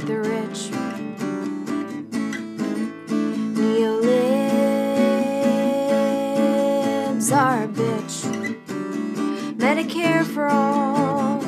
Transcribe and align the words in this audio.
the 0.00 0.18
rich. 0.18 0.70
Neolibs 3.54 4.04
are 7.32 7.64
a 7.64 7.68
bitch. 7.68 8.24
Medicare 9.56 10.24
for 10.24 10.48
all. 10.48 11.40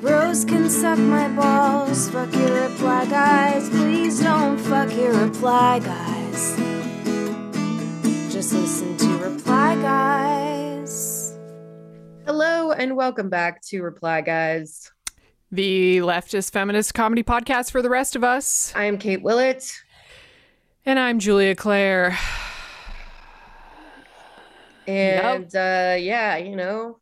Bros 0.00 0.44
can 0.44 0.68
suck 0.68 0.98
my 0.98 1.28
balls. 1.28 2.10
Fuck 2.10 2.34
your 2.34 2.68
reply, 2.68 3.06
guys. 3.06 3.68
Please 3.70 4.20
don't 4.20 4.58
fuck 4.58 4.92
your 4.94 5.14
reply, 5.14 5.78
guys. 5.78 6.56
Just 8.32 8.52
listen 8.52 8.96
to 8.96 9.18
reply, 9.18 9.76
guys. 9.76 11.38
Hello 12.26 12.72
and 12.72 12.96
welcome 12.96 13.28
back 13.28 13.60
to 13.62 13.82
Reply 13.82 14.22
Guys. 14.22 14.93
The 15.54 15.98
leftist 15.98 16.50
feminist 16.52 16.94
comedy 16.94 17.22
podcast 17.22 17.70
for 17.70 17.80
the 17.80 17.88
rest 17.90 18.16
of 18.16 18.24
us. 18.24 18.72
I 18.74 18.84
am 18.84 18.98
Kate 18.98 19.22
Willett. 19.22 19.72
And 20.84 20.98
I'm 20.98 21.18
Julia 21.20 21.54
Claire. 21.54 22.18
And 24.86 25.54
uh 25.54 25.96
yeah, 25.98 26.36
you 26.36 26.56
know, 26.56 26.98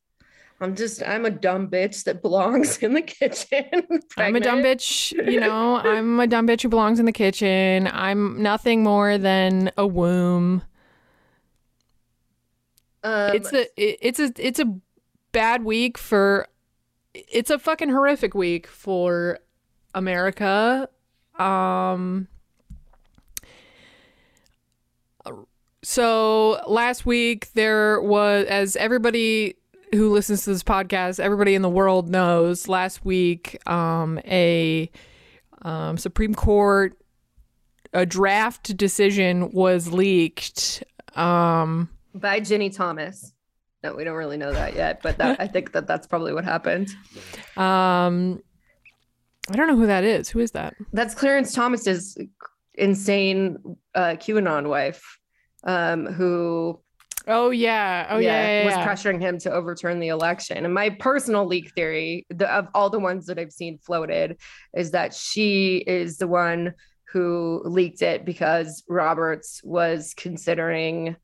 I'm 0.61 0.77
just 0.77 1.03
I'm 1.03 1.25
a 1.25 1.31
dumb 1.31 1.69
bitch 1.69 2.05
that 2.05 2.23
belongs 2.23 2.79
in 2.79 2.93
the 2.95 3.03
kitchen. 3.03 3.65
I'm 4.17 4.37
a 4.37 4.41
dumb 4.41 4.63
bitch, 4.63 5.13
you 5.31 5.41
know, 5.41 5.77
I'm 5.77 6.21
a 6.21 6.27
dumb 6.27 6.47
bitch 6.47 6.63
who 6.63 6.69
belongs 6.69 7.01
in 7.01 7.07
the 7.07 7.13
kitchen. 7.13 7.89
I'm 7.93 8.41
nothing 8.41 8.83
more 8.85 9.19
than 9.19 9.73
a 9.77 9.87
womb. 9.87 10.63
Um, 13.03 13.35
it's 13.35 13.53
a 13.53 13.63
it- 13.77 13.99
it's 14.01 14.21
a 14.21 14.33
it's 14.37 14.61
a 14.61 14.77
bad 15.33 15.65
week 15.65 15.99
for 15.99 16.47
it's 17.15 17.51
a 17.51 17.59
fucking 17.59 17.91
horrific 17.91 18.35
week 18.35 18.67
for 18.67 19.39
America. 19.95 20.89
Um 21.39 22.29
so 25.83 26.63
last 26.67 27.05
week 27.05 27.53
there 27.55 28.01
was 28.01 28.47
as 28.47 28.77
everybody 28.77 29.57
who 29.93 30.11
listens 30.13 30.45
to 30.45 30.51
this 30.51 30.63
podcast, 30.63 31.21
everybody 31.21 31.55
in 31.55 31.63
the 31.63 31.69
world 31.69 32.09
knows, 32.09 32.69
last 32.69 33.05
week 33.05 33.59
um 33.69 34.19
a 34.25 34.91
um, 35.63 35.97
Supreme 35.97 36.35
Court 36.35 36.99
a 37.93 38.07
draft 38.07 38.75
decision 38.77 39.51
was 39.51 39.93
leaked. 39.93 40.83
Um 41.15 41.91
by 42.15 42.41
Ginny 42.41 42.71
Thomas. 42.71 43.33
No, 43.83 43.95
we 43.95 44.05
don't 44.05 44.17
really 44.17 44.37
know 44.37 44.53
that 44.53 44.75
yet, 44.75 45.03
but 45.03 45.19
that, 45.19 45.41
I 45.41 45.47
think 45.47 45.73
that 45.73 45.87
that's 45.87 46.07
probably 46.07 46.33
what 46.33 46.45
happened. 46.45 46.89
Um, 47.57 48.41
I 49.51 49.57
don't 49.57 49.67
know 49.67 49.77
who 49.77 49.87
that 49.87 50.05
is. 50.05 50.29
Who 50.29 50.39
is 50.39 50.53
that? 50.53 50.75
That's 50.93 51.15
Clarence 51.15 51.53
Thomas's 51.53 52.17
insane 52.75 53.59
uh, 53.95 54.15
QAnon 54.19 54.69
wife, 54.69 55.19
um, 55.65 56.07
who 56.07 56.81
Oh 57.27 57.51
yeah. 57.51 58.07
Oh 58.11 58.19
yeah. 58.19 58.61
yeah, 58.61 58.65
was 58.65 58.75
yeah. 58.75 58.87
pressuring 58.87 59.21
him 59.21 59.39
to 59.41 59.53
overturn 59.53 60.01
the 60.01 60.09
election. 60.09 60.65
And 60.65 60.75
my 60.75 60.91
personal 60.91 61.47
leak 61.47 61.73
theory, 61.73 62.27
the, 62.31 62.53
of 62.53 62.69
all 62.75 62.91
the 62.91 62.99
ones 62.99 63.27
that 63.27 63.39
I've 63.39 63.53
seen 63.53 63.79
floated, 63.79 64.39
is 64.75 64.91
that 64.91 65.15
she 65.15 65.79
is 65.79 66.19
the 66.19 66.27
one 66.27 66.75
who 67.13 67.63
leaked 67.65 68.03
it 68.03 68.25
because 68.25 68.83
Roberts 68.89 69.61
was 69.63 70.15
considering 70.17 71.17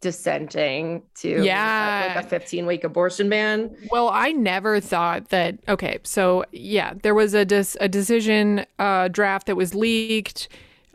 dissenting 0.00 1.02
to 1.14 1.42
Yeah. 1.44 2.14
like 2.16 2.24
a 2.24 2.28
15 2.28 2.66
week 2.66 2.84
abortion 2.84 3.28
ban. 3.28 3.74
Well, 3.90 4.08
I 4.08 4.32
never 4.32 4.80
thought 4.80 5.28
that. 5.28 5.58
Okay, 5.68 5.98
so 6.04 6.44
yeah, 6.52 6.94
there 7.02 7.14
was 7.14 7.34
a 7.34 7.44
dis- 7.44 7.76
a 7.80 7.88
decision 7.88 8.64
uh, 8.78 9.08
draft 9.08 9.46
that 9.46 9.56
was 9.56 9.74
leaked, 9.74 10.48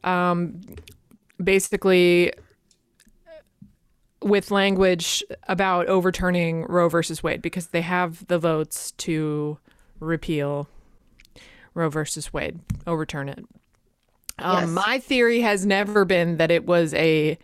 um, 0.03 0.59
basically 1.43 2.33
with 4.21 4.49
language 4.49 5.23
about 5.47 5.85
overturning 5.87 6.63
Roe 6.63 6.89
versus 6.89 7.21
Wade 7.21 7.41
because 7.41 7.67
they 7.67 7.81
have 7.81 8.25
the 8.27 8.39
votes 8.39 8.91
to 8.93 9.59
repeal 9.99 10.67
Roe 11.75 11.89
versus 11.89 12.33
Wade, 12.33 12.59
overturn 12.87 13.29
it. 13.29 13.45
Um, 14.39 14.61
Yes. 14.61 14.69
My 14.69 14.99
theory 14.99 15.41
has 15.41 15.65
never 15.65 16.05
been 16.05 16.37
that 16.37 16.49
it 16.49 16.65
was 16.65 16.93
a 16.95 17.37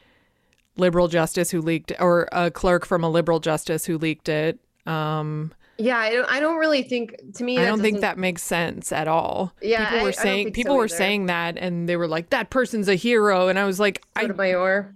liberal 0.77 1.07
justice 1.07 1.51
who 1.51 1.61
leaked, 1.61 1.91
or 1.99 2.27
a 2.31 2.49
clerk 2.51 2.85
from 2.85 3.03
a 3.03 3.09
liberal 3.09 3.39
justice 3.39 3.85
who 3.85 3.97
leaked 3.97 4.29
it. 4.29 4.59
Um, 4.85 5.53
Yeah, 5.77 5.97
I 5.97 6.09
don't 6.11 6.31
I 6.31 6.39
don't 6.39 6.57
really 6.57 6.83
think 6.83 7.15
to 7.35 7.43
me 7.43 7.57
I 7.57 7.65
don't 7.65 7.81
think 7.81 8.01
that 8.01 8.17
makes 8.17 8.41
sense 8.43 8.91
at 8.91 9.07
all. 9.07 9.53
Yeah, 9.61 9.85
people 9.85 9.99
I- 9.99 10.03
were 10.03 10.09
I 10.09 10.11
saying 10.11 10.45
think 10.47 10.55
people 10.55 10.73
so 10.75 10.77
were 10.77 10.87
saying 10.87 11.25
that, 11.27 11.57
and 11.57 11.87
they 11.89 11.95
were 11.97 12.07
like, 12.07 12.29
"That 12.29 12.49
person's 12.49 12.87
a 12.87 12.95
hero," 12.95 13.47
and 13.47 13.57
I 13.59 13.65
was 13.65 13.79
like, 13.79 14.01
I, 14.15 14.21
Sotomayor. 14.21 14.93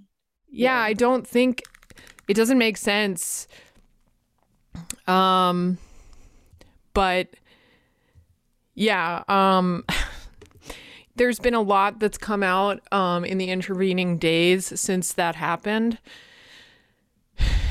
yeah, 0.50 0.78
I 0.80 0.94
don't 0.94 1.28
think 1.28 1.64
it 2.28 2.34
doesn't 2.36 2.58
make 2.58 2.78
sense. 2.78 3.48
Um, 5.08 5.78
but 6.94 7.28
yeah, 8.74 9.24
um, 9.28 9.84
there's 11.16 11.40
been 11.40 11.54
a 11.54 11.62
lot 11.62 12.00
that's 12.00 12.18
come 12.18 12.44
out 12.44 12.82
um 12.92 13.26
in 13.26 13.38
the 13.38 13.50
intervening 13.50 14.18
days 14.18 14.80
since 14.80 15.14
that 15.14 15.36
happened, 15.36 15.98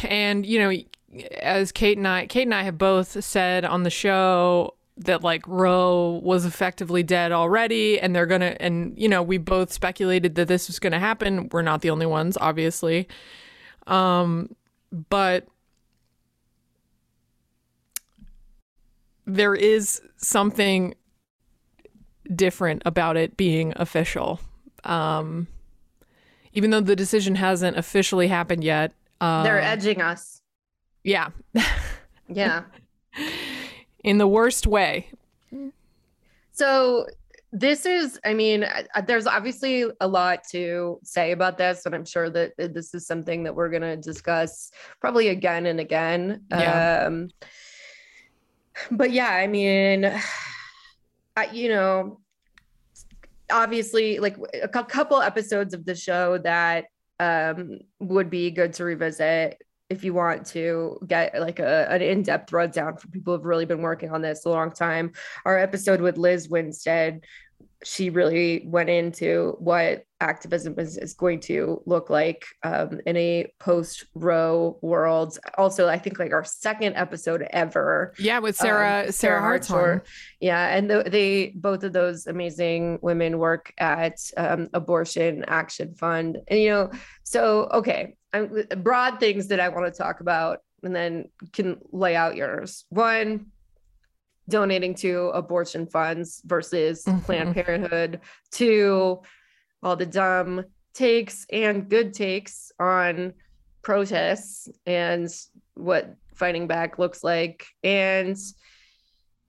and 0.02 0.44
you 0.46 0.58
know, 0.58 0.72
as 1.40 1.72
Kate 1.72 1.98
and 1.98 2.08
I, 2.08 2.26
Kate 2.26 2.42
and 2.42 2.54
I 2.54 2.62
have 2.62 2.78
both 2.78 3.22
said 3.24 3.64
on 3.64 3.82
the 3.82 3.90
show 3.90 4.74
that 4.96 5.22
like 5.22 5.46
Roe 5.46 6.20
was 6.22 6.44
effectively 6.44 7.02
dead 7.02 7.32
already, 7.32 7.98
and 8.00 8.14
they're 8.14 8.26
gonna, 8.26 8.56
and 8.60 8.94
you 8.96 9.08
know, 9.08 9.22
we 9.22 9.38
both 9.38 9.72
speculated 9.72 10.36
that 10.36 10.48
this 10.48 10.68
was 10.68 10.78
gonna 10.78 11.00
happen. 11.00 11.48
We're 11.50 11.62
not 11.62 11.80
the 11.82 11.90
only 11.90 12.06
ones, 12.06 12.38
obviously, 12.40 13.08
um, 13.86 14.54
but 15.10 15.48
there 19.26 19.54
is 19.54 20.00
something 20.16 20.94
different 22.34 22.82
about 22.84 23.16
it 23.16 23.36
being 23.36 23.72
official. 23.76 24.40
Um, 24.84 25.46
even 26.52 26.70
though 26.70 26.80
the 26.80 26.96
decision 26.96 27.34
hasn't 27.34 27.76
officially 27.76 28.28
happened 28.28 28.62
yet. 28.62 28.92
Uh, 29.20 29.42
They're 29.42 29.60
edging 29.60 30.00
us. 30.00 30.40
yeah, 31.02 31.30
Yeah. 32.28 32.62
in 34.04 34.18
the 34.18 34.26
worst 34.26 34.66
way. 34.66 35.08
So 36.52 37.06
this 37.52 37.86
is, 37.86 38.18
I 38.24 38.34
mean, 38.34 38.66
there's 39.06 39.26
obviously 39.26 39.84
a 40.00 40.08
lot 40.08 40.44
to 40.50 40.98
say 41.02 41.32
about 41.32 41.58
this, 41.58 41.86
and 41.86 41.94
I'm 41.94 42.04
sure 42.04 42.30
that 42.30 42.52
this 42.56 42.94
is 42.94 43.06
something 43.06 43.44
that 43.44 43.54
we're 43.54 43.70
going 43.70 43.82
to 43.82 43.96
discuss 43.96 44.70
probably 45.00 45.28
again 45.28 45.66
and 45.66 45.80
again. 45.80 46.42
Yeah. 46.50 47.04
Um, 47.06 47.30
but 48.90 49.12
yeah, 49.12 49.30
I 49.30 49.46
mean, 49.46 50.12
you 51.52 51.68
know, 51.68 52.20
obviously, 53.50 54.18
like 54.18 54.36
a 54.62 54.68
couple 54.68 55.20
episodes 55.20 55.74
of 55.74 55.84
the 55.84 55.94
show 55.94 56.38
that 56.38 56.86
um, 57.20 57.78
would 58.00 58.30
be 58.30 58.50
good 58.50 58.72
to 58.74 58.84
revisit 58.84 59.60
if 59.90 60.02
you 60.02 60.14
want 60.14 60.46
to 60.46 60.98
get 61.06 61.38
like 61.38 61.58
a, 61.58 61.86
an 61.90 62.00
in-depth 62.00 62.52
rundown 62.52 62.96
for 62.96 63.08
people 63.08 63.36
who've 63.36 63.44
really 63.44 63.66
been 63.66 63.82
working 63.82 64.10
on 64.10 64.22
this 64.22 64.44
a 64.46 64.48
long 64.48 64.72
time. 64.72 65.12
Our 65.44 65.58
episode 65.58 66.00
with 66.00 66.16
Liz 66.16 66.48
Winstead, 66.48 67.24
she 67.84 68.10
really 68.10 68.64
went 68.66 68.88
into 68.88 69.56
what 69.58 70.04
activism 70.20 70.74
is, 70.78 70.96
is 70.96 71.12
going 71.12 71.38
to 71.38 71.82
look 71.84 72.08
like 72.08 72.46
um, 72.62 72.98
in 73.06 73.16
a 73.16 73.52
post 73.60 74.06
Roe 74.14 74.78
world. 74.80 75.38
Also, 75.58 75.88
I 75.88 75.98
think 75.98 76.18
like 76.18 76.32
our 76.32 76.44
second 76.44 76.96
episode 76.96 77.46
ever. 77.50 78.14
Yeah, 78.18 78.38
with 78.38 78.56
Sarah 78.56 79.04
um, 79.06 79.12
Sarah 79.12 79.40
Hartshorn. 79.40 80.02
Yeah, 80.40 80.74
and 80.74 80.88
th- 80.88 81.06
they 81.06 81.52
both 81.54 81.84
of 81.84 81.92
those 81.92 82.26
amazing 82.26 82.98
women 83.02 83.38
work 83.38 83.72
at 83.78 84.18
um, 84.36 84.68
Abortion 84.72 85.44
Action 85.46 85.94
Fund, 85.94 86.38
and 86.48 86.60
you 86.60 86.70
know, 86.70 86.90
so 87.22 87.68
okay, 87.72 88.16
I'm, 88.32 88.64
broad 88.78 89.20
things 89.20 89.48
that 89.48 89.60
I 89.60 89.68
want 89.68 89.92
to 89.92 89.96
talk 89.96 90.20
about, 90.20 90.60
and 90.82 90.96
then 90.96 91.26
can 91.52 91.78
lay 91.92 92.16
out 92.16 92.36
yours. 92.36 92.86
One, 92.88 93.46
donating 94.48 94.94
to 94.94 95.28
abortion 95.30 95.86
funds 95.86 96.42
versus 96.44 97.04
Mhm. 97.04 97.22
Planned 97.24 97.54
Parenthood. 97.54 98.20
to 98.52 99.20
all 99.82 99.96
the 99.96 100.06
dumb 100.06 100.64
takes 100.94 101.46
and 101.52 101.88
good 101.88 102.14
takes 102.14 102.70
on 102.78 103.32
protests 103.82 104.68
and 104.86 105.28
what 105.74 106.14
fighting 106.34 106.66
back 106.66 106.98
looks 106.98 107.22
like, 107.24 107.66
and 107.82 108.36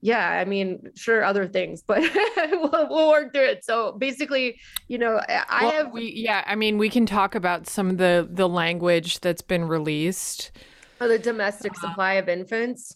yeah, 0.01 0.27
I 0.29 0.45
mean, 0.45 0.91
sure, 0.95 1.23
other 1.23 1.47
things, 1.47 1.81
but 1.81 2.01
we'll, 2.51 2.87
we'll 2.89 3.09
work 3.09 3.33
through 3.33 3.45
it. 3.45 3.63
So 3.65 3.93
basically, 3.93 4.59
you 4.87 4.97
know, 4.99 5.19
I, 5.27 5.63
Well, 5.63 5.71
have 5.71 5.91
we 5.91 6.11
yeah, 6.15 6.43
I 6.45 6.55
mean 6.55 6.77
we 6.77 6.89
can 6.89 7.05
talk 7.05 7.33
about 7.33 7.67
some 7.67 7.89
of 7.89 7.97
the 7.97 8.27
the 8.29 8.47
language 8.47 9.19
that's 9.21 9.41
been 9.41 9.65
released. 9.67 10.51
For 10.99 11.07
the 11.07 11.17
domestic 11.19 11.75
supply 11.75 12.13
of 12.13 12.29
infants. 12.29 12.95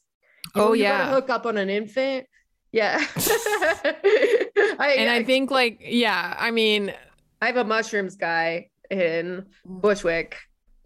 Oh, 0.56 0.74
you 0.74 0.84
yeah. 0.84 1.10
hook 1.10 1.30
up 1.30 1.46
on 1.46 1.58
an 1.58 1.70
infant. 1.70 2.28
Yeah. 2.72 2.98
I, 4.80 4.96
and 4.98 5.10
I 5.10 5.24
think 5.24 5.52
like 5.52 5.80
yeah, 5.82 6.36
I 6.38 6.52
mean 6.52 6.94
I 7.42 7.48
have 7.48 7.58
a 7.58 7.64
mushrooms 7.64 8.16
guy 8.16 8.70
in 8.90 9.46
Bushwick 9.66 10.38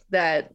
that 0.09 0.53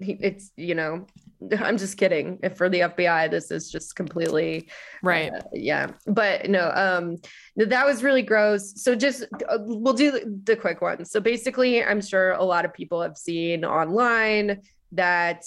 he, 0.00 0.16
it's 0.20 0.50
you 0.56 0.74
know 0.74 1.06
I'm 1.60 1.78
just 1.78 1.96
kidding. 1.96 2.38
If 2.42 2.56
for 2.56 2.68
the 2.68 2.80
FBI, 2.80 3.30
this 3.30 3.50
is 3.50 3.70
just 3.70 3.96
completely 3.96 4.68
right. 5.02 5.32
Uh, 5.32 5.40
yeah, 5.52 5.90
but 6.06 6.48
no, 6.48 6.70
um, 6.74 7.16
that 7.56 7.86
was 7.86 8.02
really 8.02 8.22
gross. 8.22 8.82
So 8.82 8.94
just 8.94 9.24
uh, 9.48 9.58
we'll 9.60 9.94
do 9.94 10.10
the, 10.10 10.40
the 10.44 10.56
quick 10.56 10.80
ones. 10.80 11.10
So 11.10 11.20
basically, 11.20 11.82
I'm 11.82 12.00
sure 12.00 12.32
a 12.32 12.44
lot 12.44 12.64
of 12.64 12.72
people 12.72 13.00
have 13.02 13.16
seen 13.16 13.64
online 13.64 14.60
that 14.92 15.44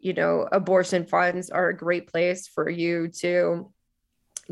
you 0.00 0.12
know 0.12 0.48
abortion 0.50 1.06
funds 1.06 1.50
are 1.50 1.68
a 1.68 1.76
great 1.76 2.08
place 2.08 2.48
for 2.48 2.68
you 2.68 3.08
to 3.08 3.70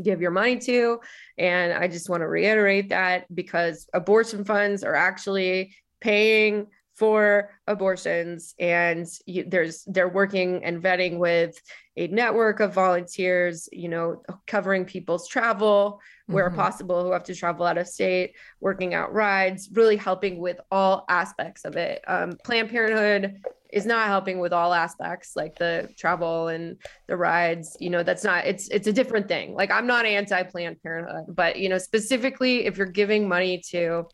give 0.01 0.21
your 0.21 0.31
money 0.31 0.57
to. 0.57 0.99
And 1.37 1.73
I 1.73 1.87
just 1.87 2.09
want 2.09 2.21
to 2.21 2.27
reiterate 2.27 2.89
that 2.89 3.33
because 3.33 3.87
abortion 3.93 4.45
funds 4.45 4.83
are 4.83 4.95
actually 4.95 5.75
paying 6.01 6.67
for 6.95 7.51
abortions 7.65 8.53
and 8.59 9.07
you, 9.25 9.45
there's 9.47 9.85
they're 9.85 10.09
working 10.09 10.65
and 10.65 10.83
vetting 10.83 11.17
with 11.17 11.57
a 11.95 12.07
network 12.07 12.59
of 12.59 12.73
volunteers 12.73 13.69
you 13.71 13.87
know 13.87 14.21
covering 14.47 14.83
people's 14.83 15.25
travel 15.25 16.01
where 16.27 16.49
mm-hmm. 16.49 16.59
possible 16.59 17.01
who 17.01 17.13
have 17.13 17.23
to 17.23 17.33
travel 17.33 17.65
out 17.65 17.77
of 17.77 17.87
state 17.87 18.33
working 18.59 18.93
out 18.93 19.13
rides 19.13 19.69
really 19.71 19.95
helping 19.95 20.39
with 20.39 20.59
all 20.71 21.05
aspects 21.07 21.63
of 21.63 21.77
it 21.77 22.03
um, 22.05 22.33
planned 22.43 22.69
parenthood 22.69 23.41
is 23.71 23.85
not 23.85 24.07
helping 24.07 24.39
with 24.39 24.51
all 24.51 24.73
aspects 24.73 25.35
like 25.35 25.55
the 25.57 25.89
travel 25.97 26.47
and 26.47 26.77
the 27.07 27.15
rides 27.15 27.77
you 27.79 27.89
know 27.89 28.03
that's 28.03 28.23
not 28.23 28.45
it's 28.45 28.67
it's 28.69 28.87
a 28.87 28.93
different 28.93 29.27
thing 29.27 29.53
like 29.53 29.71
i'm 29.71 29.85
not 29.85 30.05
anti 30.05 30.43
planned 30.43 30.81
parenthood 30.81 31.25
but 31.27 31.57
you 31.57 31.69
know 31.69 31.77
specifically 31.77 32.65
if 32.65 32.77
you're 32.77 32.87
giving 32.87 33.27
money 33.27 33.61
to 33.69 34.05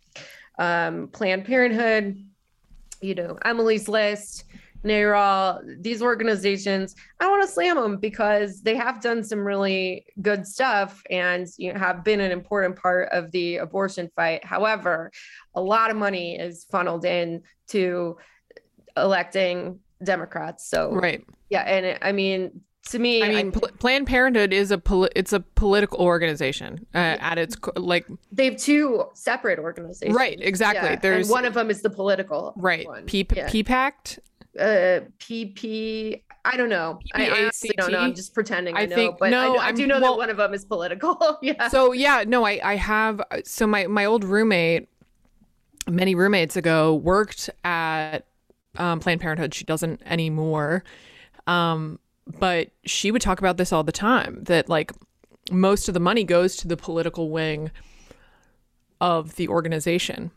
um, 0.58 1.10
planned 1.10 1.46
parenthood 1.46 2.18
you 3.02 3.16
know, 3.16 3.38
Emily's 3.46 3.88
List, 3.88 4.46
NARAL, 4.84 5.82
these 5.82 6.02
organizations, 6.02 6.96
I 7.20 7.28
want 7.28 7.44
to 7.44 7.52
slam 7.52 7.78
them 7.78 7.98
because 7.98 8.62
they 8.62 8.76
have 8.76 9.02
done 9.02 9.24
some 9.24 9.40
really 9.40 10.06
good 10.22 10.46
stuff 10.46 11.02
and 11.10 11.48
you 11.58 11.74
know, 11.74 11.80
have 11.80 12.04
been 12.04 12.20
an 12.20 12.32
important 12.32 12.76
part 12.76 13.10
of 13.12 13.32
the 13.32 13.58
abortion 13.58 14.10
fight. 14.16 14.44
However, 14.46 15.12
a 15.56 15.62
lot 15.62 15.90
of 15.90 15.98
money 15.98 16.36
is 16.36 16.66
funneled 16.72 17.06
in 17.06 17.42
to 17.70 18.18
electing 18.98 19.80
Democrats. 20.04 20.70
So, 20.70 20.92
right. 20.92 21.24
Yeah. 21.50 21.62
And 21.62 21.86
it, 21.86 22.00
I 22.02 22.12
mean, 22.12 22.62
to 22.86 23.00
me 23.00 23.24
i 23.24 23.30
mean 23.30 23.48
I, 23.48 23.52
Pl- 23.52 23.70
planned 23.80 24.08
parenthood 24.08 24.54
is 24.54 24.72
a 24.72 24.78
poli- 24.78 25.10
it's 25.16 25.34
a 25.34 25.40
political 25.40 26.00
organization 26.00 26.86
uh, 26.94 27.18
at 27.20 27.38
its 27.38 27.56
co- 27.56 27.74
like 27.76 28.06
they 28.32 28.46
have 28.46 28.58
two 28.58 29.06
separate 29.14 29.60
organizations 29.60 30.16
right 30.16 30.38
exactly 30.40 30.92
yeah. 30.92 30.96
there's 30.98 31.28
and 31.28 31.32
one 31.32 31.46
of 31.46 31.54
them 31.54 31.70
is 31.70 31.82
the 31.82 31.90
political 31.90 32.54
right 32.58 32.86
one. 32.86 33.06
P- 33.06 33.28
yeah. 33.36 33.48
PPACT 33.48 34.20
uh 34.60 35.02
pp 35.20 36.22
i 36.46 36.56
don't 36.56 36.70
know 36.70 37.00
I, 37.14 37.26
I 37.26 37.52
don't 37.76 37.92
know 37.92 38.00
i'm 38.00 38.16
just 38.16 38.34
pretending 38.34 38.78
i, 38.78 38.82
I 38.82 38.86
know 38.86 38.96
think, 38.96 39.18
but 39.20 39.32
no, 39.32 39.58
I, 39.58 39.68
I 39.68 39.72
do 39.74 39.86
know 39.86 40.00
well, 40.00 40.14
that 40.14 40.18
one 40.18 40.30
of 40.30 40.38
them 40.38 40.54
is 40.54 40.64
political 40.64 41.40
yeah 41.42 41.68
so 41.68 41.92
yeah 41.92 42.24
no 42.26 42.46
i 42.46 42.62
i 42.64 42.76
have 42.76 43.22
so 43.44 43.68
my 43.68 43.88
my 43.88 44.06
old 44.06 44.24
roommate 44.24 44.88
many 45.90 46.16
roommates 46.16 46.56
ago 46.56 46.96
worked 46.96 47.50
at 47.66 48.26
um, 48.78 49.00
planned 49.00 49.22
parenthood 49.22 49.54
she 49.54 49.64
doesn't 49.64 50.02
anymore 50.06 50.84
um 51.48 52.00
but 52.40 52.70
she 52.86 53.12
would 53.12 53.22
talk 53.22 53.40
about 53.40 53.58
this 53.58 53.72
all 53.72 53.84
the 53.84 53.92
time 53.92 54.44
that 54.44 54.68
like 54.68 54.92
most 55.52 55.88
of 55.88 55.94
the 55.94 56.00
money 56.00 56.24
goes 56.24 56.56
to 56.58 56.68
the 56.68 56.78
political 56.78 57.30
wing 57.30 57.72
of 59.00 59.36
the 59.36 59.48
organization. 59.48 60.32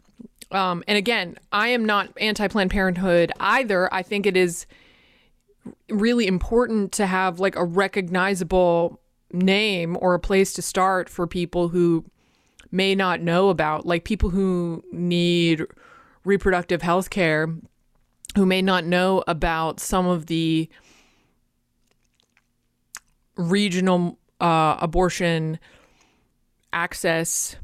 Um, 0.51 0.83
and 0.87 0.97
again, 0.97 1.37
I 1.53 1.69
am 1.69 1.85
not 1.85 2.11
anti 2.19 2.49
Planned 2.49 2.71
Parenthood 2.71 3.33
either. 3.39 3.93
I 3.93 4.03
think 4.03 4.27
it 4.27 4.37
is 4.37 4.67
really 5.91 6.27
important 6.27 6.93
to 6.93 7.07
have 7.07 7.41
like 7.41 7.57
a 7.57 7.65
recognizable 7.65 9.01
name 9.33 9.97
or 10.01 10.15
a 10.15 10.21
place 10.21 10.55
to 10.55 10.63
start 10.63 11.09
for 11.09 11.27
people 11.27 11.69
who 11.69 12.05
may 12.71 12.95
not 12.95 13.21
know 13.21 13.51
about, 13.51 13.87
like 13.87 14.05
people 14.05 14.31
who 14.31 14.83
need 14.93 15.67
reproductive 16.25 16.83
health 16.83 17.11
care, 17.11 17.49
who 18.37 18.47
may 18.47 18.63
not 18.63 18.85
know 18.85 19.25
about 19.27 19.81
some 19.81 20.07
of 20.07 20.27
the 20.27 20.69
regional 23.37 24.19
uh, 24.41 24.77
abortion 24.81 25.59
access, 26.73 27.57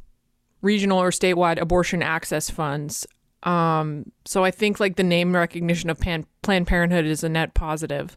regional 0.62 0.98
or 1.00 1.10
statewide 1.10 1.60
abortion 1.60 2.02
access 2.02 2.50
funds. 2.50 3.06
Um, 3.42 4.10
so 4.24 4.42
I 4.42 4.50
think 4.50 4.80
like 4.80 4.96
the 4.96 5.02
name 5.02 5.34
recognition 5.34 5.90
of 5.90 6.00
Pan- 6.00 6.26
Planned 6.42 6.66
Parenthood 6.66 7.04
is 7.04 7.22
a 7.22 7.28
net 7.28 7.52
positive. 7.54 8.16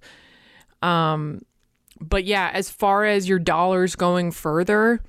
Um, 0.82 1.42
but 2.00 2.24
yeah, 2.24 2.50
as 2.54 2.70
far 2.70 3.06
as 3.06 3.28
your 3.28 3.40
dollars 3.40 3.96
going 3.96 4.32
further, 4.32 5.02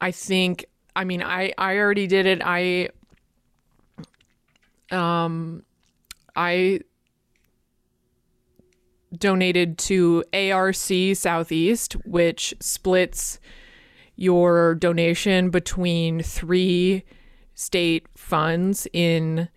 I 0.00 0.12
think 0.12 0.66
I 0.94 1.04
mean 1.04 1.22
I 1.22 1.52
I 1.58 1.78
already 1.78 2.06
did 2.06 2.26
it. 2.26 2.42
I 2.44 2.90
um 4.90 5.62
I 6.36 6.80
donated 9.16 9.78
to 9.78 10.24
ARC 10.32 10.74
Southeast, 10.74 11.92
which 12.04 12.54
splits 12.60 13.40
your 14.16 14.74
donation 14.74 15.50
between 15.50 16.22
three 16.22 17.04
state 17.54 18.06
funds 18.16 18.86
in 18.92 19.48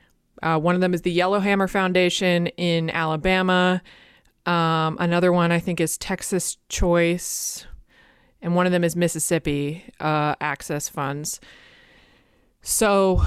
uh, 0.42 0.60
one 0.60 0.76
of 0.76 0.82
them 0.82 0.94
is 0.94 1.04
the 1.04 1.12
Yellowhammer 1.12 1.70
Foundation 1.70 2.48
in 2.48 2.90
Alabama. 2.90 3.82
Um, 4.46 4.98
another 5.00 5.32
one 5.32 5.54
I 5.54 5.60
think 5.60 5.80
is 5.80 5.98
Texas 5.98 6.58
Choice, 6.68 7.66
and 8.42 8.54
one 8.54 8.66
of 8.66 8.74
them 8.74 8.84
is 8.84 8.94
Mississippi 8.94 9.86
uh, 10.02 10.36
Access 10.42 10.90
Funds. 10.90 11.40
So 12.62 13.24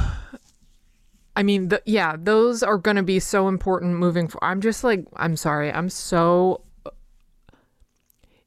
I 1.37 1.43
mean, 1.43 1.69
the, 1.69 1.83
yeah, 1.85 2.17
those 2.19 2.63
are 2.63 2.79
going 2.79 2.97
to 2.97 3.03
be 3.03 3.21
so 3.21 3.47
important 3.47 3.97
moving 3.97 4.27
forward. 4.27 4.47
I'm 4.47 4.63
just 4.63 4.83
like, 4.83 5.05
I'm 5.17 5.37
sorry. 5.37 5.71
I'm 5.71 5.91
so 5.91 6.63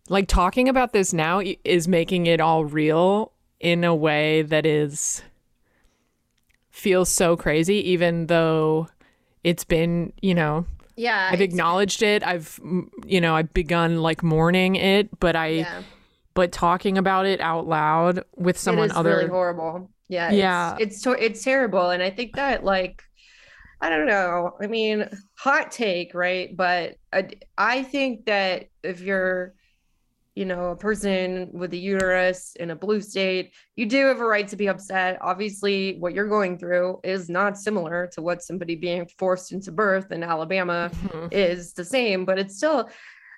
like 0.09 0.27
talking 0.27 0.67
about 0.67 0.91
this 0.91 1.13
now 1.13 1.39
is 1.63 1.87
making 1.87 2.25
it 2.25 2.41
all 2.41 2.65
real 2.65 3.31
in 3.59 3.83
a 3.83 3.93
way 3.93 4.41
that 4.41 4.65
is 4.65 5.21
feels 6.71 7.09
so 7.09 7.37
crazy 7.37 7.91
even 7.91 8.25
though 8.25 8.87
it's 9.43 9.63
been, 9.63 10.11
you 10.21 10.33
know, 10.33 10.65
yeah. 10.95 11.29
I've 11.31 11.41
acknowledged 11.41 12.01
it. 12.01 12.23
I've 12.23 12.59
you 13.05 13.21
know, 13.21 13.35
I've 13.35 13.53
begun 13.53 14.01
like 14.01 14.23
mourning 14.23 14.75
it, 14.75 15.19
but 15.19 15.35
I 15.35 15.47
yeah. 15.47 15.83
but 16.33 16.51
talking 16.51 16.97
about 16.97 17.27
it 17.27 17.39
out 17.39 17.67
loud 17.67 18.23
with 18.35 18.57
someone 18.57 18.91
other 18.91 19.11
really 19.11 19.27
horrible 19.29 19.89
yeah 20.09 20.31
yeah 20.31 20.75
it's 20.79 21.05
it's, 21.05 21.21
it's 21.21 21.43
terrible 21.43 21.91
and 21.91 22.03
i 22.03 22.09
think 22.09 22.35
that 22.35 22.63
like 22.63 23.01
i 23.79 23.89
don't 23.89 24.07
know 24.07 24.57
i 24.61 24.67
mean 24.67 25.07
hot 25.37 25.71
take 25.71 26.13
right 26.13 26.57
but 26.57 26.95
I, 27.13 27.29
I 27.57 27.83
think 27.83 28.25
that 28.25 28.65
if 28.83 28.99
you're 28.99 29.53
you 30.35 30.45
know 30.45 30.71
a 30.71 30.75
person 30.75 31.49
with 31.53 31.73
a 31.73 31.77
uterus 31.77 32.55
in 32.59 32.71
a 32.71 32.75
blue 32.75 33.01
state 33.01 33.53
you 33.75 33.85
do 33.85 34.05
have 34.07 34.19
a 34.19 34.25
right 34.25 34.47
to 34.47 34.55
be 34.55 34.67
upset 34.67 35.17
obviously 35.21 35.97
what 35.99 36.13
you're 36.13 36.27
going 36.27 36.57
through 36.57 36.99
is 37.03 37.29
not 37.29 37.57
similar 37.57 38.09
to 38.13 38.21
what 38.21 38.41
somebody 38.41 38.75
being 38.75 39.07
forced 39.17 39.51
into 39.51 39.71
birth 39.71 40.11
in 40.11 40.23
alabama 40.23 40.89
mm-hmm. 40.93 41.27
is 41.31 41.73
the 41.73 41.85
same 41.85 42.25
but 42.25 42.39
it's 42.39 42.57
still 42.57 42.89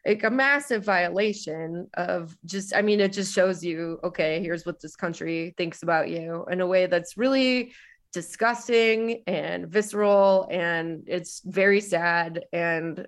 like 0.05 0.23
a 0.23 0.29
massive 0.29 0.83
violation 0.83 1.87
of 1.95 2.35
just 2.45 2.75
i 2.75 2.81
mean 2.81 2.99
it 2.99 3.13
just 3.13 3.33
shows 3.33 3.63
you 3.63 3.99
okay 4.03 4.41
here's 4.41 4.65
what 4.65 4.81
this 4.81 4.95
country 4.95 5.53
thinks 5.57 5.83
about 5.83 6.09
you 6.09 6.45
in 6.51 6.61
a 6.61 6.67
way 6.67 6.87
that's 6.87 7.17
really 7.17 7.71
disgusting 8.13 9.23
and 9.25 9.67
visceral 9.67 10.47
and 10.51 11.03
it's 11.07 11.41
very 11.45 11.79
sad 11.79 12.43
and 12.51 13.07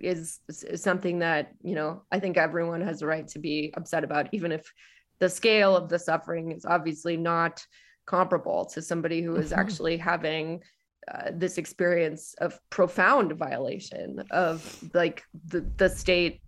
is, 0.00 0.40
is 0.48 0.82
something 0.82 1.18
that 1.18 1.52
you 1.62 1.74
know 1.74 2.02
i 2.10 2.18
think 2.18 2.36
everyone 2.36 2.80
has 2.80 3.02
a 3.02 3.06
right 3.06 3.28
to 3.28 3.38
be 3.38 3.72
upset 3.76 4.04
about 4.04 4.28
even 4.32 4.52
if 4.52 4.72
the 5.20 5.28
scale 5.28 5.76
of 5.76 5.88
the 5.88 5.98
suffering 5.98 6.52
is 6.52 6.64
obviously 6.64 7.16
not 7.16 7.64
comparable 8.06 8.64
to 8.64 8.80
somebody 8.80 9.20
who 9.20 9.36
is 9.36 9.50
mm-hmm. 9.50 9.60
actually 9.60 9.96
having 9.98 10.62
uh, 11.10 11.30
this 11.32 11.58
experience 11.58 12.34
of 12.40 12.58
profound 12.70 13.32
violation 13.32 14.22
of 14.30 14.82
like 14.94 15.24
the, 15.46 15.60
the 15.76 15.88
state 15.88 16.40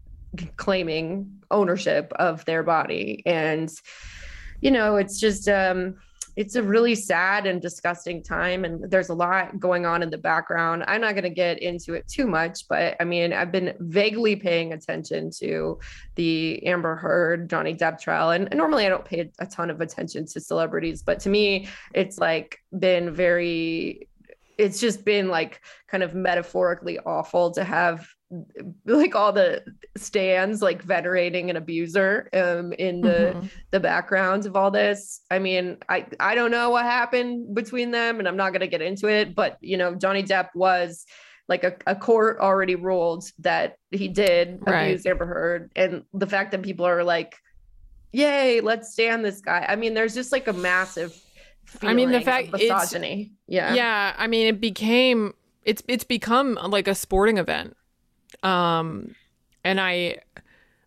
claiming 0.57 1.41
ownership 1.51 2.13
of 2.17 2.45
their 2.45 2.63
body. 2.63 3.23
And 3.27 3.71
you 4.61 4.71
know 4.71 4.97
it's 4.97 5.19
just 5.19 5.49
um 5.49 5.97
it's 6.37 6.55
a 6.55 6.63
really 6.63 6.95
sad 6.95 7.45
and 7.47 7.61
disgusting 7.61 8.23
time 8.23 8.65
and 8.65 8.89
there's 8.91 9.09
a 9.09 9.15
lot 9.15 9.59
going 9.59 9.85
on 9.85 10.03
in 10.03 10.11
the 10.11 10.19
background. 10.19 10.85
I'm 10.87 11.01
not 11.01 11.13
going 11.13 11.25
to 11.25 11.31
get 11.31 11.59
into 11.59 11.95
it 11.95 12.07
too 12.07 12.27
much 12.27 12.69
but 12.69 12.97
i 13.01 13.05
mean 13.05 13.33
i've 13.33 13.53
been 13.53 13.75
vaguely 13.81 14.37
paying 14.37 14.73
attention 14.73 15.31
to 15.31 15.79
the 16.15 16.65
amber 16.67 16.97
heard 16.97 17.49
johnny 17.51 17.75
depp 17.75 18.01
trial 18.01 18.31
and, 18.31 18.49
and 18.51 18.59
normally 18.59 18.87
i 18.87 18.89
don't 18.89 19.05
pay 19.05 19.31
a 19.39 19.47
ton 19.47 19.71
of 19.71 19.81
attention 19.81 20.25
to 20.27 20.41
celebrities 20.41 21.03
but 21.03 21.19
to 21.21 21.29
me 21.29 21.69
it's 21.95 22.19
like 22.19 22.59
been 22.79 23.13
very 23.13 24.09
it's 24.61 24.79
just 24.79 25.05
been 25.05 25.29
like 25.29 25.63
kind 25.89 26.03
of 26.03 26.15
metaphorically 26.15 26.99
awful 27.01 27.51
to 27.53 27.65
have 27.65 28.07
like 28.85 29.15
all 29.17 29.33
the 29.33 29.65
stands 29.97 30.63
like 30.63 30.83
venerating 30.83 31.51
an 31.51 31.57
abuser 31.57 32.29
um 32.35 32.73
in 32.75 33.01
the 33.01 33.35
mm-hmm. 33.35 33.47
the 33.73 33.81
background 33.81 34.47
of 34.47 34.55
all 34.55 34.71
this 34.71 35.23
i 35.31 35.39
mean 35.39 35.79
i 35.89 36.07
i 36.21 36.35
don't 36.35 36.53
know 36.53 36.71
what 36.71 36.85
happened 36.85 37.53
between 37.55 37.91
them 37.91 38.19
and 38.19 38.29
i'm 38.29 38.37
not 38.37 38.51
going 38.51 38.61
to 38.61 38.69
get 38.69 38.83
into 38.83 39.09
it 39.09 39.35
but 39.35 39.57
you 39.61 39.77
know 39.77 39.95
johnny 39.95 40.23
depp 40.23 40.49
was 40.55 41.07
like 41.49 41.65
a, 41.65 41.75
a 41.89 41.97
court 41.97 42.39
already 42.39 42.77
ruled 42.77 43.25
that 43.41 43.77
he 43.91 44.07
did 44.07 44.61
right. 44.61 44.85
abuse 44.85 45.05
amber 45.07 45.27
heard 45.27 45.73
and 45.75 46.05
the 46.15 46.27
fact 46.27 46.53
that 46.53 46.63
people 46.63 46.87
are 46.87 47.03
like 47.03 47.35
yay 48.13 48.61
let's 48.61 48.93
stand 48.93 49.25
this 49.25 49.41
guy 49.41 49.67
i 49.69 49.75
mean 49.75 49.95
there's 49.95 50.15
just 50.15 50.31
like 50.31 50.47
a 50.47 50.53
massive 50.53 51.21
I 51.83 51.95
mean, 51.95 52.11
the 52.11 52.21
fact 52.21 52.53
misogyny. 52.53 53.33
yeah. 53.47 53.75
Yeah. 53.75 54.15
I 54.17 54.27
mean, 54.27 54.47
it 54.47 54.61
became 54.61 55.35
it's 55.65 55.83
it's 55.89 56.05
become 56.05 56.55
like 56.55 56.89
a 56.89 56.95
sporting 56.95 57.39
event. 57.39 57.77
Um, 58.43 59.15
and 59.65 59.81
I 59.81 60.19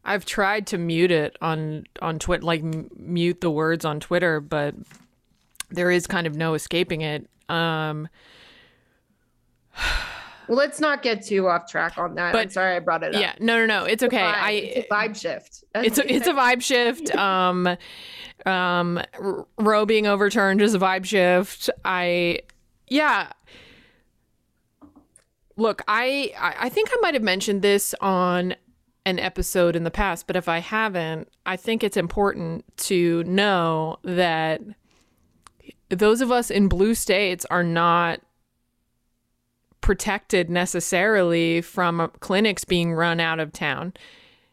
I've 0.06 0.26
tried 0.26 0.68
to 0.68 0.78
mute 0.78 1.12
it 1.12 1.38
on 1.42 1.86
on 2.02 2.20
Twitter, 2.20 2.44
like 2.44 2.62
m- 2.62 2.90
mute 2.96 3.42
the 3.42 3.52
words 3.52 3.86
on 3.86 4.00
Twitter, 4.00 4.40
but 4.40 4.76
there 5.70 5.90
is 5.92 6.08
kind 6.08 6.28
of 6.28 6.36
no 6.36 6.54
escaping 6.54 7.02
it. 7.02 7.30
Um. 7.50 8.08
Well, 10.54 10.60
let's 10.60 10.80
not 10.80 11.02
get 11.02 11.26
too 11.26 11.48
off 11.48 11.68
track 11.68 11.98
on 11.98 12.14
that. 12.14 12.32
But, 12.32 12.42
I'm 12.44 12.50
sorry 12.52 12.76
I 12.76 12.80
brought 12.80 13.02
it 13.02 13.16
up. 13.16 13.20
Yeah, 13.20 13.34
no, 13.40 13.58
no, 13.58 13.66
no, 13.66 13.86
it's 13.86 14.04
okay. 14.04 14.30
It's 14.30 14.38
I 14.38 14.52
it's 14.52 14.86
a 14.86 14.94
vibe 14.94 15.20
shift. 15.20 15.64
it's 15.74 15.98
a, 15.98 16.14
it's 16.14 16.28
a 16.28 16.34
vibe 16.34 16.62
shift. 16.62 17.10
Um, 17.24 17.76
um, 18.46 19.02
Roe 19.58 19.86
being 19.88 20.06
overturned 20.06 20.62
is 20.62 20.76
a 20.76 20.80
vibe 20.80 21.06
shift. 21.06 21.72
I, 21.84 22.42
yeah. 22.88 23.32
Look, 25.58 25.82
I 25.88 26.34
I 26.38 26.70
think 26.70 26.90
I 26.92 26.98
might 27.02 27.16
have 27.16 27.24
mentioned 27.24 27.64
this 27.64 27.96
on 28.00 28.54
an 29.08 29.18
episode 29.18 29.76
in 29.76 29.86
the 29.86 29.92
past, 29.92 30.28
but 30.28 30.36
if 30.36 30.48
I 30.48 30.60
haven't, 30.60 31.30
I 31.48 31.56
think 31.56 31.84
it's 31.84 31.98
important 31.98 32.66
to 32.78 33.24
know 33.24 33.98
that 34.04 34.62
those 35.90 36.22
of 36.22 36.32
us 36.32 36.52
in 36.52 36.68
blue 36.68 36.94
states 36.94 37.44
are 37.50 37.64
not 37.64 38.22
protected 39.84 40.50
necessarily 40.50 41.62
from 41.62 42.10
clinics 42.22 42.64
being 42.64 42.94
run 42.94 43.20
out 43.20 43.40
of 43.40 43.52
town. 43.52 43.94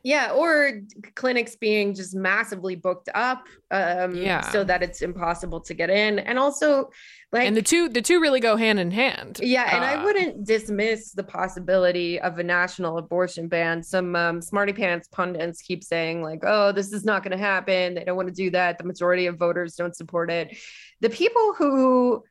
Yeah, 0.02 0.32
or 0.32 0.80
clinics 1.14 1.56
being 1.56 1.94
just 1.94 2.14
massively 2.14 2.74
booked 2.74 3.10
up, 3.14 3.46
um, 3.70 4.14
yeah, 4.14 4.40
so 4.50 4.64
that 4.64 4.82
it's 4.82 5.02
impossible 5.02 5.60
to 5.60 5.74
get 5.74 5.90
in, 5.90 6.18
and 6.18 6.38
also 6.38 6.90
like, 7.32 7.46
and 7.46 7.54
the 7.54 7.60
two 7.60 7.90
the 7.90 8.00
two 8.00 8.18
really 8.18 8.40
go 8.40 8.56
hand 8.56 8.80
in 8.80 8.90
hand. 8.90 9.40
Yeah, 9.42 9.68
and 9.76 9.84
uh, 9.84 9.88
I 9.88 10.02
wouldn't 10.02 10.46
dismiss 10.46 11.12
the 11.12 11.22
possibility 11.22 12.18
of 12.18 12.38
a 12.38 12.42
national 12.42 12.96
abortion 12.96 13.46
ban. 13.46 13.82
Some 13.82 14.16
um, 14.16 14.40
smarty 14.40 14.72
pants 14.72 15.06
pundits 15.06 15.60
keep 15.60 15.84
saying 15.84 16.22
like, 16.22 16.40
"Oh, 16.44 16.72
this 16.72 16.94
is 16.94 17.04
not 17.04 17.22
going 17.22 17.36
to 17.36 17.44
happen. 17.44 17.94
They 17.94 18.04
don't 18.04 18.16
want 18.16 18.28
to 18.28 18.34
do 18.34 18.50
that. 18.52 18.78
The 18.78 18.84
majority 18.84 19.26
of 19.26 19.36
voters 19.36 19.74
don't 19.74 19.94
support 19.94 20.30
it." 20.30 20.56
The 21.00 21.10
people 21.10 21.52
who 21.58 22.24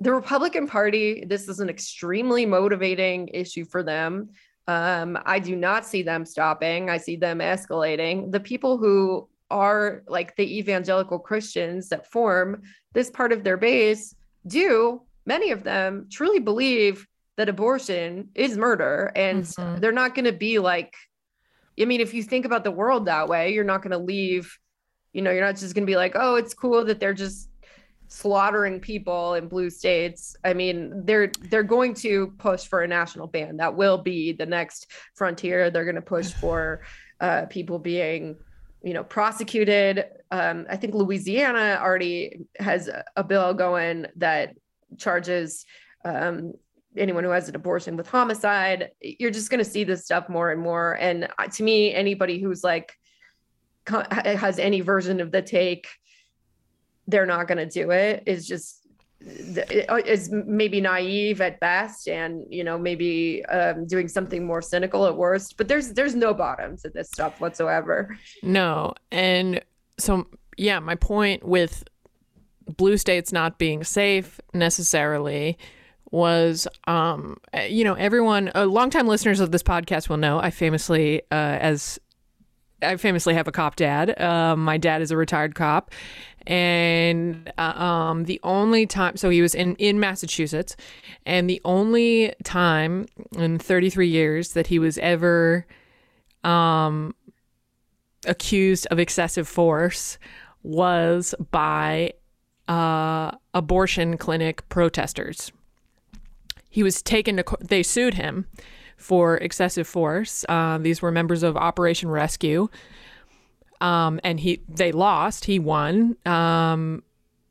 the 0.00 0.12
Republican 0.12 0.66
Party, 0.66 1.24
this 1.26 1.48
is 1.48 1.60
an 1.60 1.68
extremely 1.68 2.44
motivating 2.46 3.28
issue 3.28 3.64
for 3.64 3.82
them. 3.82 4.30
Um, 4.66 5.18
I 5.24 5.38
do 5.38 5.56
not 5.56 5.86
see 5.86 6.02
them 6.02 6.24
stopping. 6.24 6.90
I 6.90 6.96
see 6.96 7.16
them 7.16 7.38
escalating. 7.38 8.32
The 8.32 8.40
people 8.40 8.78
who 8.78 9.28
are 9.50 10.02
like 10.08 10.34
the 10.36 10.58
evangelical 10.58 11.18
Christians 11.18 11.88
that 11.90 12.10
form 12.10 12.62
this 12.92 13.10
part 13.10 13.32
of 13.32 13.44
their 13.44 13.56
base 13.56 14.14
do, 14.46 15.02
many 15.26 15.50
of 15.50 15.64
them 15.64 16.08
truly 16.10 16.40
believe 16.40 17.06
that 17.36 17.48
abortion 17.48 18.28
is 18.34 18.56
murder. 18.56 19.12
And 19.14 19.44
mm-hmm. 19.44 19.80
they're 19.80 19.92
not 19.92 20.14
going 20.14 20.24
to 20.24 20.32
be 20.32 20.58
like, 20.58 20.94
I 21.80 21.84
mean, 21.84 22.00
if 22.00 22.14
you 22.14 22.22
think 22.22 22.44
about 22.44 22.64
the 22.64 22.70
world 22.70 23.06
that 23.06 23.28
way, 23.28 23.52
you're 23.52 23.64
not 23.64 23.82
going 23.82 23.90
to 23.90 23.98
leave, 23.98 24.56
you 25.12 25.22
know, 25.22 25.30
you're 25.30 25.44
not 25.44 25.56
just 25.56 25.74
going 25.74 25.84
to 25.84 25.90
be 25.90 25.96
like, 25.96 26.12
oh, 26.14 26.36
it's 26.36 26.54
cool 26.54 26.84
that 26.84 27.00
they're 27.00 27.14
just 27.14 27.48
slaughtering 28.08 28.80
people 28.80 29.34
in 29.34 29.48
blue 29.48 29.70
states. 29.70 30.36
I 30.44 30.54
mean 30.54 31.04
they're 31.04 31.32
they're 31.50 31.62
going 31.62 31.94
to 31.94 32.28
push 32.38 32.66
for 32.66 32.82
a 32.82 32.88
national 32.88 33.26
ban. 33.26 33.56
That 33.56 33.74
will 33.74 33.98
be 33.98 34.32
the 34.32 34.46
next 34.46 34.92
frontier. 35.14 35.70
They're 35.70 35.84
going 35.84 35.94
to 35.96 36.02
push 36.02 36.32
for 36.40 36.82
uh, 37.20 37.46
people 37.46 37.78
being 37.78 38.36
you 38.82 38.94
know 38.94 39.04
prosecuted. 39.04 40.04
Um, 40.30 40.66
i 40.68 40.76
think 40.76 40.94
louisiana 40.94 41.78
already 41.80 42.40
has 42.58 42.90
a 43.14 43.22
bill 43.22 43.54
going 43.54 44.06
that 44.16 44.56
charges 44.98 45.64
um, 46.04 46.54
anyone 46.96 47.24
who 47.24 47.30
has 47.30 47.48
an 47.48 47.56
abortion 47.56 47.96
with 47.96 48.08
homicide. 48.08 48.90
You're 49.00 49.30
just 49.30 49.50
going 49.50 49.62
to 49.62 49.70
see 49.70 49.84
this 49.84 50.04
stuff 50.04 50.28
more 50.28 50.50
and 50.50 50.60
more. 50.60 50.94
And 50.94 51.28
uh, 51.38 51.48
to 51.48 51.62
me 51.62 51.92
anybody 51.92 52.40
who's 52.40 52.62
like 52.62 52.92
has 53.86 54.58
any 54.58 54.80
version 54.80 55.20
of 55.20 55.30
the 55.30 55.42
take 55.42 55.88
they're 57.06 57.26
not 57.26 57.46
going 57.48 57.58
to 57.58 57.66
do 57.66 57.90
it 57.90 58.22
is 58.26 58.46
just 58.46 58.84
is 59.26 60.30
maybe 60.30 60.80
naive 60.80 61.40
at 61.40 61.58
best 61.60 62.08
and 62.08 62.44
you 62.50 62.62
know 62.62 62.78
maybe 62.78 63.44
um, 63.46 63.86
doing 63.86 64.06
something 64.06 64.46
more 64.46 64.60
cynical 64.60 65.06
at 65.06 65.16
worst 65.16 65.56
but 65.56 65.66
there's 65.66 65.92
there's 65.92 66.14
no 66.14 66.34
bottom 66.34 66.76
to 66.76 66.90
this 66.90 67.08
stuff 67.08 67.40
whatsoever 67.40 68.18
no 68.42 68.92
and 69.10 69.62
so 69.98 70.26
yeah 70.58 70.78
my 70.78 70.94
point 70.94 71.42
with 71.42 71.84
blue 72.76 72.98
states 72.98 73.32
not 73.32 73.58
being 73.58 73.82
safe 73.82 74.40
necessarily 74.52 75.56
was 76.10 76.68
um 76.86 77.36
you 77.68 77.82
know 77.82 77.94
everyone 77.94 78.50
uh, 78.54 78.64
longtime 78.64 79.06
listeners 79.06 79.40
of 79.40 79.52
this 79.52 79.62
podcast 79.62 80.08
will 80.08 80.16
know 80.18 80.38
i 80.38 80.50
famously 80.50 81.22
uh, 81.30 81.58
as 81.60 81.98
I 82.84 82.96
famously 82.96 83.34
have 83.34 83.48
a 83.48 83.52
cop 83.52 83.76
dad. 83.76 84.20
Uh, 84.20 84.56
my 84.56 84.76
dad 84.76 85.02
is 85.02 85.10
a 85.10 85.16
retired 85.16 85.54
cop, 85.54 85.90
and 86.46 87.52
uh, 87.56 87.60
um, 87.60 88.24
the 88.24 88.40
only 88.42 88.86
time 88.86 89.16
so 89.16 89.30
he 89.30 89.40
was 89.40 89.54
in 89.54 89.76
in 89.76 89.98
Massachusetts 89.98 90.76
and 91.24 91.48
the 91.48 91.60
only 91.64 92.34
time 92.44 93.06
in 93.36 93.58
33 93.58 94.08
years 94.08 94.52
that 94.52 94.66
he 94.66 94.78
was 94.78 94.98
ever 94.98 95.66
um, 96.42 97.14
accused 98.26 98.86
of 98.90 98.98
excessive 98.98 99.48
force 99.48 100.18
was 100.62 101.34
by 101.50 102.12
uh, 102.68 103.32
abortion 103.52 104.16
clinic 104.16 104.68
protesters. 104.68 105.52
He 106.68 106.82
was 106.82 107.02
taken 107.02 107.36
to 107.36 107.44
they 107.60 107.82
sued 107.82 108.14
him 108.14 108.46
for 108.96 109.36
excessive 109.36 109.86
force. 109.86 110.44
Uh, 110.48 110.78
these 110.78 111.02
were 111.02 111.10
members 111.10 111.42
of 111.42 111.56
operation 111.56 112.10
rescue 112.10 112.68
um, 113.80 114.20
and 114.24 114.40
he 114.40 114.62
they 114.68 114.92
lost. 114.92 115.44
He 115.44 115.58
won, 115.58 116.16
um, 116.26 117.02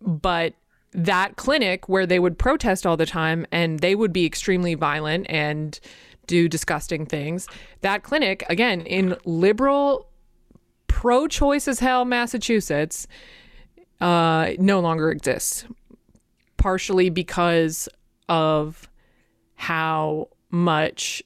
but 0.02 0.54
that 0.92 1.36
clinic 1.36 1.90
where 1.90 2.06
they 2.06 2.20
would 2.20 2.38
protest 2.38 2.86
all 2.86 2.98
the 2.98 3.06
time 3.06 3.46
and 3.52 3.80
they 3.80 3.96
would 3.96 4.14
be 4.14 4.26
extremely 4.26 4.76
violent 4.76 5.26
and 5.30 5.80
do 6.28 6.48
disgusting 6.48 7.06
things. 7.06 7.48
That 7.82 8.04
clinic, 8.04 8.44
again, 8.50 8.82
in 8.82 9.16
liberal, 9.26 10.08
pro-choice 10.88 11.68
as 11.68 11.80
hell 11.80 12.06
Massachusetts, 12.06 13.08
uh, 14.00 14.52
no 14.60 14.80
longer 14.80 15.12
exists. 15.12 15.66
Partially 16.58 17.10
because 17.10 17.90
of 18.30 18.88
how 19.56 20.30
much 20.50 21.24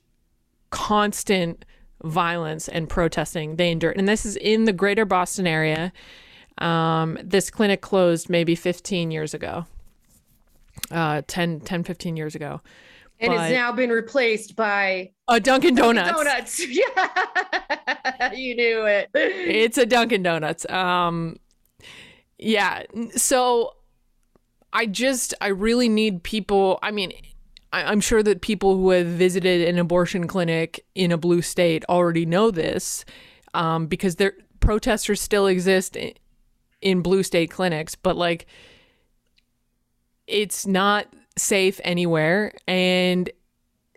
constant 0.70 1.64
violence 2.04 2.68
and 2.68 2.90
protesting 2.90 3.56
they 3.56 3.72
endured. 3.72 3.98
And 3.98 4.08
this 4.08 4.26
is 4.26 4.36
in 4.36 4.66
the 4.66 4.74
greater 4.74 5.06
Boston 5.06 5.48
area. 5.48 5.92
Um, 6.60 7.18
this 7.24 7.50
clinic 7.50 7.82
closed 7.82 8.30
maybe 8.30 8.56
15 8.56 9.12
years 9.12 9.34
ago, 9.34 9.66
uh, 10.92 11.22
10, 11.28 11.62
10 11.62 11.84
15 11.84 12.18
years 12.18 12.36
ago. 12.36 12.62
And 13.20 13.32
but, 13.32 13.40
has 13.42 13.52
now 13.52 13.72
been 13.72 13.90
replaced 13.90 14.56
by 14.56 15.12
a 15.28 15.40
Dunkin' 15.40 15.76
Donuts. 15.76 16.10
Dunkin 16.10 16.26
Donuts. 16.26 16.68
Yeah, 16.68 18.34
you 18.34 18.56
knew 18.56 18.86
it. 18.86 19.10
It's 19.14 19.78
a 19.78 19.86
Dunkin' 19.86 20.24
Donuts. 20.24 20.70
Um, 20.70 21.38
yeah. 22.38 22.84
So 23.16 23.74
I 24.72 24.86
just, 24.86 25.34
I 25.42 25.48
really 25.48 25.90
need 25.90 26.24
people. 26.24 26.80
I 26.84 26.92
mean, 26.92 27.12
I, 27.74 27.92
am 27.92 28.02
sure 28.02 28.24
that 28.24 28.42
people 28.42 28.76
who 28.78 28.92
have 28.92 29.08
visited 29.08 29.68
an 29.68 29.78
abortion 29.78 30.28
clinic 30.28 30.86
in 30.96 31.12
a 31.12 31.18
blue 31.18 31.42
state 31.42 31.84
already 31.90 32.26
know 32.26 32.52
this 32.52 33.06
um, 33.54 33.88
because 33.88 34.16
their 34.16 34.34
protesters 34.60 35.22
still 35.22 35.48
exist 35.48 35.96
in, 35.96 36.14
in 36.82 37.02
blue 37.02 37.24
state 37.24 37.52
clinics. 37.52 37.96
But 37.96 38.16
like, 38.16 38.48
it's 40.28 40.66
not 40.66 41.08
safe 41.38 41.80
anywhere 41.84 42.52
and 42.68 43.30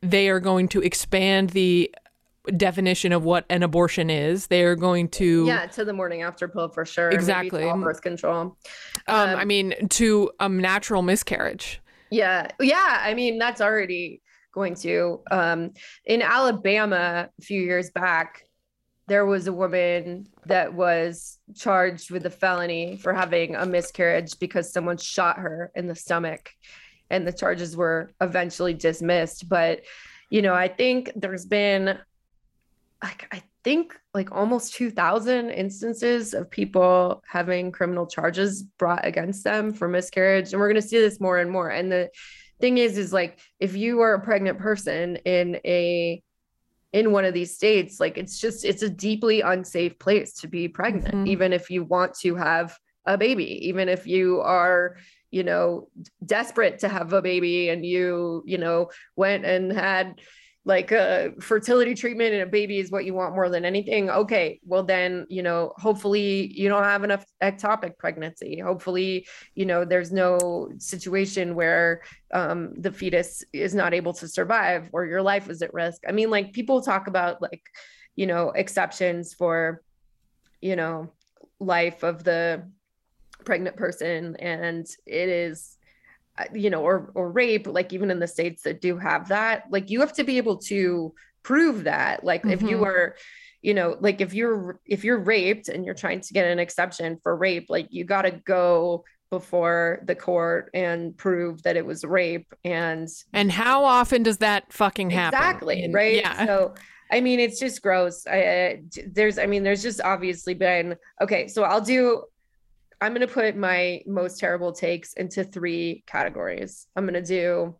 they 0.03 0.29
are 0.29 0.41
going 0.41 0.69
to 0.69 0.81
expand 0.81 1.51
the 1.51 1.93
definition 2.57 3.13
of 3.13 3.25
what 3.25 3.45
an 3.51 3.63
abortion 3.63 4.11
is. 4.11 4.47
They 4.47 4.65
are 4.65 4.77
going 4.77 5.09
to 5.11 5.47
yeah 5.47 5.67
to 5.67 5.85
the 5.85 5.93
morning 5.93 6.23
after 6.23 6.49
pill 6.49 6.69
for 6.69 6.87
sure. 6.87 7.11
Exactly. 7.11 7.65
all 7.65 7.79
birth 7.79 8.01
control. 8.03 8.41
um, 8.43 8.57
I 9.07 9.45
mean 9.45 9.75
to 9.91 10.31
um 10.41 10.59
natural 10.59 11.03
miscarriage. 11.03 11.81
Yeah. 12.11 12.49
Yeah. 12.61 12.99
I 13.01 13.15
mean, 13.15 13.39
that's 13.39 13.61
already 13.61 14.23
going 14.53 14.75
to. 14.77 15.21
Um, 15.31 15.71
in 16.05 16.23
Alabama, 16.23 17.29
a 17.39 17.43
few 17.43 17.63
years 17.63 17.91
back, 17.91 18.43
there 19.07 19.27
was 19.27 19.47
a 19.47 19.53
woman 19.53 20.27
that 20.47 20.73
was 20.73 21.39
charged 21.57 22.11
with 22.11 22.27
a 22.27 22.31
felony 22.31 22.97
for 22.97 23.13
having 23.13 23.57
a 23.57 23.67
miscarriage 23.67 24.39
because 24.39 24.73
someone 24.73 24.97
shot 24.99 25.39
her 25.39 25.73
in 25.75 25.87
the 25.87 25.95
stomach. 25.95 26.51
And 27.11 27.27
the 27.27 27.33
charges 27.33 27.77
were 27.77 28.13
eventually 28.21 28.73
dismissed. 28.73 29.49
But, 29.49 29.81
you 30.31 30.43
know, 30.43 30.55
I 30.55 30.69
think 30.69 31.11
there's 31.17 31.45
been, 31.45 31.99
like, 33.03 33.27
I 33.33 33.43
think 33.63 33.99
like 34.15 34.33
almost 34.33 34.75
2,000 34.75 35.51
instances 35.51 36.35
of 36.35 36.51
people 36.51 37.23
having 37.27 37.73
criminal 37.73 38.07
charges 38.07 38.63
brought 38.63 39.05
against 39.05 39.45
them 39.45 39.73
for 39.73 39.89
miscarriage. 39.89 40.53
And 40.53 40.61
we're 40.61 40.69
going 40.69 40.81
to 40.81 40.89
see 40.89 40.99
this 40.99 41.21
more 41.21 41.39
and 41.39 41.51
more. 41.51 41.69
And 41.69 41.91
the 41.93 42.11
thing 42.61 42.79
is, 42.79 42.97
is 42.99 43.13
like 43.13 43.39
if 43.59 43.77
you 43.77 44.01
are 44.01 44.15
a 44.15 44.21
pregnant 44.21 44.59
person 44.59 45.17
in 45.25 45.61
a, 45.65 46.23
in 46.93 47.13
one 47.13 47.25
of 47.25 47.35
these 47.35 47.55
states, 47.55 48.01
like 48.01 48.19
it's 48.19 48.39
just, 48.39 48.65
it's 48.65 48.83
a 48.83 48.91
deeply 48.91 49.43
unsafe 49.43 49.99
place 49.99 50.33
to 50.41 50.49
be 50.49 50.67
pregnant, 50.69 51.15
Mhm. 51.15 51.29
even 51.29 51.53
if 51.53 51.71
you 51.71 51.85
want 51.85 52.15
to 52.21 52.35
have 52.35 52.77
a 53.07 53.17
baby, 53.17 53.69
even 53.69 53.89
if 53.89 54.07
you 54.07 54.41
are, 54.41 54.97
you 55.31 55.45
know, 55.45 55.89
desperate 56.25 56.81
to 56.81 56.89
have 56.89 57.13
a 57.13 57.23
baby 57.23 57.69
and 57.69 57.85
you, 57.87 58.43
you 58.47 58.59
know, 58.59 58.91
went 59.17 59.45
and 59.45 59.73
had 59.73 60.21
like 60.65 60.93
a 60.93 61.33
fertility 61.41 61.95
treatment 61.95 62.35
and 62.35 62.43
a 62.43 62.47
baby 62.47 62.79
is 62.79 62.91
what 62.91 63.05
you 63.07 63.15
want 63.15 63.35
more 63.35 63.49
than 63.49 63.65
anything 63.65 64.11
okay 64.11 64.61
well 64.65 64.83
then 64.83 65.27
you 65.31 65.43
know 65.43 65.73
hopefully 65.77 66.53
you 66.55 66.69
don't 66.69 66.85
have 66.85 67.03
enough 67.03 67.25
ectopic 67.43 67.97
pregnancy. 67.99 68.59
Hopefully 68.59 69.27
you 69.55 69.67
know 69.67 69.85
there's 69.85 70.13
no 70.13 70.69
situation 70.79 71.55
where 71.55 72.03
um, 72.33 72.75
the 72.77 72.93
fetus 72.93 73.45
is 73.53 73.75
not 73.75 73.95
able 73.95 74.13
to 74.15 74.29
survive 74.29 74.89
or 74.93 75.07
your 75.07 75.23
life 75.23 75.49
is 75.49 75.63
at 75.63 75.75
risk. 75.75 76.03
I 76.09 76.13
mean 76.13 76.31
like 76.31 76.53
people 76.53 76.81
talk 76.81 77.07
about 77.07 77.41
like 77.41 77.63
you 78.17 78.27
know 78.27 78.51
exceptions 78.51 79.35
for 79.35 79.83
you 80.61 80.77
know 80.77 81.13
life 81.59 82.03
of 82.03 82.25
the 82.25 82.69
pregnant 83.45 83.77
person 83.77 84.37
and 84.37 84.87
it 85.07 85.29
is 85.29 85.79
uh, 85.79 85.80
you 86.55 86.71
know 86.71 86.83
or 86.83 87.11
or 87.15 87.31
rape 87.31 87.67
like 87.67 87.93
even 87.93 88.11
in 88.11 88.19
the 88.19 88.27
states 88.27 88.63
that 88.63 88.81
do 88.81 88.97
have 88.99 89.29
that 89.29 89.65
like 89.71 89.91
you 89.91 90.01
have 90.01 90.13
to 90.13 90.25
be 90.25 90.37
able 90.39 90.57
to 90.59 91.13
prove 91.43 91.85
that 91.85 92.25
like 92.25 92.45
if 92.47 92.63
you 92.63 92.79
Mhm. 92.79 92.87
are 92.87 93.17
you 93.63 93.75
know 93.75 93.97
like 94.01 94.21
if 94.21 94.33
you're 94.35 94.79
if 94.87 95.05
you're 95.05 95.19
raped 95.19 95.69
and 95.69 95.85
you're 95.85 95.95
trying 95.95 96.21
to 96.21 96.33
get 96.33 96.47
an 96.47 96.59
exception 96.59 97.19
for 97.23 97.37
rape 97.37 97.67
like 97.69 97.89
you 97.91 98.05
got 98.05 98.23
to 98.23 98.31
go 98.31 99.05
before 99.31 100.03
the 100.07 100.15
court 100.15 100.71
and 100.75 101.17
prove 101.17 101.63
that 101.63 101.77
it 101.77 101.87
was 101.87 102.05
rape 102.05 102.53
and 102.65 103.09
And 103.33 103.51
how 103.53 103.85
often 103.85 104.23
does 104.25 104.39
that 104.39 104.73
fucking 104.73 105.11
happen? 105.11 105.39
exactly 105.39 105.85
And- 105.85 105.95
right 105.95 106.17
Yeah. 106.17 106.47
so 106.47 106.75
i 107.13 107.21
mean 107.21 107.41
it's 107.41 107.59
just 107.59 107.81
gross 107.83 108.27
I, 108.27 108.37
I 108.39 108.83
there's 109.13 109.39
i 109.39 109.47
mean 109.47 109.63
there's 109.63 109.83
just 109.83 110.01
obviously 110.01 110.55
been 110.55 110.97
okay 111.23 111.49
so 111.49 111.63
i'll 111.65 111.81
do 111.81 112.23
i'm 113.01 113.13
going 113.15 113.27
to 113.27 113.33
put 113.33 113.57
my 113.57 114.03
most 114.07 114.39
terrible 114.39 114.73
takes 114.73 115.15
into 115.15 115.45
three 115.45 116.03
categories 116.07 116.87
i'm 116.97 117.05
going 117.05 117.15
to 117.15 117.23
do 117.23 117.75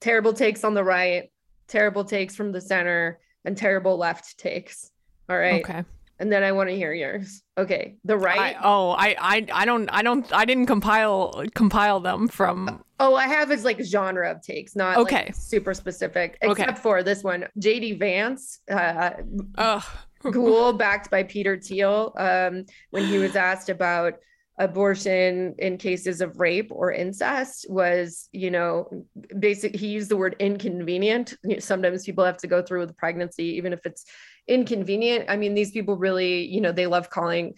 terrible 0.00 0.32
takes 0.32 0.64
on 0.64 0.74
the 0.74 0.84
right 0.84 1.30
terrible 1.68 2.04
takes 2.04 2.34
from 2.34 2.52
the 2.52 2.60
center 2.60 3.18
and 3.44 3.56
terrible 3.56 3.96
left 3.96 4.38
takes 4.38 4.90
all 5.28 5.38
right 5.38 5.64
Okay. 5.64 5.84
and 6.18 6.32
then 6.32 6.42
i 6.42 6.52
want 6.52 6.68
to 6.68 6.76
hear 6.76 6.92
yours 6.92 7.42
okay 7.58 7.96
the 8.04 8.16
right 8.16 8.56
I, 8.56 8.60
oh, 8.62 8.90
I, 8.90 9.16
I, 9.18 9.46
I 9.52 9.64
don't, 9.64 9.88
I 9.88 10.02
don't, 10.02 10.32
I 10.32 10.44
didn't 10.44 10.66
compile 10.66 11.44
compile 11.54 12.00
them 12.00 12.28
from. 12.28 12.82
Oh, 12.98 13.14
I 13.14 13.26
have 13.26 13.48
his 13.50 13.64
like 13.64 13.82
genre 13.82 14.30
of 14.30 14.42
takes, 14.42 14.74
not 14.76 14.96
Okay. 14.98 15.26
like 15.26 15.34
super 15.34 15.74
specific, 15.74 16.38
Okay. 16.42 16.50
except 16.62 16.78
for 16.78 17.02
this 17.02 17.22
one. 17.22 17.46
JD 17.58 17.98
Vance, 17.98 18.60
uh, 18.70 19.10
Ugh. 19.58 19.82
Ghoul, 20.30 20.72
backed 20.74 21.10
by 21.10 21.22
Peter 21.22 21.58
Thiel, 21.58 22.12
um, 22.16 22.64
when 22.90 23.06
he 23.06 23.18
was 23.18 23.36
asked 23.36 23.68
about 23.68 24.14
abortion 24.60 25.54
in 25.58 25.78
cases 25.78 26.20
of 26.20 26.38
rape 26.38 26.70
or 26.70 26.92
incest, 26.92 27.66
was 27.68 28.28
you 28.30 28.50
know, 28.50 29.06
basic. 29.38 29.74
He 29.74 29.88
used 29.88 30.10
the 30.10 30.16
word 30.16 30.36
inconvenient. 30.38 31.34
Sometimes 31.58 32.04
people 32.04 32.24
have 32.24 32.36
to 32.38 32.46
go 32.46 32.62
through 32.62 32.80
with 32.80 32.96
pregnancy, 32.96 33.56
even 33.56 33.72
if 33.72 33.84
it's 33.86 34.04
inconvenient. 34.46 35.24
I 35.28 35.36
mean, 35.36 35.54
these 35.54 35.72
people 35.72 35.96
really, 35.96 36.44
you 36.46 36.60
know, 36.60 36.72
they 36.72 36.86
love 36.86 37.08
calling 37.10 37.54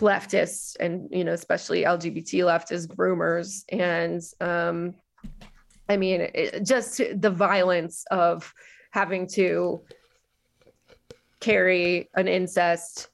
leftists 0.00 0.76
and 0.80 1.10
you 1.10 1.24
know 1.24 1.34
especially 1.34 1.84
lgbt 1.84 2.32
leftists 2.40 2.86
groomers 2.86 3.64
and 3.68 4.22
um 4.40 4.94
i 5.90 5.96
mean 5.98 6.22
it, 6.22 6.64
just 6.64 7.02
the 7.20 7.28
violence 7.28 8.06
of 8.10 8.54
having 8.92 9.26
to 9.26 9.82
carry 11.38 12.08
an 12.14 12.28
incest 12.28 13.08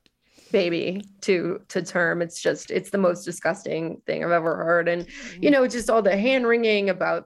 baby 0.53 1.03
to 1.23 1.61
to 1.69 1.83
term. 1.83 2.23
It's 2.23 2.41
just 2.41 2.71
it's 2.71 2.91
the 2.91 2.99
most 2.99 3.25
disgusting 3.25 4.01
thing 4.07 4.25
i've 4.25 4.31
ever 4.31 4.57
heard. 4.57 4.89
And 4.89 5.07
you 5.41 5.51
know 5.51 5.67
just 5.67 5.91
all 5.91 6.03
the 6.03 6.17
hand 6.17 6.47
wringing 6.47 6.91
about 6.91 7.25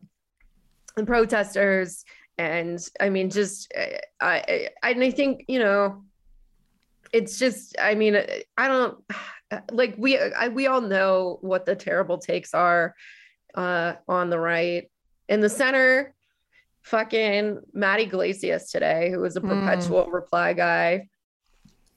the 0.96 1.04
protesters. 1.04 2.04
And 2.38 2.78
i 3.00 3.08
mean 3.10 3.30
just 3.30 3.72
uh, 3.76 3.98
i 4.20 4.68
i 4.82 4.90
and 4.90 5.02
i 5.02 5.10
think 5.10 5.44
you 5.48 5.58
know 5.58 6.04
it's 7.12 7.38
just 7.38 7.74
i 7.80 7.94
mean 7.94 8.16
i 8.56 8.68
don't 8.68 9.02
like 9.72 9.94
we 9.98 10.18
I, 10.18 10.48
we 10.48 10.66
all 10.66 10.80
know 10.80 11.38
what 11.40 11.66
the 11.66 11.74
terrible 11.74 12.18
takes 12.18 12.54
are 12.54 12.94
uh 13.54 13.94
on 14.06 14.30
the 14.30 14.38
right. 14.38 14.90
In 15.28 15.40
the 15.40 15.48
center 15.48 16.14
fucking 16.82 17.58
Matt 17.74 18.00
Yglesias 18.00 18.70
today 18.70 19.10
who 19.10 19.20
was 19.20 19.36
a 19.36 19.40
Hmm. 19.40 19.48
perpetual 19.48 20.06
reply 20.06 20.52
guy 20.52 21.08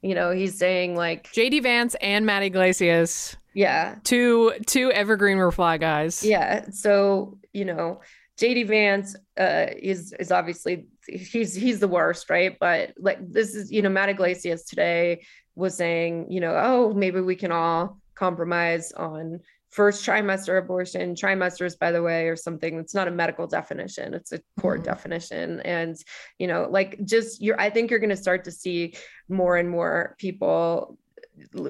you 0.02 0.16
know 0.16 0.32
he's 0.32 0.58
saying 0.58 0.96
like 0.96 1.32
JD 1.32 1.64
Vance 1.64 1.96
and 2.02 2.26
Matt 2.26 2.44
Yglesias, 2.44 3.36
yeah. 3.54 3.96
Two 4.04 4.54
two 4.66 4.92
evergreen 4.92 5.38
reply 5.38 5.78
guys. 5.78 6.24
yeah. 6.24 6.66
So 6.72 7.38
you 7.54 7.66
know 7.66 8.02
jd 8.40 8.66
vance 8.66 9.16
uh 9.38 9.68
is 9.78 10.14
is 10.18 10.32
obviously 10.32 10.88
he's 11.06 11.54
he's 11.54 11.80
the 11.80 11.88
worst 11.88 12.30
right? 12.30 12.58
But 12.60 12.94
like 12.98 13.20
this 13.22 13.54
is 13.54 13.72
you 13.72 13.82
know 13.82 13.90
matt 13.90 14.10
yglesias 14.10 14.64
today 14.64 15.26
was 15.56 15.76
saying 15.76 16.32
you 16.32 16.40
know 16.40 16.56
oh 16.56 16.94
maybe 16.94 17.20
we 17.20 17.36
can 17.36 17.52
all 17.52 18.00
compromise 18.16 18.94
on 18.94 19.42
first 19.72 20.06
trimester 20.06 20.58
abortion 20.60 21.16
trimesters 21.16 21.80
by 21.80 21.92
the 21.92 22.02
way 22.02 22.28
or 22.28 22.36
something 22.36 22.78
it's 22.78 22.94
not 22.94 23.08
a 23.08 23.12
medical 23.12 23.48
definition 23.48 24.14
it's 24.14 24.32
a 24.34 24.42
court 24.60 24.82
Mhm. 24.82 24.86
definition 24.86 25.60
and 25.62 25.96
you 26.40 26.48
know 26.48 26.68
like 26.70 27.04
just 27.06 27.42
you're 27.42 27.60
i 27.60 27.70
think 27.70 27.90
you're 27.90 28.00
going 28.00 28.10
to 28.10 28.16
start 28.18 28.44
to 28.44 28.52
see 28.52 28.94
more 29.30 29.58
and 29.58 29.70
more 29.70 30.16
people 30.20 30.98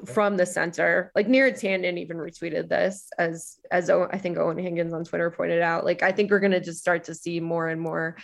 from 0.04 0.36
the 0.36 0.44
center. 0.44 1.10
Like 1.14 1.28
Neera 1.28 1.52
Tanden 1.52 1.96
even 1.96 2.18
retweeted 2.18 2.68
this 2.68 3.08
as 3.16 3.56
as 3.70 3.88
Owen, 3.88 4.08
I 4.12 4.18
think 4.18 4.36
Owen 4.36 4.58
Higgins 4.58 4.92
on 4.92 5.04
Twitter 5.04 5.30
pointed 5.30 5.62
out. 5.62 5.84
Like 5.84 6.02
I 6.02 6.12
think 6.12 6.30
we're 6.30 6.40
gonna 6.40 6.60
just 6.60 6.80
start 6.80 7.04
to 7.04 7.14
see 7.14 7.40
more 7.40 7.68
and 7.68 7.80
more 7.80 8.16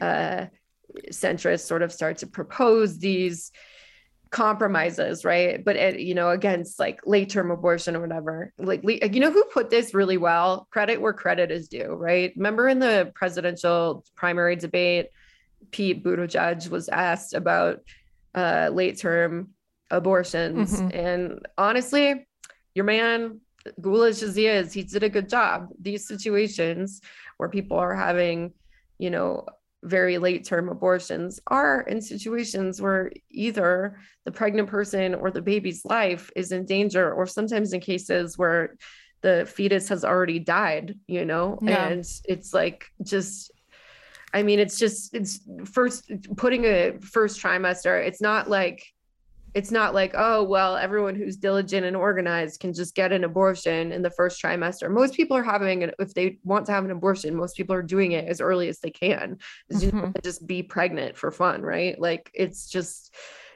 uh 0.00 0.46
centrists 1.12 1.60
sort 1.66 1.82
of 1.82 1.92
start 1.92 2.18
to 2.18 2.26
propose 2.26 2.98
these 2.98 3.52
compromises 4.36 5.24
right? 5.24 5.64
But 5.64 5.76
it, 5.76 6.00
you 6.00 6.14
know 6.14 6.28
against 6.28 6.78
like 6.78 7.00
late 7.06 7.30
term 7.30 7.50
abortion 7.50 7.96
or 7.96 8.00
whatever. 8.02 8.52
Like 8.58 8.82
you 8.84 9.20
know 9.20 9.30
who 9.30 9.44
put 9.44 9.70
this 9.70 9.94
really 9.94 10.18
well? 10.18 10.68
Credit 10.70 11.00
where 11.00 11.14
credit 11.14 11.50
is 11.50 11.68
due 11.68 11.94
right? 11.94 12.34
Remember 12.36 12.68
in 12.68 12.78
the 12.78 13.10
presidential 13.14 14.04
primary 14.14 14.56
debate 14.56 15.06
pete 15.70 16.04
buttigieg 16.04 16.68
was 16.68 16.90
asked 16.90 17.32
about 17.32 17.80
uh 18.34 18.68
late 18.70 18.98
term 18.98 19.48
abortions. 19.90 20.82
Mhm. 20.82 20.94
and 20.94 21.46
honestly 21.56 22.26
your 22.74 22.84
man 22.84 23.40
Gula 23.80 24.08
is 24.08 24.36
he 24.36 24.82
did 24.82 25.02
a 25.02 25.08
good 25.08 25.30
job. 25.30 25.70
These 25.80 26.06
situations 26.06 27.00
where 27.38 27.48
people 27.48 27.78
are 27.78 27.96
having, 27.96 28.52
you 28.98 29.10
know, 29.10 29.46
very 29.86 30.18
late 30.18 30.44
term 30.44 30.68
abortions 30.68 31.40
are 31.46 31.80
in 31.82 32.00
situations 32.00 32.80
where 32.82 33.10
either 33.30 33.98
the 34.24 34.32
pregnant 34.32 34.68
person 34.68 35.14
or 35.14 35.30
the 35.30 35.40
baby's 35.42 35.84
life 35.84 36.30
is 36.36 36.52
in 36.52 36.64
danger, 36.66 37.12
or 37.12 37.26
sometimes 37.26 37.72
in 37.72 37.80
cases 37.80 38.36
where 38.36 38.76
the 39.22 39.50
fetus 39.50 39.88
has 39.88 40.04
already 40.04 40.38
died, 40.38 40.94
you 41.06 41.24
know, 41.24 41.58
Yeah. 41.62 41.88
and 41.88 42.04
it's 42.24 42.52
like 42.52 42.84
just. 43.02 43.52
I 44.34 44.42
mean, 44.42 44.58
it's 44.58 44.78
just 44.78 45.14
it's 45.14 45.40
first 45.64 46.10
putting 46.36 46.64
a 46.64 46.98
first 47.00 47.40
trimester. 47.40 48.04
It's 48.06 48.20
not 48.20 48.50
like 48.50 48.84
it's 49.56 49.70
not 49.70 49.94
like 49.94 50.12
oh 50.14 50.44
well 50.44 50.76
everyone 50.76 51.14
who's 51.14 51.34
diligent 51.34 51.86
and 51.86 51.96
organized 51.96 52.60
can 52.60 52.74
just 52.74 52.94
get 52.94 53.10
an 53.10 53.24
abortion 53.24 53.90
in 53.90 54.02
the 54.02 54.10
first 54.10 54.40
trimester. 54.40 54.90
Most 54.90 55.14
people 55.14 55.34
are 55.34 55.42
having 55.42 55.80
it 55.80 55.94
if 55.98 56.12
they 56.12 56.38
want 56.44 56.66
to 56.66 56.72
have 56.72 56.84
an 56.84 56.90
abortion 56.90 57.34
most 57.34 57.56
people 57.56 57.74
are 57.74 57.82
doing 57.82 58.12
it 58.12 58.28
as 58.28 58.42
early 58.42 58.68
as 58.68 58.80
they 58.80 58.90
can. 58.90 59.38
Mm-hmm. 59.72 60.10
just 60.22 60.46
be 60.46 60.62
pregnant 60.62 61.16
for 61.16 61.30
fun 61.30 61.62
right? 61.62 61.98
Like 61.98 62.30
it's 62.34 62.68
just 62.68 63.14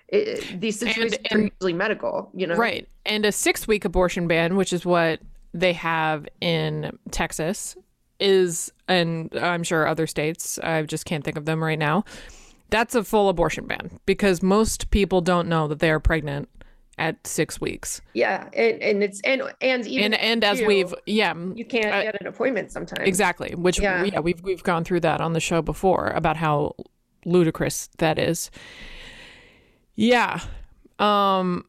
it, 0.09 0.59
these 0.59 0.79
situations 0.79 1.13
and, 1.13 1.27
and, 1.31 1.41
are 1.41 1.45
usually 1.53 1.75
medical 1.75 2.33
you 2.35 2.47
know? 2.47 2.57
Right. 2.57 2.89
And 3.05 3.27
a 3.27 3.31
six 3.31 3.69
week 3.69 3.85
abortion 3.85 4.27
ban 4.27 4.57
which 4.57 4.73
is 4.73 4.87
what 4.87 5.21
they 5.53 5.75
have 5.75 6.27
in 6.41 6.99
texas 7.11 7.77
is 8.21 8.73
and 8.87 9.35
i'm 9.37 9.65
sure 9.65 9.87
other 9.87 10.07
states 10.07 10.59
i 10.63 10.83
just 10.83 11.07
can't 11.07 11.25
think 11.25 11.37
of 11.37 11.45
them 11.47 11.65
right 11.65 11.79
now 11.79 12.05
that's 12.71 12.95
a 12.95 13.05
full 13.05 13.29
abortion 13.29 13.67
ban 13.67 14.01
because 14.07 14.43
most 14.43 14.91
people 14.91 15.21
don't 15.21 15.49
know 15.49 15.69
that 15.69 15.79
they 15.79 15.91
are 15.91 16.01
pregnant 16.01 16.49
at 17.01 17.27
six 17.27 17.61
weeks. 17.61 18.03
Yeah, 18.13 18.49
and, 18.53 18.83
and 18.83 19.03
it's 19.03 19.21
and 19.23 19.43
and 19.61 19.87
even 19.87 20.13
and, 20.13 20.15
and 20.15 20.45
as 20.45 20.61
we've 20.61 20.95
yeah, 21.07 21.35
you 21.55 21.65
can't 21.65 21.87
uh, 21.87 22.03
get 22.03 22.21
an 22.21 22.27
appointment 22.27 22.71
sometimes. 22.71 23.09
Exactly, 23.09 23.55
which 23.55 23.81
yeah. 23.81 24.05
yeah, 24.05 24.21
we've 24.21 24.41
we've 24.43 24.63
gone 24.63 24.85
through 24.85 25.01
that 25.01 25.21
on 25.21 25.33
the 25.33 25.41
show 25.41 25.63
before 25.63 26.09
about 26.09 26.37
how 26.37 26.77
ludicrous 27.25 27.89
that 27.99 28.19
is. 28.19 28.51
Yeah, 29.97 30.41
um, 30.99 31.65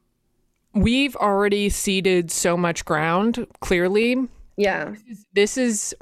we've 0.73 1.15
already 1.15 1.69
ceded 1.69 2.29
so 2.29 2.57
much 2.57 2.83
ground. 2.83 3.47
Clearly, 3.61 4.27
yeah, 4.57 4.91
this 4.91 5.01
is, 5.07 5.25
this 5.33 5.57
is 5.57 5.95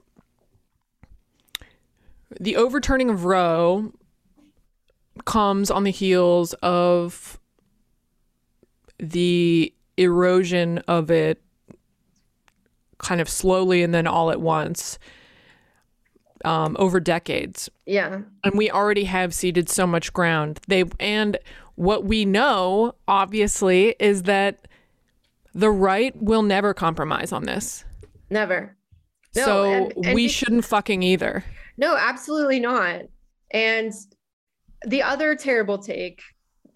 the 2.40 2.56
overturning 2.56 3.10
of 3.12 3.26
Roe 3.26 3.94
comes 5.26 5.70
on 5.72 5.84
the 5.84 5.92
heels 5.92 6.54
of 6.62 7.40
the 9.00 9.74
erosion 9.98 10.80
of 10.88 11.10
it 11.10 11.42
kind 12.98 13.22
of 13.22 13.30
slowly 13.30 13.82
and 13.82 13.94
then 13.94 14.06
all 14.08 14.30
at 14.30 14.42
once 14.42 15.00
um, 16.46 16.76
over 16.80 17.00
decades. 17.00 17.70
Yeah. 17.86 18.22
And 18.44 18.54
we 18.56 18.70
already 18.70 19.06
have 19.06 19.34
ceded 19.34 19.70
so 19.70 19.88
much 19.88 20.14
ground. 20.14 20.60
They 20.68 20.86
and 21.00 21.38
what 21.76 22.04
we 22.04 22.26
know 22.26 22.96
obviously 23.08 23.96
is 24.00 24.24
that 24.24 24.68
the 25.54 25.72
right 25.72 26.16
will 26.22 26.44
never 26.44 26.74
compromise 26.74 27.32
on 27.32 27.44
this. 27.44 27.84
Never. 28.30 28.76
No, 29.36 29.46
so 29.46 29.64
and, 29.66 30.06
and 30.06 30.16
we 30.16 30.28
shouldn't 30.28 30.66
fucking 30.66 31.04
either. 31.04 31.44
No, 31.78 31.96
absolutely 31.98 32.60
not. 32.60 33.04
And 33.52 33.94
the 34.86 35.04
other 35.04 35.36
terrible 35.36 35.78
take 35.78 36.22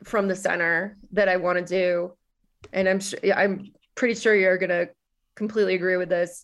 from 0.04 0.28
the 0.28 0.36
center 0.36 0.98
that 1.12 1.30
I 1.30 1.38
want 1.38 1.60
to 1.60 1.66
do, 1.66 2.14
and 2.72 2.88
I'm 2.88 3.00
sure 3.00 3.20
I'm 3.34 3.72
pretty 3.96 4.16
sure 4.16 4.36
you're 4.36 4.58
gonna 4.58 4.88
completely 5.36 5.76
agree 5.76 5.98
with 5.98 6.10
this. 6.10 6.44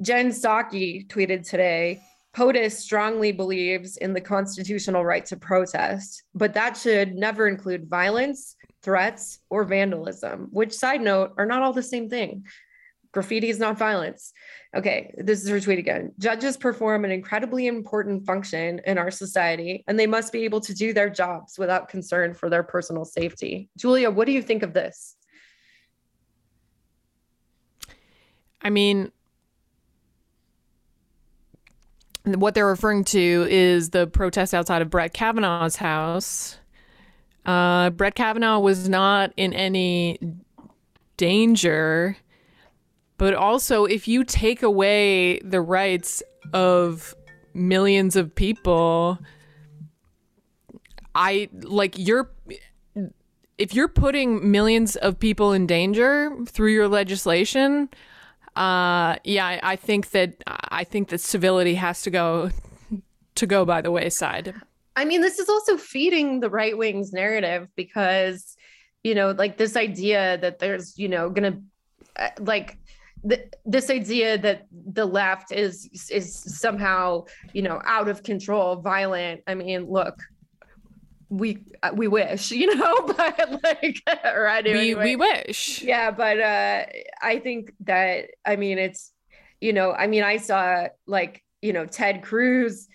Jen 0.00 0.30
Psaki 0.30 1.06
tweeted 1.08 1.48
today. 1.48 2.00
POTUS 2.34 2.78
strongly 2.78 3.30
believes 3.30 3.96
in 3.96 4.12
the 4.12 4.20
constitutional 4.20 5.04
right 5.04 5.24
to 5.26 5.36
protest, 5.36 6.24
but 6.34 6.54
that 6.54 6.76
should 6.76 7.14
never 7.14 7.46
include 7.46 7.88
violence, 7.88 8.56
threats, 8.82 9.38
or 9.50 9.62
vandalism, 9.62 10.48
which, 10.50 10.72
side 10.72 11.00
note, 11.00 11.32
are 11.38 11.46
not 11.46 11.62
all 11.62 11.72
the 11.72 11.80
same 11.80 12.10
thing. 12.10 12.44
Graffiti 13.14 13.48
is 13.48 13.60
not 13.60 13.78
violence. 13.78 14.32
Okay, 14.76 15.14
this 15.16 15.42
is 15.42 15.48
her 15.48 15.60
tweet 15.60 15.78
again. 15.78 16.12
Judges 16.18 16.56
perform 16.56 17.04
an 17.04 17.12
incredibly 17.12 17.68
important 17.68 18.26
function 18.26 18.80
in 18.86 18.98
our 18.98 19.10
society, 19.10 19.84
and 19.86 19.98
they 19.98 20.08
must 20.08 20.32
be 20.32 20.44
able 20.44 20.60
to 20.60 20.74
do 20.74 20.92
their 20.92 21.08
jobs 21.08 21.56
without 21.56 21.88
concern 21.88 22.34
for 22.34 22.50
their 22.50 22.64
personal 22.64 23.04
safety. 23.04 23.70
Julia, 23.78 24.10
what 24.10 24.26
do 24.26 24.32
you 24.32 24.42
think 24.42 24.64
of 24.64 24.74
this? 24.74 25.14
I 28.60 28.70
mean, 28.70 29.12
what 32.24 32.54
they're 32.54 32.66
referring 32.66 33.04
to 33.04 33.46
is 33.48 33.90
the 33.90 34.08
protest 34.08 34.54
outside 34.54 34.82
of 34.82 34.90
Brett 34.90 35.12
Kavanaugh's 35.12 35.76
house. 35.76 36.58
Uh, 37.46 37.90
Brett 37.90 38.16
Kavanaugh 38.16 38.58
was 38.58 38.88
not 38.88 39.32
in 39.36 39.52
any 39.52 40.18
danger 41.16 42.16
but 43.24 43.32
also, 43.32 43.86
if 43.86 44.06
you 44.06 44.22
take 44.22 44.62
away 44.62 45.38
the 45.38 45.62
rights 45.62 46.22
of 46.52 47.14
millions 47.54 48.16
of 48.16 48.34
people, 48.34 49.18
I 51.14 51.48
like 51.62 51.96
you're 51.96 52.30
if 53.56 53.72
you're 53.72 53.88
putting 53.88 54.50
millions 54.50 54.96
of 54.96 55.18
people 55.18 55.54
in 55.54 55.66
danger 55.66 56.36
through 56.46 56.72
your 56.72 56.86
legislation, 56.86 57.88
uh, 58.56 59.16
yeah, 59.24 59.46
I, 59.46 59.60
I 59.72 59.76
think 59.76 60.10
that 60.10 60.44
I 60.46 60.84
think 60.84 61.08
that 61.08 61.22
civility 61.22 61.76
has 61.76 62.02
to 62.02 62.10
go 62.10 62.50
to 63.36 63.46
go 63.46 63.64
by 63.64 63.80
the 63.80 63.90
wayside. 63.90 64.54
I 64.96 65.06
mean, 65.06 65.22
this 65.22 65.38
is 65.38 65.48
also 65.48 65.78
feeding 65.78 66.40
the 66.40 66.50
right 66.50 66.76
wing's 66.76 67.10
narrative 67.10 67.68
because, 67.74 68.54
you 69.02 69.14
know, 69.14 69.30
like 69.30 69.56
this 69.56 69.76
idea 69.76 70.36
that 70.42 70.58
there's, 70.58 70.98
you 70.98 71.08
know, 71.08 71.30
gonna 71.30 71.62
uh, 72.16 72.28
this 73.64 73.90
idea 73.90 74.36
that 74.38 74.66
the 74.70 75.06
left 75.06 75.52
is 75.52 75.88
is 76.10 76.34
somehow 76.34 77.24
you 77.52 77.62
know 77.62 77.80
out 77.84 78.08
of 78.08 78.22
control 78.22 78.76
violent. 78.76 79.42
I 79.46 79.54
mean 79.54 79.86
look 79.90 80.18
we 81.30 81.64
we 81.94 82.06
wish 82.06 82.50
you 82.62 82.74
know 82.74 82.94
but 83.06 83.60
like 83.62 84.02
or 84.24 84.46
I 84.46 84.62
do 84.62 84.72
we, 84.72 84.78
anyway. 84.78 85.04
we 85.04 85.16
wish. 85.16 85.82
Yeah 85.82 86.10
but 86.10 86.38
uh 86.38 86.84
i 87.22 87.38
think 87.38 87.72
that 87.80 88.26
i 88.44 88.56
mean 88.56 88.78
it's 88.78 89.12
you 89.60 89.72
know 89.72 89.92
i 89.92 90.06
mean 90.06 90.22
i 90.22 90.36
saw 90.36 90.88
like 91.06 91.42
you 91.62 91.72
know 91.72 91.86
ted 91.86 92.22
cruz 92.22 92.88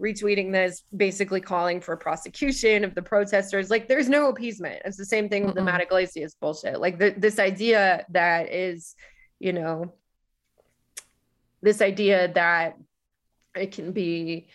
retweeting 0.00 0.52
this 0.52 0.82
basically 0.96 1.40
calling 1.40 1.80
for 1.80 1.96
prosecution 1.96 2.84
of 2.84 2.94
the 2.94 3.02
protesters. 3.02 3.70
Like 3.70 3.88
there's 3.88 4.08
no 4.08 4.28
appeasement. 4.28 4.82
It's 4.84 4.96
the 4.96 5.06
same 5.06 5.28
thing 5.28 5.44
with 5.44 5.54
mm-hmm. 5.54 5.64
the 5.64 5.72
Matt 5.72 5.80
Yglesias 5.80 6.36
bullshit. 6.38 6.80
Like 6.80 6.98
the, 6.98 7.14
this 7.16 7.38
idea 7.38 8.04
that 8.10 8.52
is 8.52 8.94
you 9.38 9.52
know, 9.52 9.92
this 11.62 11.82
idea 11.82 12.32
that 12.34 12.76
it 13.54 13.72
can 13.72 13.92
be 13.92 14.48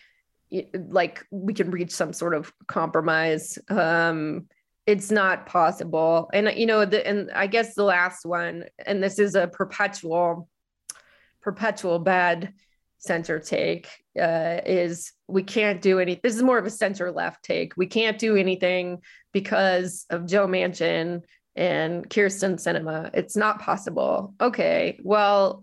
like 0.88 1.24
we 1.30 1.52
can 1.52 1.70
reach 1.70 1.90
some 1.90 2.12
sort 2.12 2.34
of 2.34 2.52
compromise. 2.66 3.58
Um, 3.68 4.46
it's 4.86 5.10
not 5.10 5.46
possible. 5.46 6.28
And 6.32 6.52
you 6.56 6.66
know, 6.66 6.84
the, 6.84 7.06
and 7.06 7.30
I 7.32 7.46
guess 7.46 7.74
the 7.74 7.84
last 7.84 8.24
one, 8.24 8.64
and 8.84 9.02
this 9.02 9.18
is 9.18 9.34
a 9.34 9.48
perpetual, 9.48 10.48
perpetual 11.40 11.98
bad 11.98 12.52
center 12.98 13.38
take 13.38 13.88
uh, 14.20 14.60
is 14.64 15.12
we 15.26 15.42
can't 15.42 15.80
do 15.80 15.98
any. 15.98 16.20
This 16.22 16.36
is 16.36 16.42
more 16.42 16.58
of 16.58 16.66
a 16.66 16.70
center 16.70 17.10
left 17.10 17.42
take. 17.44 17.76
We 17.76 17.86
can't 17.86 18.18
do 18.18 18.36
anything 18.36 19.00
because 19.32 20.06
of 20.10 20.26
Joe 20.26 20.46
Manchin 20.46 21.22
and 21.56 22.08
Kyrsten 22.08 22.54
Sinema. 22.54 23.10
It's 23.14 23.36
not 23.36 23.60
possible. 23.60 24.34
Okay, 24.40 24.98
well, 25.02 25.62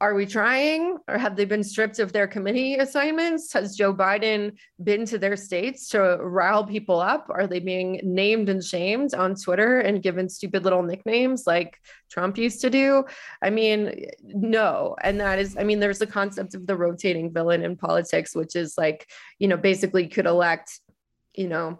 are 0.00 0.12
we 0.12 0.26
trying 0.26 0.98
or 1.08 1.16
have 1.16 1.36
they 1.36 1.44
been 1.44 1.62
stripped 1.62 1.98
of 1.98 2.12
their 2.12 2.26
committee 2.26 2.74
assignments? 2.74 3.52
Has 3.52 3.76
Joe 3.76 3.94
Biden 3.94 4.56
been 4.82 5.06
to 5.06 5.18
their 5.18 5.36
states 5.36 5.88
to 5.90 6.18
rile 6.20 6.64
people 6.64 7.00
up? 7.00 7.28
Are 7.30 7.46
they 7.46 7.60
being 7.60 8.00
named 8.02 8.48
and 8.48 8.62
shamed 8.62 9.14
on 9.14 9.34
Twitter 9.34 9.80
and 9.80 10.02
given 10.02 10.28
stupid 10.28 10.64
little 10.64 10.82
nicknames 10.82 11.46
like 11.46 11.78
Trump 12.10 12.36
used 12.36 12.60
to 12.62 12.70
do? 12.70 13.04
I 13.40 13.50
mean, 13.50 14.06
no. 14.22 14.96
And 15.00 15.20
that 15.20 15.38
is, 15.38 15.56
I 15.56 15.62
mean, 15.62 15.78
there's 15.80 16.00
the 16.00 16.06
concept 16.06 16.54
of 16.54 16.66
the 16.66 16.76
rotating 16.76 17.32
villain 17.32 17.62
in 17.62 17.76
politics, 17.76 18.34
which 18.34 18.56
is 18.56 18.76
like, 18.76 19.08
you 19.38 19.48
know, 19.48 19.56
basically 19.56 20.08
could 20.08 20.26
elect, 20.26 20.80
you 21.34 21.48
know, 21.48 21.78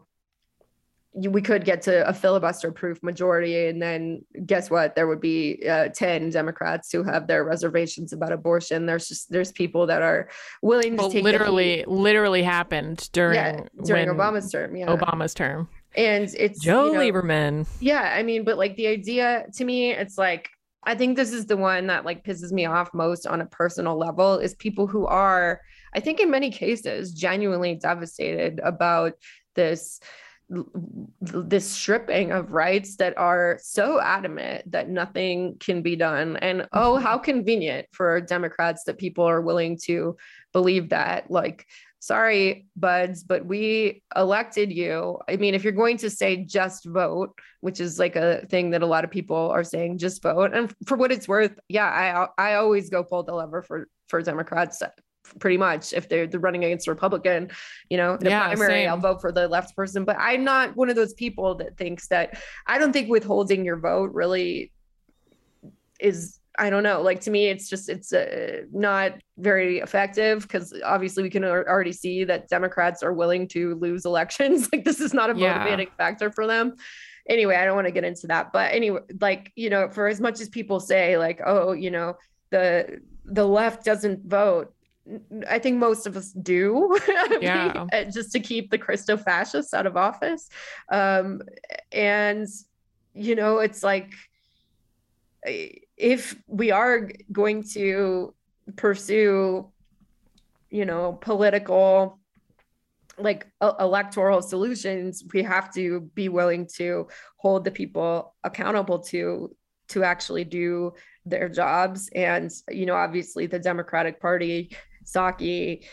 we 1.15 1.41
could 1.41 1.65
get 1.65 1.81
to 1.83 2.07
a 2.09 2.13
filibuster 2.13 2.73
proof 2.73 3.01
majority 3.03 3.69
and 3.69 3.81
then 3.81 4.25
guess 4.47 4.69
what? 4.69 4.97
There 4.97 5.07
would 5.07 5.21
be 5.21 5.63
uh, 5.69 5.89
10 5.89 6.31
democrats 6.31 6.91
who 6.91 7.05
have 7.05 7.29
their 7.29 7.45
reservations 7.45 8.13
about 8.13 8.33
abortion. 8.33 8.87
There's 8.87 9.07
just 9.07 9.31
there's 9.31 9.53
people 9.53 9.87
that 9.87 10.03
are 10.03 10.29
willing 10.61 10.97
well, 10.97 11.09
to 11.09 11.13
take 11.15 11.25
literally 11.25 11.85
literally 11.87 12.43
happened 12.43 13.09
during 13.13 13.37
yeah, 13.37 13.61
during 13.85 14.09
obama's 14.09 14.51
term 14.51 14.77
yeah. 14.77 14.87
Obama's 14.87 15.35
term. 15.35 15.69
And 15.97 16.29
it's 16.37 16.61
joe 16.61 16.87
you 16.87 16.93
know, 16.95 16.99
lieberman. 16.99 17.69
Yeah 17.81 18.13
i 18.17 18.23
mean 18.23 18.45
but 18.45 18.59
like 18.59 18.75
the 18.77 18.89
idea 18.89 19.47
to 19.55 19.65
me 19.65 19.93
it's 19.93 20.19
like 20.19 20.49
i 20.83 20.95
think 20.97 21.17
this 21.17 21.33
is 21.33 21.47
the 21.47 21.57
one 21.57 21.87
that 21.87 22.05
like 22.05 22.25
pisses 22.25 22.51
me 22.51 22.67
off 22.67 22.93
most 22.93 23.27
on 23.27 23.41
a 23.41 23.47
personal 23.47 23.97
level 23.97 24.39
is 24.39 24.55
people 24.57 24.89
who 24.89 25.07
are 25.07 25.61
i 25.95 26.01
think 26.01 26.19
in 26.19 26.31
many 26.31 26.51
cases 26.51 27.13
genuinely 27.13 27.77
devastated 27.77 28.61
about 28.65 29.13
this 29.55 30.01
this 31.21 31.69
stripping 31.69 32.33
of 32.33 32.53
rights 32.53 32.97
that 32.97 33.17
are 33.17 33.59
so 33.63 34.01
adamant 34.01 34.71
that 34.71 34.89
nothing 34.89 35.57
can 35.59 35.83
be 35.83 35.97
done. 35.97 36.37
And 36.39 36.67
oh, 36.73 36.95
Mm-hmm. 36.95 37.05
how 37.05 37.19
convenient 37.19 37.87
for 37.93 38.21
Democrats 38.21 38.85
that 38.85 38.99
people 38.99 39.25
are 39.25 39.41
willing 39.41 39.79
to 39.85 40.17
believe 40.53 40.91
that. 40.91 41.31
Like, 41.31 41.67
sorry, 42.01 42.67
buds, 42.77 43.23
but 43.25 43.47
we 43.47 44.03
elected 44.15 44.71
you. 44.71 45.19
I 45.29 45.37
mean, 45.37 45.55
if 45.55 45.65
you're 45.65 45.73
going 45.73 45.97
to 45.99 46.11
say 46.11 46.45
just 46.45 46.85
vote, 46.85 47.39
which 47.61 47.81
is 47.81 47.99
like 47.99 48.15
a 48.17 48.47
thing 48.51 48.71
that 48.71 48.83
a 48.83 48.87
lot 48.87 49.05
of 49.05 49.11
people 49.11 49.51
are 49.51 49.65
saying, 49.65 49.99
just 49.99 50.23
vote. 50.23 50.53
And 50.55 50.75
for 50.87 50.97
what 50.97 51.13
it's 51.13 51.27
worth, 51.27 51.59
yeah, 51.69 52.29
I 52.37 52.51
I 52.51 52.55
always 52.57 52.91
go 52.91 53.03
pull 53.03 53.23
the 53.23 53.35
lever 53.35 53.63
for 53.63 53.89
for 54.09 54.21
Democrats 54.21 54.83
pretty 55.39 55.57
much 55.57 55.93
if 55.93 56.09
they're, 56.09 56.27
they're 56.27 56.41
running 56.41 56.65
against 56.65 56.87
a 56.87 56.91
Republican, 56.91 57.51
you 57.89 57.97
know, 57.97 58.15
in 58.15 58.27
a 58.27 58.31
Yeah, 58.31 58.47
primary, 58.49 58.83
same. 58.83 58.91
I'll 58.91 58.97
vote 58.99 59.21
for 59.21 59.33
the 59.33 59.49
left 59.49 59.75
person. 59.77 60.05
But 60.05 60.17
I'm 60.19 60.45
not 60.45 60.77
one 60.77 60.91
of 60.91 60.97
those 60.97 61.15
people 61.15 61.55
that 61.57 61.77
thinks 61.77 62.09
that 62.09 62.39
I 62.67 62.79
don't 62.79 62.93
think 62.93 63.09
withholding 63.09 63.65
your 63.65 63.77
vote 63.79 64.13
really 64.13 64.73
is 66.01 66.39
I 66.57 66.71
don't 66.71 66.85
know. 66.85 67.03
Like 67.03 67.21
to 67.23 67.33
me, 67.33 67.49
it's 67.49 67.69
just 67.69 67.89
it's 67.89 68.13
uh, 68.13 68.63
not 68.73 69.15
very 69.39 69.79
effective 69.79 70.43
because 70.43 70.73
obviously 70.85 71.25
we 71.25 71.31
can 71.31 71.43
al- 71.43 71.51
already 71.51 71.91
see 71.91 72.23
that 72.25 72.49
Democrats 72.49 73.03
are 73.03 73.13
willing 73.13 73.49
to 73.49 73.75
lose 73.75 74.05
elections. 74.05 74.69
like 74.73 74.85
this 74.85 75.01
is 75.01 75.13
not 75.13 75.31
a 75.31 75.37
Yeah. 75.37 75.55
motivating 75.59 75.89
factor 75.97 76.31
for 76.31 76.47
them. 76.47 76.77
Anyway, 77.29 77.57
I 77.57 77.65
don't 77.65 77.75
want 77.75 77.87
to 77.89 77.93
get 77.93 78.05
into 78.05 78.27
that, 78.29 78.53
but 78.53 78.73
anyway, 78.73 79.01
like 79.21 79.51
you 79.57 79.69
know, 79.71 79.89
for 79.89 80.07
as 80.07 80.21
much 80.21 80.41
as 80.41 80.49
people 80.49 80.79
say 80.79 81.17
like, 81.19 81.41
oh, 81.45 81.73
you 81.73 81.91
know, 81.91 82.15
the 82.51 83.01
the 83.25 83.47
left 83.47 83.85
doesn't 83.85 84.25
vote. 84.27 84.74
I 85.49 85.59
think 85.59 85.79
most 85.79 86.07
of 86.07 86.17
us 86.17 86.33
do, 86.33 86.97
Yeah. 87.41 87.87
uh, 87.93 88.05
just 88.05 88.33
to 88.33 88.41
keep 88.41 88.71
the 88.71 88.79
Christo 88.79 89.17
fascists 89.17 89.75
out 89.75 89.87
of 89.87 89.97
office. 89.97 90.49
Um, 90.91 91.43
and 91.93 92.47
you 93.15 93.37
know, 93.37 93.59
it's 93.59 93.83
like 93.83 94.13
if 95.47 96.37
we 96.47 96.71
are 96.71 97.11
going 97.31 97.63
to 97.63 98.35
pursue 98.77 99.71
you 100.71 100.85
know 100.85 101.13
political 101.21 102.19
like 103.19 103.47
e- 103.63 103.69
electoral 103.79 104.41
solutions 104.43 105.23
we 105.33 105.43
have 105.43 105.73
to 105.73 106.01
be 106.15 106.29
willing 106.29 106.67
to 106.67 107.07
hold 107.37 107.63
the 107.63 107.71
people 107.71 108.35
accountable 108.43 108.99
to 108.99 109.55
to 109.89 110.03
actually 110.03 110.45
do 110.45 110.93
their 111.27 111.49
jobs 111.49 112.09
and 112.15 112.51
you 112.71 112.87
know 112.87 112.95
obviously 112.95 113.47
the 113.47 113.59
democratic 113.59 114.19
party 114.21 114.75
saki 115.05 115.85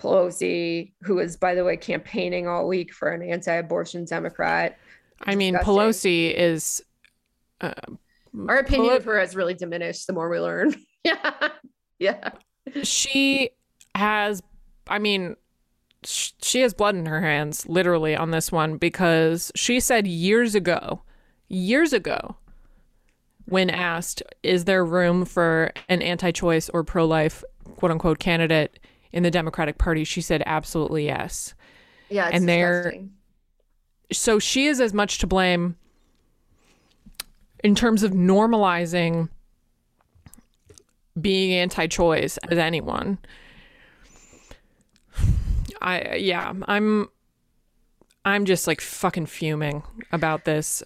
pelosi 0.00 0.92
who 1.02 1.18
is 1.18 1.36
by 1.36 1.54
the 1.54 1.64
way 1.64 1.76
campaigning 1.76 2.46
all 2.46 2.66
week 2.66 2.92
for 2.92 3.10
an 3.10 3.22
anti-abortion 3.22 4.04
democrat 4.04 4.78
I 5.26 5.36
mean, 5.36 5.54
disgusting. 5.54 5.74
Pelosi 5.74 6.34
is. 6.34 6.82
Uh, 7.60 7.72
our 8.48 8.58
opinion 8.58 8.96
of 8.96 9.04
her 9.04 9.18
has 9.18 9.36
really 9.36 9.54
diminished 9.54 10.06
the 10.06 10.12
more 10.12 10.28
we 10.28 10.40
learn 10.40 10.74
yeah 11.04 11.48
yeah 12.00 12.30
she 12.82 13.50
has 13.94 14.42
i 14.88 14.98
mean 14.98 15.36
sh- 16.02 16.32
she 16.42 16.60
has 16.60 16.74
blood 16.74 16.96
in 16.96 17.06
her 17.06 17.20
hands 17.20 17.68
literally 17.68 18.16
on 18.16 18.32
this 18.32 18.50
one 18.50 18.76
because 18.76 19.52
she 19.54 19.78
said 19.78 20.08
years 20.08 20.56
ago 20.56 21.00
years 21.48 21.92
ago 21.92 22.36
when 23.44 23.70
asked 23.70 24.20
is 24.42 24.64
there 24.64 24.84
room 24.84 25.24
for 25.24 25.70
an 25.88 26.02
anti-choice 26.02 26.68
or 26.70 26.82
pro-life 26.82 27.44
quote 27.76 27.90
unquote 27.90 28.18
candidate 28.18 28.78
in 29.12 29.22
the 29.22 29.30
democratic 29.30 29.78
party 29.78 30.04
she 30.04 30.20
said 30.20 30.42
absolutely 30.46 31.04
yes 31.06 31.54
yeah 32.10 32.28
it's 32.28 32.36
And 32.36 32.48
they're- 32.48 32.82
disgusting. 32.82 33.12
so 34.12 34.38
she 34.38 34.66
is 34.66 34.80
as 34.80 34.92
much 34.92 35.18
to 35.18 35.26
blame 35.26 35.76
in 37.62 37.74
terms 37.74 38.02
of 38.02 38.12
normalizing 38.12 39.28
being 41.20 41.52
anti-choice 41.54 42.36
as 42.38 42.58
anyone. 42.58 43.18
I 45.80 46.16
yeah, 46.16 46.52
I'm 46.66 47.08
I'm 48.24 48.44
just 48.44 48.66
like 48.66 48.80
fucking 48.80 49.26
fuming 49.26 49.82
about 50.12 50.44
this 50.44 50.82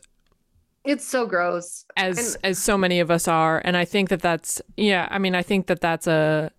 it's 0.85 1.07
so 1.07 1.27
gross 1.27 1.85
as 1.97 2.35
And- 2.37 2.45
as 2.45 2.59
so 2.59 2.79
many 2.79 3.01
of 3.01 3.11
us 3.11 3.29
are 3.29 3.61
and 3.65 3.77
I 3.77 3.85
think 3.85 4.09
that 4.11 4.21
that's 4.21 4.61
yeah, 4.77 5.09
I 5.11 5.19
mean 5.19 5.35
I 5.35 5.43
think 5.43 5.67
that 5.67 5.81
that's 5.81 6.07
a 6.07 6.51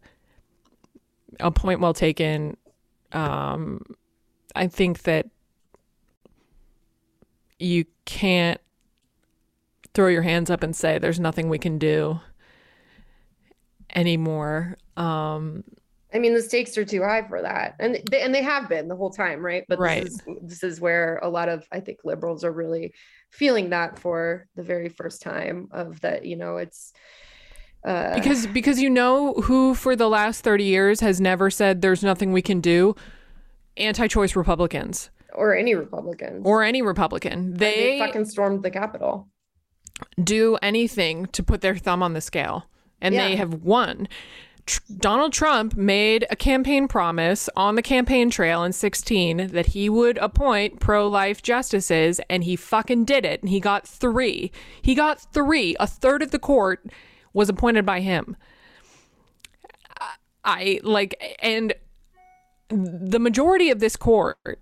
a 1.39 1.52
point 1.52 1.80
well 1.80 1.93
taken. 1.93 2.58
Um 3.12 3.82
I 4.56 4.67
think 4.67 5.04
that 5.04 5.28
you 7.60 7.86
can't 8.06 8.60
throw 9.93 10.08
your 10.08 10.21
hands 10.21 10.49
up 10.49 10.63
and 10.63 10.75
say 10.75 10.97
there's 10.97 11.19
nothing 11.19 11.49
we 11.49 11.58
can 11.58 11.78
do 11.78 12.19
anymore. 13.95 14.78
Um 14.97 15.63
I 16.12 16.17
mean, 16.17 16.34
the 16.34 16.41
stakes 16.41 16.75
are 16.78 16.86
too 16.86 17.04
high 17.04 17.28
for 17.28 17.41
that, 17.41 17.75
and 17.80 17.99
they, 18.10 18.21
and 18.21 18.34
they 18.34 18.41
have 18.41 18.67
been 18.67 18.88
the 18.88 18.95
whole 18.95 19.12
time, 19.12 19.45
right? 19.45 19.63
But 19.69 19.78
Right. 19.78 20.04
this 20.04 20.13
is 20.13 20.21
this 20.41 20.63
is 20.63 20.82
where 20.82 21.19
a 21.21 21.30
lot 21.30 21.49
of 21.49 21.67
I 21.71 21.82
think 21.82 21.99
liberals 22.04 22.43
are 22.43 22.52
really 22.52 22.93
feeling 23.32 23.69
that 23.69 23.99
for 23.99 24.47
the 24.56 24.63
very 24.63 24.89
first 24.89 25.21
time 25.21 25.67
of 25.71 26.02
that. 26.02 26.25
You 26.25 26.36
know, 26.36 26.58
it's 26.58 26.93
uh, 27.84 28.13
because 28.15 28.48
because 28.48 28.82
you 28.82 28.89
know 28.89 29.34
who 29.34 29.74
for 29.74 29.96
the 29.96 30.10
last 30.10 30.42
30 30.44 30.63
years 30.65 31.00
has 31.00 31.22
never 31.22 31.50
said 31.50 31.82
there's 31.82 32.04
nothing 32.04 32.32
we 32.34 32.42
can 32.42 32.60
do? 32.62 32.96
Anti-choice 33.78 34.36
republicans. 34.36 35.10
Or 35.34 35.56
any 35.56 35.76
Republicans. 35.76 36.42
Or 36.46 36.63
any 36.63 36.82
republican. 36.82 37.54
They, 37.54 37.76
they 37.76 38.00
fucking 38.00 38.26
stormed 38.26 38.63
the 38.63 38.72
Capitol. 38.72 39.30
do 40.22 40.58
anything 40.62 41.28
to 41.28 41.44
put 41.44 41.62
their 41.62 41.78
thumb 41.78 42.04
on 42.04 42.13
the 42.13 42.22
scale. 42.22 42.65
And 43.02 43.15
they 43.15 43.38
have 43.38 43.54
won. 43.63 44.10
Tr- 44.65 44.82
Donald 44.98 45.32
Trump 45.32 45.78
made 45.78 46.26
a 46.30 46.36
campaign 46.36 46.89
promise 46.89 47.48
on 47.56 47.76
the 47.76 47.82
campaign 47.82 48.30
trail 48.30 48.63
in 48.63 48.74
16 48.74 49.48
that 49.54 49.68
he 49.68 49.88
would 49.88 50.18
appoint 50.18 50.82
pro-life 50.82 51.42
justices 51.42 52.20
and 52.30 52.44
he 52.44 52.58
fucking 52.58 53.06
did 53.06 53.24
it. 53.24 53.42
And 53.42 53.50
he 53.50 53.62
got 53.62 53.88
3. 53.88 54.52
He 54.82 54.96
got 54.96 55.22
3. 55.32 55.78
A 55.80 55.88
third 55.88 56.22
of 56.22 56.32
the 56.32 56.39
court 56.39 56.86
was 57.34 57.50
appointed 57.50 57.86
by 57.86 58.00
him. 58.00 58.36
I 60.44 60.80
like 60.84 61.38
and 61.42 61.74
the 62.70 63.20
majority 63.20 63.72
of 63.72 63.80
this 63.80 63.96
court 63.96 64.60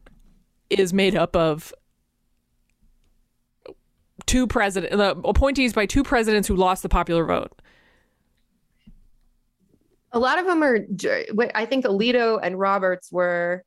is 0.69 0.93
made 0.93 1.15
up 1.15 1.35
of 1.35 1.73
two 4.25 4.47
president 4.47 4.91
the 4.97 5.15
appointees 5.27 5.73
by 5.73 5.85
two 5.85 6.03
presidents 6.03 6.47
who 6.47 6.55
lost 6.55 6.83
the 6.83 6.89
popular 6.89 7.25
vote. 7.25 7.61
A 10.11 10.19
lot 10.19 10.39
of 10.39 10.45
them 10.45 10.63
are. 10.63 10.79
I 11.53 11.65
think 11.65 11.85
Alito 11.85 12.39
and 12.41 12.57
Roberts 12.57 13.11
were 13.11 13.63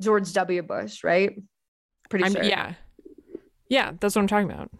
George 0.00 0.32
W. 0.32 0.62
Bush, 0.62 1.04
right? 1.04 1.40
Pretty 2.08 2.24
I'm, 2.24 2.32
sure. 2.32 2.42
Yeah. 2.42 2.74
Yeah, 3.68 3.92
that's 4.00 4.14
what 4.14 4.22
I'm 4.22 4.28
talking 4.28 4.50
about. 4.50 4.70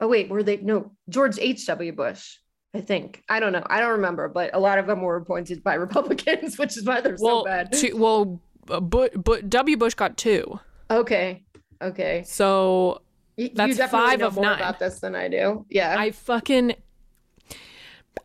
Oh 0.00 0.08
wait, 0.08 0.28
were 0.28 0.42
they 0.42 0.58
no 0.58 0.92
George 1.08 1.38
H. 1.38 1.66
W. 1.66 1.92
Bush? 1.92 2.36
I 2.72 2.80
think 2.80 3.24
I 3.28 3.40
don't 3.40 3.52
know. 3.52 3.64
I 3.66 3.80
don't 3.80 3.92
remember, 3.92 4.28
but 4.28 4.54
a 4.54 4.60
lot 4.60 4.78
of 4.78 4.86
them 4.86 5.02
were 5.02 5.16
appointed 5.16 5.62
by 5.62 5.74
Republicans, 5.86 6.58
which 6.58 6.76
is 6.76 6.84
why 6.84 7.00
they're 7.00 7.16
well, 7.20 7.40
so 7.40 7.44
bad. 7.44 7.72
two, 7.72 7.96
well, 7.96 8.40
uh, 8.68 8.80
but 8.80 9.22
but 9.22 9.50
W. 9.50 9.76
Bush 9.76 9.94
got 9.94 10.16
two, 10.16 10.60
Okay, 10.90 11.42
okay. 11.82 12.22
so 12.26 13.02
You, 13.36 13.50
That's 13.54 13.78
you 13.78 13.86
five 13.88 14.22
of 14.22 14.36
more 14.36 14.44
nine. 14.44 14.56
about 14.56 14.78
this 14.78 15.00
than 15.00 15.14
I 15.16 15.28
do. 15.28 15.66
Yeah, 15.68 15.96
I 15.98 16.10
fucking. 16.12 16.74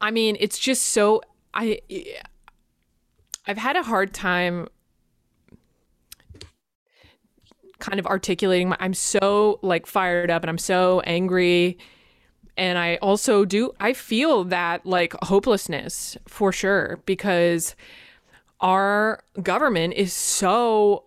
I 0.02 0.12
mean, 0.12 0.38
it's 0.40 0.60
just 0.60 0.88
so 0.88 1.22
I. 1.54 1.80
I've 3.48 3.58
had 3.58 3.76
a 3.76 3.84
hard 3.84 4.14
time 4.14 4.68
kind 7.80 8.00
of 8.00 8.08
articulating 8.08 8.70
my 8.70 8.78
I'm 8.80 8.94
so 8.94 9.60
like 9.62 9.86
fired 9.86 10.32
up 10.32 10.44
and 10.44 10.50
I'm 10.50 10.58
so 10.58 11.02
angry 11.02 11.78
and 12.58 12.78
I 12.78 12.96
also 12.98 13.46
do 13.46 13.72
I 13.80 13.94
feel 13.94 14.44
that 14.46 14.86
like 14.86 15.14
hopelessness 15.24 16.18
for 16.28 16.52
sure 16.52 17.00
because 17.06 17.76
our 18.62 19.22
government 19.42 19.94
is 19.96 20.14
so 20.14 21.04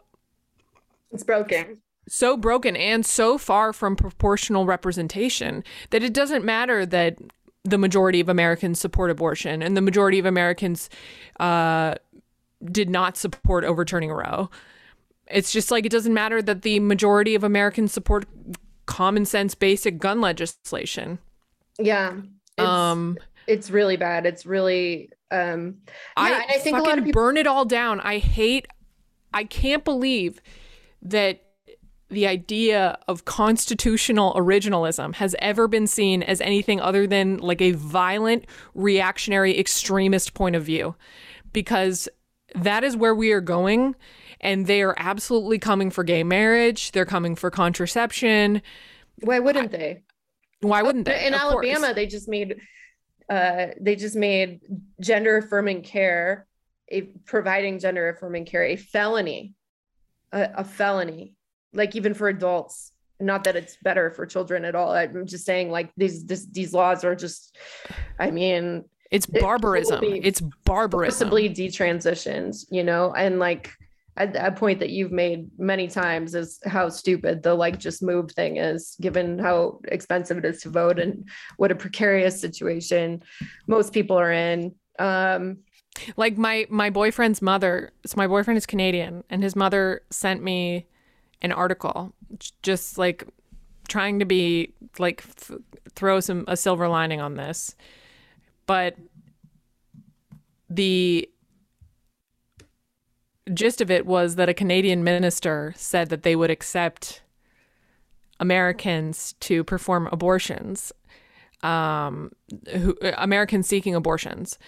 it's 1.11 1.25
broken. 1.25 1.79
so 2.09 2.37
broken 2.37 2.77
and 2.77 3.05
so 3.05 3.39
far 3.39 3.73
from 3.73 3.97
proportional 3.97 4.67
representation 4.67 5.65
that 5.91 6.03
it 6.03 6.13
doesn't 6.13 6.45
matter 6.45 6.85
that 6.85 7.17
the 7.65 7.79
majority 7.79 8.21
of 8.21 8.29
Americans 8.29 8.79
support 8.79 9.11
abortion 9.11 9.63
and 9.63 9.77
the 9.77 9.81
majority 9.81 10.19
of 10.19 10.27
Americans 10.27 10.89
uh, 11.41 11.95
did 12.65 12.91
not 12.91 13.17
support 13.17 13.65
overturning 13.65 14.11
Roe. 14.11 14.51
It's 15.27 15.53
just 15.53 15.71
like 15.71 15.85
it 15.85 15.93
doesn't 15.93 16.15
matter 16.15 16.41
that 16.43 16.63
the 16.63 16.81
majority 16.81 17.35
of 17.35 17.45
Americans 17.45 17.93
support 17.93 18.27
common 18.87 19.25
sense 19.27 19.55
basic 19.55 19.99
gun 19.99 20.21
legislation. 20.21 21.19
Yeah, 21.79 22.15
it's, 22.57 22.67
um, 22.67 23.19
it's 23.47 23.71
really 23.71 23.97
bad. 23.97 24.27
It's 24.27 24.45
really 24.45 25.11
um. 25.31 25.77
I, 26.17 26.31
Yeah, 26.31 26.43
and 26.43 26.51
I 26.51 26.59
think 26.59 26.79
a 26.79 26.83
lot 26.83 26.99
of 26.99 27.05
people- 27.05 27.23
burn 27.23 27.37
it 27.37 27.47
all 27.47 27.65
down. 27.65 28.01
I 28.01 28.19
hate. 28.19 28.67
I 29.33 29.45
can't 29.45 29.85
believe 29.85 30.41
that 31.03 31.43
the 32.11 32.27
idea 32.27 32.99
of 33.07 33.27
constitutional 33.27 34.33
originalism 34.33 35.15
has 35.17 35.37
ever 35.41 35.69
been 35.69 35.87
seen 35.87 36.23
as 36.23 36.41
anything 36.41 36.81
other 36.81 37.07
than 37.07 37.37
like 37.37 37.61
a 37.61 37.73
violent, 37.73 38.47
reactionary, 38.75 39.59
extremist 39.59 40.33
point 40.33 40.57
of 40.57 40.65
view. 40.65 40.95
Because 41.53 42.09
that 42.55 42.83
is 42.83 42.97
where 42.97 43.15
we 43.15 43.31
are 43.33 43.43
going. 43.43 43.95
And 44.41 44.67
they 44.67 44.81
are 44.83 44.95
absolutely 44.97 45.59
coming 45.59 45.91
for 45.91 46.03
gay 46.03 46.25
marriage, 46.25 46.93
they're 46.93 47.05
coming 47.05 47.35
for 47.35 47.51
contraception. 47.51 48.63
Why 49.21 49.41
wouldn't 49.41 49.73
they? 49.73 50.03
Why 50.61 50.83
wouldn't 50.83 51.05
they? 51.07 51.27
In 51.27 51.35
Of 51.35 51.41
Alabama, 51.41 51.81
course. 51.81 51.95
they 51.95 52.07
just 52.07 52.29
made 52.29 52.61
uh 53.31 53.67
they 53.81 53.95
just 53.97 54.17
made 54.17 54.61
gender 55.01 55.37
affirming 55.37 55.83
care 55.83 56.47
a 56.91 57.03
providing 57.27 57.79
gender 57.79 58.09
affirming 58.09 58.47
care 58.47 58.65
a 58.65 58.77
felony. 58.77 59.55
A, 60.33 60.51
a 60.57 60.65
felony. 60.65 61.35
Like 61.73 61.95
even 61.97 62.15
for 62.15 62.29
adults. 62.29 62.93
Not 63.21 63.45
that 63.45 63.57
it's 63.57 63.77
better 63.83 64.11
for 64.13 64.27
children 64.27 64.65
at 64.65 64.75
all. 64.77 64.93
I'm 64.93 65.27
just 65.27 65.45
saying 65.45 65.71
like 65.71 65.91
these 65.97 66.25
this, 66.25 66.47
these 66.47 66.73
laws 66.73 67.05
are 67.05 67.15
just 67.17 67.57
I 68.19 68.31
mean 68.31 68.85
it's 69.11 69.27
it 69.27 69.41
barbarism. 69.41 70.01
totally- 70.01 70.21
It's 70.25 70.41
barbarism. 70.65 71.29
forcibly 71.29 71.49
detransitioned, 71.51 72.57
you 72.71 72.85
know, 72.85 73.13
and 73.15 73.39
like 73.39 73.71
a, 74.19 74.53
point 74.53 74.81
that 74.81 74.91
you've 74.91 75.13
made 75.13 75.49
many 75.59 75.89
times 75.89 76.35
is 76.35 76.59
how 76.65 76.89
stupid 76.89 77.43
the 77.43 77.55
like 77.55 77.79
just 77.79 78.03
move 78.03 78.33
thing 78.33 78.57
is, 78.57 78.97
given 79.01 79.39
how 79.39 79.81
expensive 79.89 80.39
it 80.39 80.45
is 80.45 80.63
to 80.63 80.71
vote 80.71 80.99
and 80.99 81.29
what 81.57 81.71
a 81.71 81.77
precarious 81.77 82.41
situation 82.41 83.23
most 83.67 83.93
people 83.93 84.19
are 84.19 84.33
in. 84.33 84.75
Um, 84.99 85.59
like 86.17 86.37
my 86.37 86.67
my 86.71 86.91
boyfriend's 86.91 87.43
mother 87.43 87.93
so 88.07 88.15
my 88.17 88.27
boyfriend 88.27 88.57
is 88.57 88.67
canadian 88.67 89.25
and 89.31 89.43
his 89.43 89.57
mother 89.57 90.03
sent 90.11 90.43
me 90.43 90.87
an 91.43 91.51
article 91.51 92.13
just 92.63 92.99
like 92.99 93.27
trying 93.89 94.19
to 94.19 94.25
be 94.25 94.73
like 94.99 95.25
th- 95.37 95.61
throw 95.95 96.21
some 96.21 96.45
a 96.47 96.57
silver 96.57 96.89
lining 96.89 97.21
on 97.21 97.35
this 97.35 97.75
but 98.67 98.97
the 100.71 101.29
gist 103.49 103.81
of 103.81 103.91
it 103.91 104.07
was 104.07 104.37
that 104.37 104.49
a 104.49 104.55
canadian 104.55 105.03
minister 105.05 105.73
said 105.77 106.09
that 106.09 106.23
they 106.23 106.37
would 106.37 106.51
accept 106.51 107.23
americans 108.41 109.35
to 109.41 109.65
perform 109.65 110.09
abortions 110.13 110.93
um 111.63 112.31
who 112.71 112.97
americans 113.03 113.67
seeking 113.67 113.95
abortions 113.95 114.59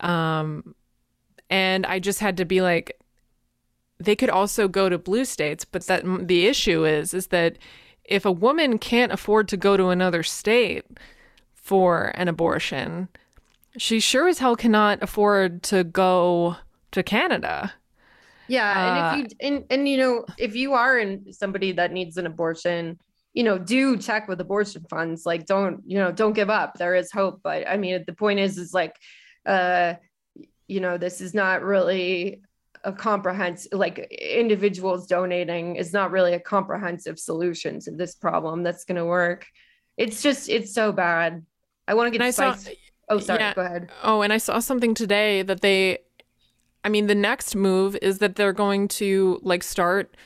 um, 0.00 0.74
and 1.50 1.86
I 1.86 1.98
just 1.98 2.20
had 2.20 2.36
to 2.38 2.44
be 2.44 2.60
like, 2.60 2.98
they 3.98 4.16
could 4.16 4.30
also 4.30 4.68
go 4.68 4.88
to 4.88 4.98
blue 4.98 5.24
states, 5.24 5.64
but 5.64 5.86
that 5.86 6.04
the 6.26 6.46
issue 6.46 6.84
is, 6.84 7.14
is 7.14 7.28
that 7.28 7.58
if 8.04 8.24
a 8.24 8.32
woman 8.32 8.78
can't 8.78 9.12
afford 9.12 9.48
to 9.48 9.56
go 9.56 9.76
to 9.76 9.88
another 9.88 10.22
state 10.22 10.84
for 11.54 12.12
an 12.16 12.28
abortion, 12.28 13.08
she 13.76 14.00
sure 14.00 14.28
as 14.28 14.40
hell 14.40 14.56
cannot 14.56 15.02
afford 15.02 15.62
to 15.64 15.84
go 15.84 16.56
to 16.90 17.02
Canada. 17.02 17.72
Yeah, 18.48 19.14
and 19.14 19.26
if 19.26 19.30
you 19.30 19.36
and, 19.46 19.64
and 19.70 19.88
you 19.88 19.96
know, 19.96 20.24
if 20.38 20.54
you 20.54 20.74
are 20.74 20.98
in 20.98 21.32
somebody 21.32 21.72
that 21.72 21.92
needs 21.92 22.16
an 22.16 22.26
abortion, 22.26 22.98
you 23.32 23.42
know, 23.42 23.58
do 23.58 23.96
check 23.96 24.28
with 24.28 24.40
abortion 24.40 24.84
funds. 24.88 25.26
Like 25.26 25.46
don't, 25.46 25.82
you 25.86 25.98
know, 25.98 26.12
don't 26.12 26.34
give 26.34 26.50
up. 26.50 26.74
There 26.78 26.94
is 26.94 27.10
hope. 27.10 27.40
But 27.42 27.68
I 27.68 27.76
mean, 27.76 28.04
the 28.06 28.12
point 28.14 28.40
is, 28.40 28.58
is 28.58 28.72
like 28.72 28.96
uh 29.46 29.94
you 30.68 30.80
know 30.80 30.98
this 30.98 31.20
is 31.20 31.34
not 31.34 31.62
really 31.62 32.42
a 32.84 32.92
comprehensive 32.92 33.72
like 33.72 33.98
individuals 34.10 35.06
donating 35.06 35.76
is 35.76 35.92
not 35.92 36.10
really 36.10 36.34
a 36.34 36.40
comprehensive 36.40 37.18
solution 37.18 37.80
to 37.80 37.90
this 37.90 38.14
problem 38.14 38.62
that's 38.62 38.84
going 38.84 38.96
to 38.96 39.04
work 39.04 39.46
it's 39.96 40.22
just 40.22 40.48
it's 40.48 40.74
so 40.74 40.92
bad 40.92 41.44
i 41.88 41.94
want 41.94 42.12
to 42.12 42.16
And 42.16 42.22
I 42.22 42.28
get 42.28 42.34
saw, 42.34 42.56
oh 43.08 43.18
sorry 43.18 43.40
yeah. 43.40 43.54
go 43.54 43.62
ahead 43.62 43.90
oh, 44.02 44.22
and 44.22 44.32
I 44.32 44.38
saw 44.38 44.58
something 44.58 44.94
today 44.94 45.42
that 45.42 45.60
they, 45.60 45.98
I 46.84 46.88
mean, 46.90 47.06
the 47.06 47.14
next 47.14 47.56
move 47.56 47.96
is 48.02 48.18
that 48.18 48.36
they're 48.36 48.52
going 48.52 48.88
to 48.88 49.40
like 49.42 49.62
start, 49.62 50.16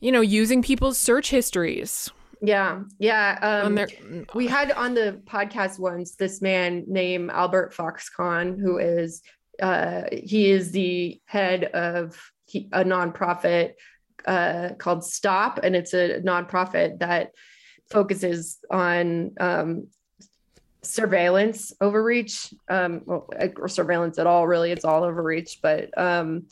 you 0.00 0.10
know, 0.10 0.22
using 0.22 0.62
people's 0.62 0.98
search 0.98 1.30
histories 1.30 2.10
yeah 2.42 2.80
yeah 2.98 3.38
um 3.40 3.76
their. 3.76 3.88
we 4.34 4.48
had 4.48 4.72
on 4.72 4.94
the 4.94 5.20
podcast 5.24 5.78
once 5.78 6.16
this 6.16 6.42
man 6.42 6.84
named 6.88 7.30
Albert 7.30 7.72
Fox 7.72 8.10
Cahn 8.10 8.58
who 8.58 8.78
is 8.78 9.22
uh 9.62 10.02
he 10.12 10.50
is 10.50 10.72
the 10.72 11.20
head 11.24 11.64
of 11.64 12.20
he, 12.46 12.68
a 12.72 12.82
nonprofit 12.82 13.74
uh 14.26 14.70
called 14.76 15.04
stop 15.04 15.60
and 15.62 15.76
it's 15.76 15.94
a 15.94 16.20
nonprofit 16.20 16.98
that 16.98 17.30
focuses 17.90 18.58
on 18.70 19.32
um 19.38 19.86
surveillance 20.84 21.72
overreach 21.80 22.52
um 22.68 23.02
well, 23.04 23.28
or 23.56 23.68
surveillance 23.68 24.18
at 24.18 24.26
all 24.26 24.48
really 24.48 24.72
it's 24.72 24.84
all 24.84 25.04
overreach 25.04 25.60
but 25.62 25.96
um 25.96 26.46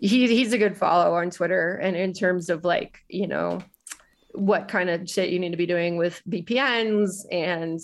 he 0.00 0.26
he's 0.26 0.52
a 0.52 0.58
good 0.58 0.76
follow 0.76 1.14
on 1.14 1.30
twitter 1.30 1.76
and 1.76 1.96
in 1.96 2.12
terms 2.12 2.50
of 2.50 2.64
like 2.64 2.98
you 3.08 3.28
know 3.28 3.62
what 4.34 4.68
kind 4.68 4.90
of 4.90 5.08
shit 5.08 5.30
you 5.30 5.38
need 5.38 5.50
to 5.50 5.56
be 5.56 5.66
doing 5.66 5.96
with 5.96 6.20
VPNs 6.28 7.26
and 7.30 7.80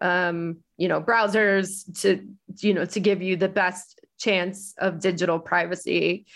um, 0.00 0.58
you 0.76 0.88
know 0.88 1.00
browsers 1.00 2.00
to 2.02 2.26
you 2.58 2.74
know 2.74 2.84
to 2.84 3.00
give 3.00 3.22
you 3.22 3.36
the 3.36 3.48
best 3.48 4.00
chance 4.18 4.74
of 4.78 5.00
digital 5.00 5.38
privacy. 5.38 6.26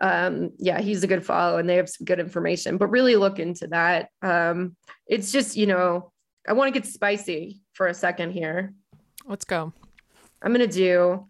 Um, 0.00 0.50
yeah, 0.58 0.80
he's 0.80 1.04
a 1.04 1.06
good 1.06 1.24
follow 1.24 1.58
and 1.58 1.68
they 1.68 1.76
have 1.76 1.88
some 1.88 2.04
good 2.04 2.20
information, 2.20 2.76
but 2.76 2.88
really 2.88 3.16
look 3.16 3.38
into 3.38 3.68
that. 3.68 4.08
Um, 4.22 4.76
it's 5.06 5.32
just 5.32 5.56
you 5.56 5.66
know 5.66 6.12
I 6.46 6.52
want 6.52 6.72
to 6.72 6.78
get 6.78 6.88
spicy 6.88 7.62
for 7.74 7.88
a 7.88 7.94
second 7.94 8.30
here. 8.32 8.72
Let's 9.26 9.44
go. 9.44 9.72
I'm 10.42 10.52
gonna 10.52 10.66
do 10.66 11.26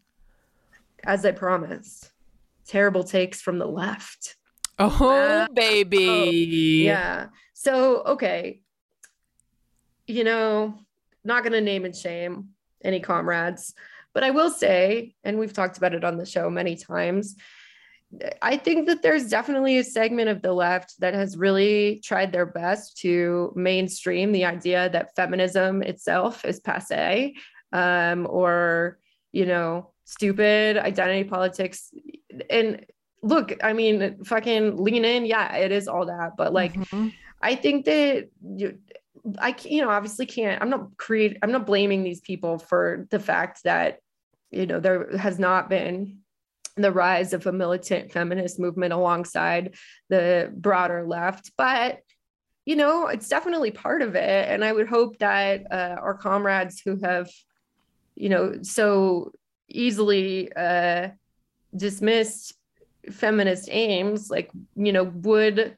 as 1.05 1.25
I 1.25 1.33
promised. 1.33 2.11
Terrible 2.67 3.05
takes 3.05 3.43
from 3.43 3.59
the 3.59 3.67
left. 3.67 4.37
Oh, 4.79 4.97
Wow. 5.01 5.47
baby. 5.55 6.09
Oh, 6.09 6.31
yeah. 6.93 7.27
So, 7.53 8.03
okay. 8.05 8.61
You 10.07 10.25
know, 10.25 10.79
not 11.25 11.43
going 11.43 11.53
to 11.53 11.61
name 11.61 11.85
and 11.85 11.95
shame 11.95 12.49
any 12.83 13.01
comrades, 13.01 13.75
but 14.13 14.25
I 14.25 14.31
will 14.31 14.51
say, 14.51 15.15
and 15.25 15.39
we've 15.39 15.53
talked 15.53 15.77
about 15.79 15.95
it 15.95 16.05
on 16.05 16.17
the 16.19 16.27
show 16.27 16.51
many 16.51 16.75
times, 16.77 17.37
I 18.43 18.57
think 18.57 18.87
that 18.87 19.03
there's 19.03 19.29
definitely 19.29 19.79
a 19.79 19.85
segment 19.85 20.29
of 20.29 20.43
the 20.43 20.53
left 20.53 21.01
that 21.01 21.15
has 21.15 21.37
really 21.37 22.01
tried 22.05 22.33
their 22.33 22.47
best 22.47 22.99
to 22.99 23.53
mainstream 23.57 24.33
the 24.33 24.45
idea 24.45 24.89
that 24.91 25.15
feminism 25.17 25.83
itself 25.83 26.45
is 26.45 26.61
passe 26.61 27.35
um, 27.73 28.27
or, 28.31 28.99
you 29.33 29.47
know, 29.47 29.91
stupid 30.05 30.77
identity 30.77 31.25
politics. 31.25 31.91
And 32.51 32.85
look, 33.23 33.57
I 33.63 33.73
mean, 33.73 34.23
fucking 34.25 34.77
lean 34.77 35.05
in. 35.05 35.25
Yeah, 35.25 35.57
it 35.57 35.73
is 35.73 35.89
all 35.89 36.07
that. 36.07 36.33
But 36.37 36.53
like, 36.53 36.75
Mhm. 36.75 37.13
I 37.41 37.55
think 37.55 37.85
that 37.87 38.29
you, 38.43 38.79
I, 39.39 39.55
you 39.65 39.83
know, 39.83 39.91
obviously 39.91 40.27
can't. 40.27 40.61
I'm 40.63 40.71
not 40.71 40.97
create. 40.97 41.39
I'm 41.43 41.53
not 41.53 41.67
blaming 41.67 42.03
these 42.03 42.21
people 42.21 42.59
for 42.59 43.07
the 43.11 43.19
fact 43.19 43.65
that, 43.65 43.99
you 44.51 44.67
know, 44.67 44.81
there 44.81 45.17
has 45.17 45.39
not 45.39 45.69
been 45.69 46.24
the 46.77 46.93
rise 46.93 47.33
of 47.33 47.47
a 47.47 47.53
militant 47.53 48.11
feminist 48.13 48.59
movement 48.59 48.93
alongside 48.93 49.75
the 50.09 50.53
broader 50.57 51.07
left, 51.07 51.53
but 51.57 52.01
you 52.67 52.77
know, 52.77 53.09
it's 53.09 53.29
definitely 53.29 53.71
part 53.71 54.01
of 54.01 54.15
it. 54.17 54.49
And 54.49 54.65
I 54.65 54.73
would 54.73 54.89
hope 54.89 55.19
that 55.19 55.71
uh, 55.71 55.97
our 56.01 56.15
comrades 56.15 56.81
who 56.83 56.99
have, 57.03 57.29
you 58.15 58.31
know, 58.31 58.63
so 58.63 59.33
easily 59.69 60.51
uh, 60.55 61.11
dismissed 61.77 62.55
feminist 63.11 63.69
aims, 63.71 64.31
like 64.31 64.51
you 64.77 64.93
know, 64.93 65.05
would 65.05 65.77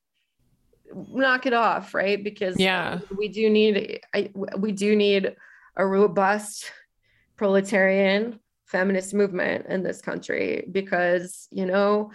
knock 0.94 1.46
it 1.46 1.52
off, 1.52 1.92
right? 1.92 2.22
Because 2.22 2.56
Yeah. 2.58 3.00
we 3.18 3.28
do 3.28 3.50
need 3.50 4.00
I, 4.14 4.30
we 4.56 4.70
do 4.72 4.94
need 4.94 5.34
a 5.76 5.84
robust 5.84 6.70
proletarian 7.36 8.38
feminist 8.66 9.14
movement 9.14 9.66
in 9.66 9.82
this 9.82 10.00
country 10.00 10.66
because 10.70 11.48
you 11.50 11.66
know 11.66 12.10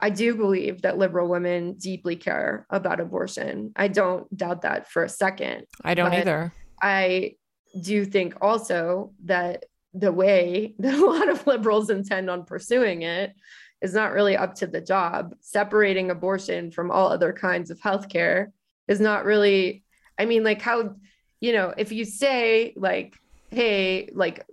I 0.00 0.10
do 0.10 0.34
believe 0.34 0.82
that 0.82 0.98
liberal 0.98 1.28
women 1.28 1.74
deeply 1.74 2.16
care 2.16 2.66
about 2.70 3.00
abortion. 3.00 3.72
I 3.76 3.88
don't 3.88 4.34
doubt 4.34 4.62
that 4.62 4.88
for 4.90 5.04
a 5.04 5.08
second. 5.08 5.66
I 5.84 5.94
don't 5.94 6.14
either. 6.14 6.52
I 6.80 7.34
do 7.80 8.04
think 8.04 8.34
also 8.40 9.12
that 9.24 9.66
the 9.92 10.12
way 10.12 10.74
that 10.78 10.94
a 10.94 11.04
lot 11.04 11.28
of 11.28 11.46
liberals 11.46 11.90
intend 11.90 12.30
on 12.30 12.44
pursuing 12.44 13.02
it 13.02 13.34
is 13.82 13.94
not 13.94 14.12
really 14.12 14.36
up 14.36 14.54
to 14.56 14.66
the 14.66 14.80
job. 14.80 15.34
Separating 15.40 16.10
abortion 16.10 16.70
from 16.70 16.90
all 16.90 17.08
other 17.08 17.32
kinds 17.32 17.70
of 17.70 17.80
healthcare 17.80 18.48
is 18.88 19.00
not 19.00 19.24
really, 19.24 19.84
I 20.18 20.24
mean, 20.24 20.44
like 20.44 20.60
how, 20.60 20.96
you 21.40 21.52
know, 21.52 21.72
if 21.76 21.92
you 21.92 22.04
say, 22.04 22.74
like, 22.76 23.14
hey, 23.50 24.10
like, 24.12 24.44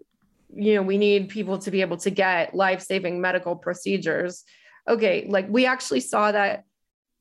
you 0.57 0.75
know, 0.75 0.81
we 0.81 0.97
need 0.97 1.29
people 1.29 1.57
to 1.59 1.71
be 1.71 1.81
able 1.81 1.97
to 1.97 2.09
get 2.09 2.53
life 2.53 2.81
saving 2.81 3.21
medical 3.21 3.55
procedures. 3.55 4.43
Okay, 4.87 5.25
like 5.29 5.47
we 5.49 5.65
actually 5.65 5.99
saw 5.99 6.31
that 6.31 6.63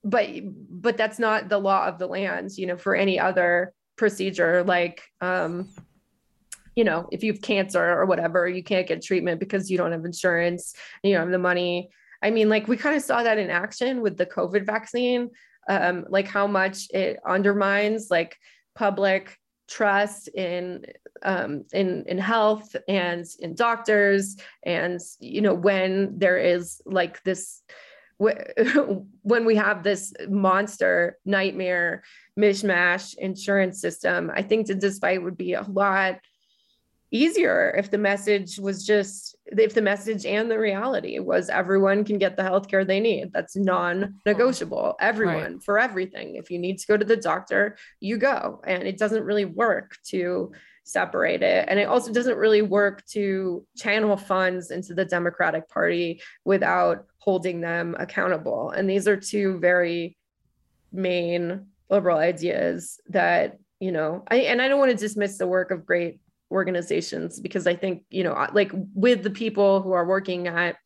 but 0.07 0.29
but 0.71 0.97
that's 0.97 1.19
not 1.19 1.49
the 1.49 1.59
law 1.59 1.87
of 1.87 1.99
the 1.99 2.07
land 2.07 2.57
you 2.57 2.67
know 2.67 2.77
for 2.77 2.95
any 2.95 3.19
other 3.19 3.75
procedure 3.97 4.63
like 4.63 5.03
um 5.21 5.69
you 6.77 6.85
know 6.85 7.09
if 7.11 7.25
you 7.25 7.33
have 7.33 7.43
cancer 7.43 7.85
or 7.85 8.07
whatever 8.07 8.49
you 8.49 8.63
can't 8.63 8.87
get 8.87 9.03
treatment 9.03 9.41
because 9.41 9.69
you 9.69 9.77
don't 9.77 9.93
have 9.93 10.05
insurance 10.05 10.75
you 11.03 11.13
don't 11.13 11.23
have 11.23 11.33
the 11.33 11.39
money 11.39 11.91
i 12.23 12.31
mean 12.31 12.49
like 12.49 12.69
we 12.69 12.77
kind 12.77 12.97
of 12.97 13.03
saw 13.03 13.23
that 13.23 13.37
in 13.37 13.51
action 13.51 14.01
with 14.01 14.17
the 14.17 14.27
covid 14.27 14.65
vaccine 14.65 15.29
um 15.69 16.05
like 16.09 16.29
how 16.29 16.47
much 16.47 16.87
it 16.91 17.19
undermines 17.27 18.07
like 18.09 18.37
public 18.77 19.37
trust 19.69 20.29
in 20.29 20.85
um, 21.23 21.65
in 21.73 22.05
in 22.07 22.19
health 22.19 22.75
and 22.89 23.25
in 23.41 23.55
doctors 23.55 24.37
and 24.65 25.01
you 25.21 25.41
know 25.41 25.55
when 25.55 26.19
there 26.19 26.39
is 26.39 26.81
like 26.87 27.23
this 27.23 27.63
when 28.19 29.45
we 29.45 29.57
have 29.57 29.83
this 29.83 30.15
monster 30.29 31.19
nightmare 31.27 32.03
mishmash 32.39 33.15
insurance 33.19 33.81
system 33.81 34.31
i 34.35 34.41
think 34.41 34.67
the 34.67 34.75
despite 34.75 35.23
would 35.23 35.37
be 35.37 35.53
a 35.53 35.63
lot 35.63 36.19
easier 37.11 37.75
if 37.77 37.91
the 37.91 37.99
message 37.99 38.59
was 38.59 38.85
just 38.85 39.37
if 39.47 39.75
the 39.75 39.83
message 39.83 40.27
and 40.27 40.51
the 40.51 40.59
reality 40.59 41.19
was 41.19 41.49
everyone 41.49 42.05
can 42.05 42.19
get 42.19 42.37
the 42.37 42.43
health 42.43 42.69
care 42.69 42.85
they 42.85 43.01
need. 43.01 43.33
That's 43.33 43.57
non-negotiable. 43.57 44.97
Everyone 45.01 45.55
right. 45.55 45.63
for 45.63 45.79
everything. 45.79 46.37
If 46.37 46.51
you 46.51 46.59
need 46.59 46.79
to 46.79 46.87
go 46.87 46.97
to 46.97 47.05
the 47.05 47.17
doctor 47.17 47.77
you 48.01 48.19
go. 48.19 48.61
And 48.67 48.83
it 48.83 48.99
doesn't 48.99 49.25
really 49.25 49.45
work 49.45 49.97
to 50.09 50.53
separate 50.87 51.43
it. 51.43 51.67
And 51.69 51.79
it 51.79 51.89
also 51.89 52.13
doesn't 52.13 52.39
really 52.39 52.63
work 52.63 53.05
to 53.07 53.67
channel 53.77 54.17
funds 54.17 54.71
into 54.71 54.95
the 54.95 55.05
democratic 55.05 55.69
party 55.69 56.23
without 56.45 57.07
holding 57.19 57.61
them 57.61 57.97
accountable. 57.99 58.71
And 58.71 58.89
these 58.89 59.09
are 59.09 59.17
two 59.17 59.59
very 59.59 60.17
main 60.93 61.67
liberal 61.91 62.19
ideas 62.19 63.01
that 63.09 63.59
you 63.79 63.93
know 63.93 64.25
I, 64.29 64.37
and 64.37 64.63
i 64.63 64.67
don't 64.67 64.79
want 64.79 64.91
to 64.91 64.97
dismiss 64.97 65.37
the 65.37 65.47
work 65.47 65.71
of 65.71 65.85
great 65.85 66.19
organizations 66.51 67.41
because 67.41 67.67
I 67.67 67.75
think, 67.75 68.05
you 68.11 68.25
know, 68.25 68.47
like 68.53 68.73
with 68.95 69.23
the 69.23 69.31
people 69.31 69.83
who 69.83 69.93
are 69.93 70.07
working 70.07 70.47
at, 70.47 70.77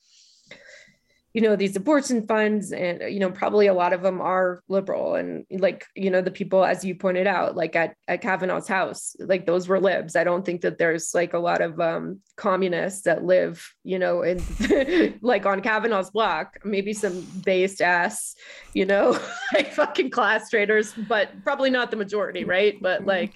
you 1.32 1.40
know, 1.40 1.54
these 1.54 1.76
abortion 1.76 2.26
funds, 2.26 2.72
and, 2.72 3.02
you 3.12 3.20
know, 3.20 3.30
probably 3.30 3.68
a 3.68 3.74
lot 3.74 3.92
of 3.92 4.02
them 4.02 4.20
are 4.20 4.62
liberal. 4.68 5.14
And 5.14 5.44
like, 5.50 5.86
you 5.94 6.10
know, 6.10 6.20
the 6.20 6.30
people, 6.30 6.64
as 6.64 6.84
you 6.84 6.96
pointed 6.96 7.26
out, 7.28 7.56
like 7.56 7.76
at, 7.76 7.94
at 8.08 8.20
Kavanaugh's 8.20 8.66
house, 8.66 9.14
like 9.20 9.46
those 9.46 9.68
were 9.68 9.78
libs. 9.78 10.16
I 10.16 10.24
don't 10.24 10.44
think 10.44 10.62
that 10.62 10.78
there's 10.78 11.14
like 11.14 11.32
a 11.32 11.38
lot 11.38 11.60
of 11.60 11.78
um, 11.80 12.20
communists 12.36 13.02
that 13.02 13.24
live, 13.24 13.72
you 13.84 13.98
know, 13.98 14.22
in 14.22 15.18
like 15.22 15.46
on 15.46 15.60
Kavanaugh's 15.60 16.10
block, 16.10 16.58
maybe 16.64 16.92
some 16.92 17.20
based 17.44 17.80
ass, 17.80 18.34
you 18.74 18.84
know, 18.84 19.16
like 19.54 19.72
fucking 19.72 20.10
class 20.10 20.50
traders, 20.50 20.92
but 21.08 21.30
probably 21.44 21.70
not 21.70 21.92
the 21.92 21.96
majority, 21.96 22.44
right? 22.44 22.76
But 22.80 23.06
like, 23.06 23.34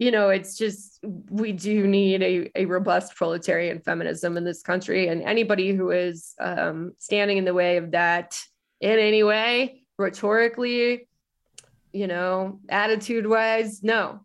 you 0.00 0.10
know, 0.10 0.30
it's 0.30 0.56
just 0.56 0.98
we 1.28 1.52
do 1.52 1.86
need 1.86 2.22
a, 2.22 2.50
a 2.54 2.64
robust 2.64 3.14
proletarian 3.14 3.80
feminism 3.80 4.38
in 4.38 4.44
this 4.44 4.62
country. 4.62 5.08
And 5.08 5.22
anybody 5.22 5.72
who 5.72 5.90
is 5.90 6.34
um, 6.40 6.94
standing 6.98 7.36
in 7.36 7.44
the 7.44 7.52
way 7.52 7.76
of 7.76 7.90
that 7.90 8.40
in 8.80 8.98
any 8.98 9.22
way, 9.22 9.82
rhetorically, 9.98 11.06
you 11.92 12.06
know, 12.06 12.60
attitude 12.70 13.26
wise, 13.26 13.82
no. 13.82 14.24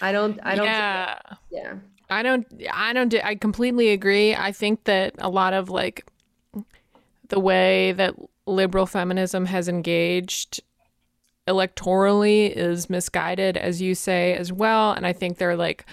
I 0.00 0.10
don't 0.10 0.40
I 0.42 0.54
don't 0.54 0.64
Yeah. 0.64 1.18
Yeah. 1.50 1.74
I 2.08 2.22
don't 2.22 2.46
I 2.72 2.94
don't 2.94 3.14
I 3.22 3.34
completely 3.34 3.90
agree. 3.90 4.34
I 4.34 4.52
think 4.52 4.84
that 4.84 5.14
a 5.18 5.28
lot 5.28 5.52
of 5.52 5.68
like 5.68 6.06
the 7.28 7.40
way 7.40 7.92
that 7.92 8.14
liberal 8.46 8.86
feminism 8.86 9.44
has 9.44 9.68
engaged 9.68 10.62
electorally 11.46 12.50
is 12.50 12.88
misguided, 12.88 13.56
as 13.56 13.82
you 13.82 13.94
say 13.94 14.34
as 14.34 14.52
well. 14.52 14.92
And 14.92 15.06
I 15.06 15.12
think 15.12 15.38
they're 15.38 15.56
like, 15.56 15.84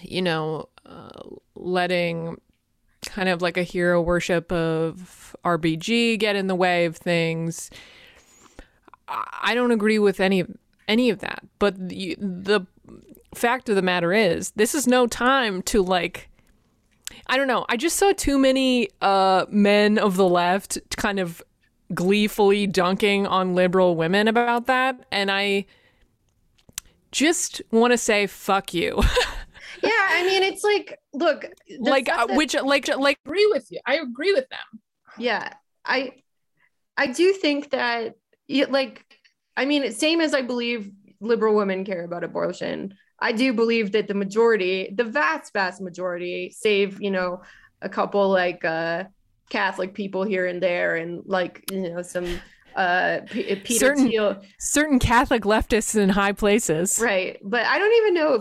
you 0.00 0.22
know, 0.22 0.68
uh, 0.84 1.20
letting 1.54 2.40
kind 3.04 3.28
of 3.28 3.42
like 3.42 3.56
a 3.56 3.62
hero 3.62 4.00
worship 4.00 4.50
of 4.52 5.36
RBG 5.44 6.18
get 6.18 6.36
in 6.36 6.46
the 6.46 6.54
way 6.54 6.84
of 6.84 6.96
things. 6.96 7.70
I 9.08 9.54
don't 9.54 9.72
agree 9.72 9.98
with 9.98 10.20
any 10.20 10.44
any 10.88 11.10
of 11.10 11.20
that, 11.20 11.44
but 11.58 11.88
the, 11.88 12.16
the 12.18 12.62
fact 13.34 13.68
of 13.68 13.76
the 13.76 13.82
matter 13.82 14.12
is, 14.12 14.50
this 14.52 14.74
is 14.74 14.86
no 14.86 15.06
time 15.06 15.62
to 15.62 15.82
like. 15.82 16.28
I 17.26 17.36
don't 17.36 17.46
know. 17.46 17.64
I 17.68 17.76
just 17.76 17.96
saw 17.96 18.12
too 18.12 18.38
many 18.38 18.88
uh, 19.00 19.46
men 19.48 19.98
of 19.98 20.16
the 20.16 20.28
left 20.28 20.78
kind 20.96 21.20
of 21.20 21.42
gleefully 21.94 22.66
dunking 22.66 23.26
on 23.26 23.54
liberal 23.54 23.96
women 23.96 24.28
about 24.28 24.66
that. 24.66 25.04
And 25.10 25.30
I 25.30 25.66
just 27.10 27.62
want 27.70 27.92
to 27.92 27.98
say, 27.98 28.26
fuck 28.26 28.74
you. 28.74 28.96
yeah. 29.82 29.90
I 29.90 30.24
mean, 30.26 30.42
it's 30.42 30.64
like, 30.64 30.98
look, 31.12 31.46
like, 31.78 32.08
uh, 32.08 32.28
which, 32.30 32.54
like, 32.54 32.88
like, 32.96 33.18
agree 33.24 33.46
with 33.52 33.66
you. 33.70 33.80
I 33.86 33.96
agree 33.96 34.32
with 34.32 34.48
them. 34.48 34.80
Yeah. 35.18 35.52
I, 35.84 36.12
I 36.96 37.08
do 37.08 37.32
think 37.32 37.70
that, 37.70 38.14
like, 38.48 39.04
I 39.56 39.64
mean, 39.64 39.92
same 39.92 40.20
as 40.20 40.34
I 40.34 40.42
believe 40.42 40.90
liberal 41.20 41.54
women 41.54 41.84
care 41.84 42.04
about 42.04 42.24
abortion. 42.24 42.94
I 43.20 43.32
do 43.32 43.52
believe 43.52 43.92
that 43.92 44.08
the 44.08 44.14
majority, 44.14 44.92
the 44.94 45.04
vast, 45.04 45.52
vast 45.52 45.80
majority, 45.80 46.50
save, 46.56 47.00
you 47.00 47.10
know, 47.10 47.42
a 47.80 47.88
couple 47.88 48.28
like, 48.28 48.64
uh, 48.64 49.04
Catholic 49.52 49.92
people 49.92 50.24
here 50.24 50.46
and 50.46 50.62
there, 50.62 50.96
and 50.96 51.22
like 51.26 51.62
you 51.70 51.90
know 51.90 52.00
some 52.02 52.40
uh 52.74 53.18
P- 53.30 53.54
Peter 53.56 53.78
certain, 53.78 54.08
Thiel. 54.08 54.42
certain 54.58 54.98
Catholic 54.98 55.42
leftists 55.42 55.94
in 55.94 56.08
high 56.08 56.32
places, 56.32 56.98
right? 56.98 57.38
But 57.44 57.66
I 57.66 57.78
don't 57.78 57.94
even 57.98 58.14
know 58.14 58.34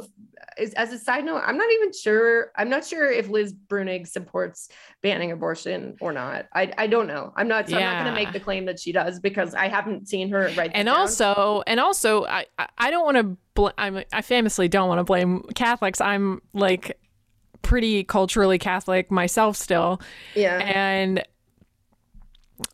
if, 0.58 0.74
as 0.76 0.94
a 0.94 0.98
side 0.98 1.26
note, 1.26 1.42
I'm 1.46 1.58
not 1.58 1.70
even 1.74 1.92
sure. 1.92 2.52
I'm 2.56 2.70
not 2.70 2.86
sure 2.86 3.12
if 3.12 3.28
Liz 3.28 3.54
Bruenig 3.54 4.08
supports 4.08 4.70
banning 5.02 5.32
abortion 5.34 5.98
or 6.00 6.14
not. 6.14 6.46
I 6.54 6.72
I 6.78 6.88
don't 6.88 7.08
know. 7.08 7.34
I'm 7.36 7.50
not. 7.50 7.70
So 7.70 7.78
yeah. 7.78 7.90
I'm 7.90 7.98
not 7.98 8.04
going 8.04 8.16
to 8.16 8.24
make 8.24 8.34
the 8.34 8.40
claim 8.40 8.66
that 8.66 8.80
she 8.80 8.94
does 8.94 9.20
because 9.20 9.54
I 9.54 9.68
haven't 9.68 10.08
seen 10.08 10.30
her 10.30 10.50
write. 10.56 10.72
And 10.74 10.86
down. 10.86 10.96
also, 10.96 11.64
and 11.68 11.80
also, 11.80 12.26
I 12.26 12.46
I 12.78 12.90
don't 12.90 13.04
want 13.04 13.18
to. 13.18 13.38
Bl- 13.54 13.76
I'm, 13.78 14.04
I 14.14 14.22
famously 14.22 14.70
don't 14.70 14.88
want 14.88 15.00
to 15.00 15.04
blame 15.04 15.44
Catholics. 15.56 16.00
I'm 16.00 16.42
like 16.54 16.98
pretty 17.62 18.04
culturally 18.04 18.58
Catholic 18.58 19.12
myself 19.12 19.56
still. 19.56 20.02
Yeah. 20.36 20.58
And 20.60 21.24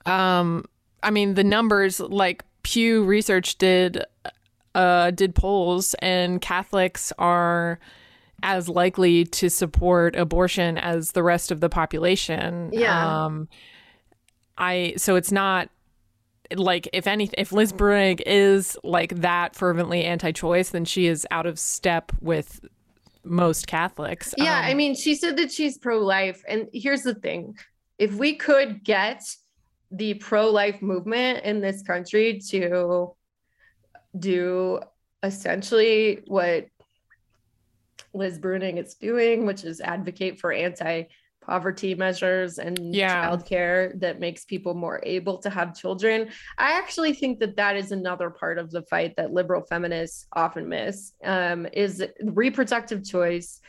um 0.05 0.65
I 1.03 1.11
mean 1.11 1.35
the 1.35 1.43
numbers 1.43 1.99
like 1.99 2.43
Pew 2.63 3.03
Research 3.03 3.57
did 3.57 4.03
uh 4.75 5.11
did 5.11 5.35
polls 5.35 5.95
and 5.99 6.41
Catholics 6.41 7.13
are 7.17 7.79
as 8.43 8.69
likely 8.69 9.25
to 9.25 9.49
support 9.49 10.15
abortion 10.15 10.77
as 10.77 11.11
the 11.11 11.23
rest 11.23 11.51
of 11.51 11.59
the 11.59 11.69
population. 11.69 12.69
Yeah. 12.73 13.25
Um 13.25 13.47
I 14.57 14.93
so 14.97 15.15
it's 15.15 15.31
not 15.31 15.69
like 16.55 16.89
if 16.93 17.07
any 17.07 17.29
if 17.38 17.51
Liz 17.51 17.73
Bruenig 17.73 18.21
is 18.25 18.77
like 18.83 19.15
that 19.15 19.55
fervently 19.55 20.03
anti-choice, 20.03 20.69
then 20.69 20.85
she 20.85 21.07
is 21.07 21.27
out 21.29 21.45
of 21.45 21.59
step 21.59 22.11
with 22.21 22.61
most 23.30 23.67
Catholics. 23.67 24.34
Yeah, 24.38 24.59
um, 24.59 24.65
I 24.65 24.73
mean, 24.73 24.95
she 24.95 25.15
said 25.15 25.38
that 25.38 25.51
she's 25.51 25.78
pro 25.78 25.99
life. 25.99 26.41
And 26.47 26.67
here's 26.73 27.03
the 27.03 27.15
thing 27.15 27.57
if 27.97 28.13
we 28.13 28.36
could 28.36 28.84
get 28.84 29.23
the 29.91 30.15
pro 30.15 30.49
life 30.49 30.82
movement 30.82 31.43
in 31.45 31.61
this 31.61 31.82
country 31.82 32.39
to 32.49 33.15
do 34.17 34.80
essentially 35.23 36.23
what 36.28 36.67
Liz 38.13 38.39
Bruenig 38.39 38.78
is 38.78 38.95
doing, 38.95 39.45
which 39.45 39.63
is 39.63 39.82
advocate 39.82 40.39
for 40.39 40.51
anti 40.51 41.03
poverty 41.47 41.95
measures 41.95 42.59
and 42.59 42.93
yeah. 42.93 43.29
childcare 43.29 43.97
that 43.99 44.19
makes 44.19 44.43
people 44.43 44.73
more 44.73 44.99
able 45.03 45.37
to 45.37 45.49
have 45.49 45.75
children. 45.75 46.29
I 46.57 46.73
actually 46.73 47.13
think 47.13 47.39
that 47.39 47.55
that 47.55 47.77
is 47.77 47.91
another 47.91 48.29
part 48.29 48.57
of 48.57 48.69
the 48.69 48.81
fight 48.83 49.15
that 49.15 49.31
liberal 49.31 49.61
feminists 49.61 50.27
often 50.33 50.67
miss. 50.67 51.13
Um, 51.23 51.65
is 51.71 52.03
reproductive 52.21 53.03
choice 53.05 53.61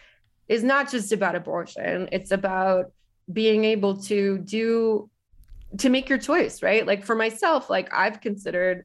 is 0.49 0.65
not 0.65 0.91
just 0.91 1.13
about 1.13 1.37
abortion; 1.37 2.09
it's 2.11 2.33
about 2.33 2.87
being 3.33 3.65
able 3.65 4.03
to 4.03 4.39
do 4.39 5.09
to 5.79 5.89
make 5.89 6.09
your 6.09 6.19
choice, 6.19 6.63
right? 6.63 6.87
Like 6.87 7.05
for 7.05 7.15
myself, 7.15 7.71
like 7.71 7.93
I've 7.95 8.21
considered 8.21 8.85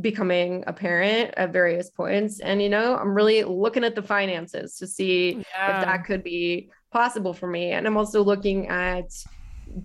becoming 0.00 0.62
a 0.68 0.72
parent 0.72 1.34
at 1.36 1.52
various 1.52 1.90
points 1.90 2.38
and 2.38 2.62
you 2.62 2.68
know 2.68 2.96
i'm 2.96 3.12
really 3.12 3.42
looking 3.42 3.82
at 3.82 3.96
the 3.96 4.02
finances 4.02 4.76
to 4.76 4.86
see 4.86 5.32
yeah. 5.32 5.80
if 5.80 5.84
that 5.84 6.04
could 6.04 6.22
be 6.22 6.70
possible 6.90 7.32
for 7.32 7.46
me. 7.46 7.72
And 7.72 7.86
I'm 7.86 7.96
also 7.96 8.22
looking 8.22 8.68
at 8.68 9.06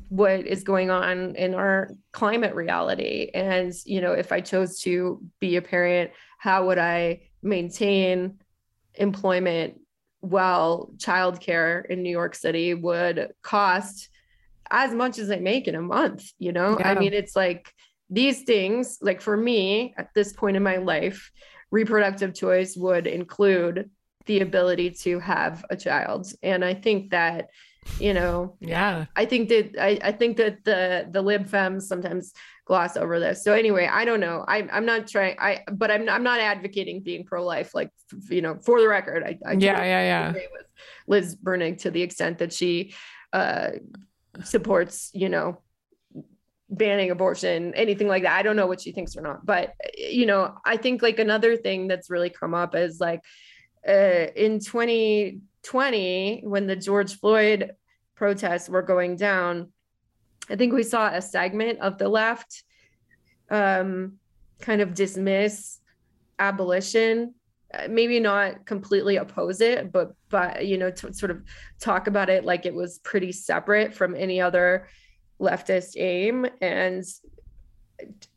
what 0.09 0.47
is 0.47 0.63
going 0.63 0.89
on 0.89 1.35
in 1.35 1.53
our 1.53 1.89
climate 2.11 2.55
reality. 2.55 3.29
And, 3.33 3.73
you 3.85 4.01
know, 4.01 4.13
if 4.13 4.31
I 4.31 4.41
chose 4.41 4.79
to 4.81 5.21
be 5.39 5.57
a 5.57 5.61
parent, 5.61 6.11
how 6.39 6.67
would 6.67 6.79
I 6.79 7.29
maintain 7.43 8.39
employment 8.95 9.79
while 10.21 10.91
childcare 10.97 11.85
in 11.85 12.01
New 12.01 12.09
York 12.09 12.33
City 12.33 12.73
would 12.73 13.33
cost 13.43 14.09
as 14.71 14.93
much 14.93 15.19
as 15.19 15.29
I 15.29 15.37
make 15.37 15.67
in 15.67 15.75
a 15.75 15.81
month? 15.81 16.31
You 16.39 16.51
know, 16.51 16.77
yeah. 16.79 16.89
I 16.89 16.99
mean, 16.99 17.13
it's 17.13 17.35
like, 17.35 17.71
these 18.07 18.43
things, 18.43 18.99
like 19.01 19.19
for 19.19 19.35
me 19.35 19.95
at 19.97 20.13
this 20.13 20.31
point 20.31 20.55
in 20.55 20.61
my 20.61 20.77
life, 20.77 21.31
reproductive 21.71 22.35
choice 22.35 22.77
would 22.77 23.07
include 23.07 23.89
the 24.25 24.41
ability 24.41 24.91
to 24.91 25.19
have 25.19 25.63
a 25.69 25.75
child. 25.75 26.31
And 26.41 26.63
I 26.65 26.73
think 26.73 27.11
that, 27.11 27.49
you 27.99 28.13
know, 28.13 28.57
Yeah. 28.59 29.05
I 29.15 29.25
think 29.25 29.49
that 29.49 29.75
I, 29.79 29.99
I 30.03 30.11
think 30.11 30.37
that 30.37 30.63
the 30.63 31.07
the 31.11 31.21
lib 31.21 31.47
fems 31.47 31.83
sometimes 31.83 32.33
gloss 32.65 32.97
over 32.97 33.19
this. 33.19 33.43
So 33.43 33.53
anyway, 33.53 33.87
I 33.91 34.05
don't 34.05 34.19
know. 34.19 34.43
I 34.47 34.67
I'm 34.71 34.85
not 34.85 35.07
trying. 35.07 35.35
I 35.39 35.63
but 35.71 35.91
I'm 35.91 36.09
I'm 36.09 36.23
not 36.23 36.39
advocating 36.39 37.01
being 37.03 37.25
pro 37.25 37.45
life. 37.45 37.75
Like 37.75 37.91
you 38.29 38.41
know, 38.41 38.55
for 38.55 38.81
the 38.81 38.87
record, 38.87 39.23
I, 39.23 39.37
I 39.45 39.51
Yeah, 39.53 39.83
yeah, 39.83 40.01
yeah. 40.01 40.29
agree 40.29 40.47
with 40.51 40.65
Liz 41.07 41.35
Bruenig 41.35 41.77
to 41.81 41.91
the 41.91 42.01
extent 42.01 42.39
that 42.39 42.51
she 42.51 42.95
uh, 43.33 43.71
supports 44.43 45.11
you 45.13 45.29
know 45.29 45.61
banning 46.67 47.11
abortion, 47.11 47.75
anything 47.75 48.07
like 48.07 48.23
that. 48.23 48.35
I 48.35 48.41
don't 48.41 48.55
know 48.55 48.65
what 48.65 48.81
she 48.81 48.91
thinks 48.91 49.15
or 49.15 49.21
not, 49.21 49.45
but 49.45 49.75
you 49.95 50.25
know, 50.25 50.55
I 50.65 50.77
think 50.77 51.03
like 51.03 51.19
another 51.19 51.55
thing 51.55 51.87
that's 51.87 52.09
really 52.09 52.31
come 52.31 52.55
up 52.55 52.73
is 52.73 52.99
like 52.99 53.21
uh, 53.87 54.27
in 54.35 54.59
2020 54.59 56.41
when 56.43 56.67
the 56.67 56.75
George 56.75 57.19
Floyd 57.19 57.71
protests 58.15 58.69
were 58.69 58.81
going 58.81 59.15
down, 59.15 59.71
I 60.49 60.55
think 60.55 60.73
we 60.73 60.83
saw 60.83 61.07
a 61.07 61.21
segment 61.21 61.79
of 61.79 61.97
the 61.97 62.07
left 62.07 62.63
um, 63.49 64.13
kind 64.61 64.81
of 64.81 64.93
dismiss 64.93 65.79
abolition. 66.39 67.33
Uh, 67.73 67.87
Maybe 67.89 68.19
not 68.19 68.65
completely 68.65 69.17
oppose 69.17 69.61
it, 69.61 69.91
but 69.91 70.13
but 70.29 70.65
you 70.65 70.77
know, 70.77 70.91
to 70.91 71.13
sort 71.13 71.31
of 71.31 71.41
talk 71.79 72.07
about 72.07 72.29
it 72.29 72.45
like 72.45 72.65
it 72.65 72.73
was 72.73 72.99
pretty 72.99 73.31
separate 73.31 73.93
from 73.93 74.15
any 74.15 74.39
other 74.39 74.87
leftist 75.39 75.97
aim. 75.97 76.45
And 76.61 77.03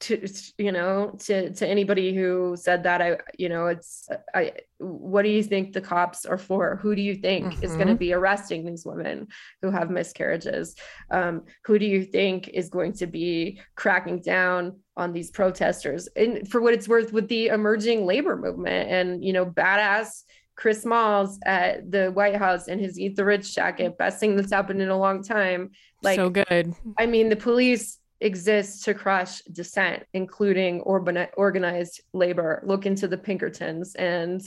to 0.00 0.28
you 0.58 0.72
know, 0.72 1.16
to 1.20 1.52
to 1.52 1.66
anybody 1.66 2.14
who 2.14 2.56
said 2.56 2.82
that, 2.84 3.02
I 3.02 3.18
you 3.36 3.48
know, 3.48 3.66
it's 3.66 4.08
I. 4.34 4.52
What 4.78 5.22
do 5.22 5.28
you 5.28 5.42
think 5.42 5.72
the 5.72 5.80
cops 5.80 6.24
are 6.24 6.38
for? 6.38 6.76
Who 6.76 6.94
do 6.94 7.02
you 7.02 7.16
think 7.16 7.64
is 7.64 7.74
going 7.74 7.88
to 7.88 7.96
be 7.96 8.12
arresting 8.12 8.64
these 8.64 8.86
women 8.86 9.26
who 9.60 9.70
have 9.70 9.90
miscarriages? 9.90 10.76
Um, 11.10 11.42
who 11.64 11.80
do 11.80 11.86
you 11.86 12.04
think 12.04 12.48
is 12.48 12.68
going 12.68 12.92
to 12.94 13.06
be 13.06 13.60
cracking 13.74 14.20
down 14.20 14.78
on 14.96 15.12
these 15.12 15.32
protesters? 15.32 16.08
And 16.14 16.48
for 16.48 16.60
what 16.60 16.74
it's 16.74 16.86
worth, 16.86 17.12
with 17.12 17.28
the 17.28 17.48
emerging 17.48 18.06
labor 18.06 18.36
movement 18.36 18.88
and 18.88 19.24
you 19.24 19.32
know, 19.32 19.44
badass 19.44 20.22
Chris 20.58 20.82
Smalls 20.82 21.38
at 21.46 21.90
the 21.90 22.10
White 22.10 22.36
House 22.36 22.68
in 22.68 22.78
his 22.78 22.98
Eat 22.98 23.16
the 23.16 23.24
Rich 23.24 23.54
jacket, 23.54 23.96
best 23.96 24.18
thing 24.20 24.36
that's 24.36 24.52
happened 24.52 24.82
in 24.82 24.88
a 24.88 24.98
long 24.98 25.22
time. 25.22 25.70
Like, 26.02 26.16
so 26.16 26.30
good. 26.30 26.74
I 26.98 27.06
mean, 27.06 27.28
the 27.28 27.36
police 27.36 27.98
exist 28.20 28.84
to 28.84 28.94
crush 28.94 29.42
dissent, 29.42 30.04
including 30.12 30.80
organized 30.80 32.00
labor. 32.12 32.62
Look 32.64 32.86
into 32.86 33.06
the 33.06 33.18
Pinkertons. 33.18 33.94
And, 33.94 34.42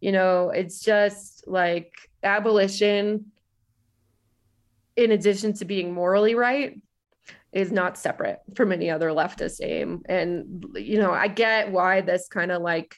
you 0.00 0.12
know, 0.12 0.50
it's 0.50 0.80
just 0.80 1.44
like 1.46 1.92
abolition, 2.22 3.32
in 4.96 5.12
addition 5.12 5.52
to 5.54 5.64
being 5.64 5.92
morally 5.92 6.34
right, 6.34 6.80
is 7.52 7.72
not 7.72 7.96
separate 7.98 8.40
from 8.54 8.72
any 8.72 8.90
other 8.90 9.10
leftist 9.10 9.60
aim. 9.62 10.02
And, 10.08 10.64
you 10.74 10.98
know, 10.98 11.12
I 11.12 11.28
get 11.28 11.72
why 11.72 12.02
this 12.02 12.28
kind 12.28 12.52
of 12.52 12.62
like, 12.62 12.96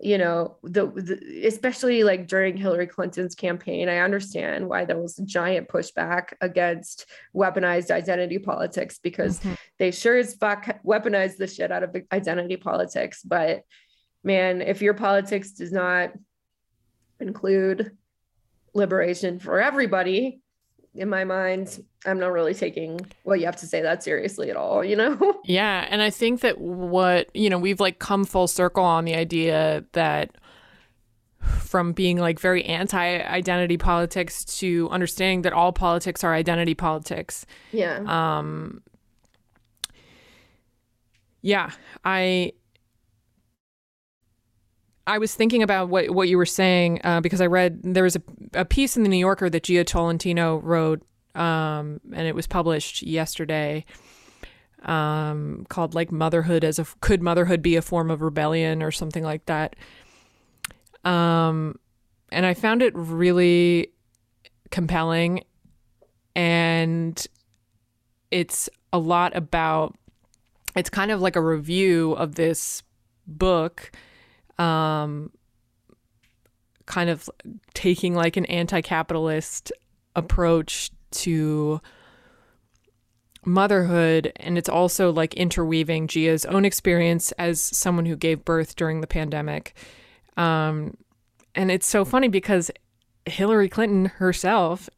you 0.00 0.18
know 0.18 0.56
the, 0.62 0.86
the 0.88 1.46
especially 1.46 2.04
like 2.04 2.26
during 2.28 2.54
hillary 2.56 2.86
clinton's 2.86 3.34
campaign 3.34 3.88
i 3.88 3.98
understand 3.98 4.68
why 4.68 4.84
there 4.84 4.98
was 4.98 5.16
giant 5.24 5.68
pushback 5.68 6.34
against 6.42 7.06
weaponized 7.34 7.90
identity 7.90 8.38
politics 8.38 8.98
because 9.02 9.40
Mhm. 9.40 9.56
they 9.78 9.90
sure 9.90 10.18
as 10.18 10.34
fuck 10.34 10.82
weaponized 10.84 11.38
the 11.38 11.46
shit 11.46 11.72
out 11.72 11.82
of 11.82 11.96
identity 12.12 12.56
politics 12.58 13.22
but 13.22 13.62
man 14.22 14.60
if 14.60 14.82
your 14.82 14.94
politics 14.94 15.52
does 15.52 15.72
not 15.72 16.12
include 17.20 17.92
liberation 18.74 19.38
for 19.38 19.60
everybody 19.60 20.40
in 20.94 21.08
my 21.08 21.24
mind 21.24 21.82
i'm 22.06 22.18
not 22.18 22.32
really 22.32 22.54
taking 22.54 23.00
what 23.24 23.38
you 23.40 23.46
have 23.46 23.56
to 23.56 23.66
say 23.66 23.82
that 23.82 24.02
seriously 24.02 24.50
at 24.50 24.56
all 24.56 24.84
you 24.84 24.96
know 24.96 25.16
Yeah, 25.44 25.86
and 25.88 26.02
I 26.02 26.10
think 26.10 26.40
that 26.40 26.58
what, 26.60 27.28
you 27.34 27.48
know, 27.50 27.58
we've 27.58 27.78
like 27.78 28.00
come 28.00 28.24
full 28.24 28.48
circle 28.48 28.82
on 28.82 29.04
the 29.04 29.14
idea 29.14 29.84
that 29.92 30.34
from 31.40 31.92
being 31.92 32.18
like 32.18 32.40
very 32.40 32.64
anti-identity 32.64 33.76
politics 33.76 34.44
to 34.58 34.88
understanding 34.90 35.42
that 35.42 35.52
all 35.52 35.72
politics 35.72 36.24
are 36.24 36.34
identity 36.34 36.74
politics. 36.74 37.46
yeah 37.70 37.98
Um 38.06 38.82
Yeah, 41.42 41.70
I 42.04 42.52
I 45.06 45.18
was 45.18 45.34
thinking 45.34 45.62
about 45.62 45.88
what 45.88 46.10
what 46.10 46.28
you 46.28 46.36
were 46.36 46.46
saying 46.46 47.00
uh, 47.04 47.20
because 47.20 47.40
I 47.40 47.46
read 47.46 47.80
there 47.84 48.02
was 48.02 48.16
a, 48.16 48.22
a 48.54 48.64
piece 48.64 48.96
in 48.96 49.04
the 49.04 49.08
New 49.08 49.18
Yorker 49.18 49.48
that 49.48 49.62
Jia 49.62 49.86
Tolentino 49.86 50.56
wrote, 50.56 51.02
um, 51.36 52.00
and 52.12 52.26
it 52.26 52.34
was 52.34 52.46
published 52.46 53.02
yesterday, 53.02 53.84
um, 54.84 55.66
called 55.68 55.94
like 55.94 56.10
"Motherhood 56.10 56.64
as 56.64 56.78
a 56.78 56.86
Could 57.00 57.22
Motherhood 57.22 57.62
Be 57.62 57.76
a 57.76 57.82
Form 57.82 58.10
of 58.10 58.22
Rebellion" 58.22 58.82
or 58.82 58.90
something 58.90 59.22
like 59.22 59.46
that. 59.46 59.76
Um, 61.04 61.78
and 62.32 62.44
I 62.44 62.54
found 62.54 62.82
it 62.82 62.92
really 62.96 63.92
compelling, 64.70 65.44
and 66.34 67.24
it's 68.30 68.68
a 68.92 68.98
lot 68.98 69.36
about. 69.36 69.96
It's 70.74 70.90
kind 70.90 71.10
of 71.10 71.22
like 71.22 71.36
a 71.36 71.40
review 71.40 72.12
of 72.12 72.34
this 72.34 72.82
book 73.26 73.92
um, 74.58 75.30
kind 76.86 77.10
of 77.10 77.28
taking 77.74 78.14
like 78.14 78.36
an 78.36 78.46
anti-capitalist 78.46 79.72
approach 80.14 80.90
to 81.10 81.80
motherhood 83.44 84.32
and 84.36 84.58
it's 84.58 84.68
also 84.68 85.12
like 85.12 85.32
interweaving 85.34 86.08
Jia's 86.08 86.44
own 86.46 86.64
experience 86.64 87.32
as 87.32 87.60
someone 87.60 88.06
who 88.06 88.16
gave 88.16 88.44
birth 88.44 88.74
during 88.74 89.00
the 89.00 89.06
pandemic 89.06 89.74
um, 90.36 90.96
and 91.54 91.70
it's 91.70 91.86
so 91.86 92.04
funny 92.04 92.28
because 92.28 92.70
Hillary 93.24 93.68
Clinton 93.68 94.06
herself 94.06 94.88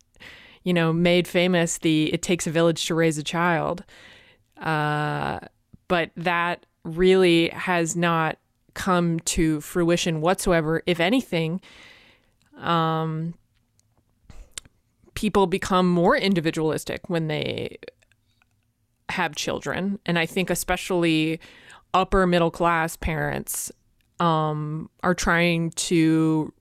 you 0.65 0.73
know 0.73 0.93
made 0.93 1.29
famous 1.29 1.79
the 1.79 2.13
it 2.13 2.23
takes 2.23 2.47
a 2.47 2.51
village 2.51 2.87
to 2.87 2.95
raise 2.95 3.19
a 3.19 3.23
child 3.23 3.85
uh, 4.61 5.41
but 5.89 6.11
that 6.17 6.65
really 6.85 7.49
has 7.51 7.95
not 7.97 8.39
come 8.75 9.19
to 9.21 9.61
fruition 9.61 10.21
whatsoever. 10.21 10.83
If 10.87 11.01
anything, 11.01 11.61
um, 12.57 13.35
people 15.19 15.49
become 15.49 15.89
more 15.89 16.17
individualistic 16.17 17.11
when 17.11 17.27
they 17.27 17.77
have 19.09 19.35
children. 19.35 19.99
And 20.07 20.17
I 20.17 20.27
think, 20.27 20.49
especially 20.49 21.41
upper 21.93 22.25
middle 22.25 22.53
class 22.53 22.95
parents, 22.95 23.73
um, 24.21 24.89
are 25.03 25.17
trying 25.17 25.71
to 25.71 26.53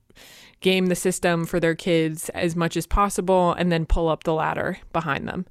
game 0.60 0.86
the 0.86 0.96
system 0.96 1.46
for 1.46 1.60
their 1.60 1.76
kids 1.76 2.30
as 2.30 2.56
much 2.56 2.76
as 2.76 2.84
possible 2.84 3.52
and 3.52 3.70
then 3.70 3.86
pull 3.86 4.08
up 4.08 4.24
the 4.24 4.34
ladder 4.34 4.76
behind 4.92 5.28
them. 5.28 5.46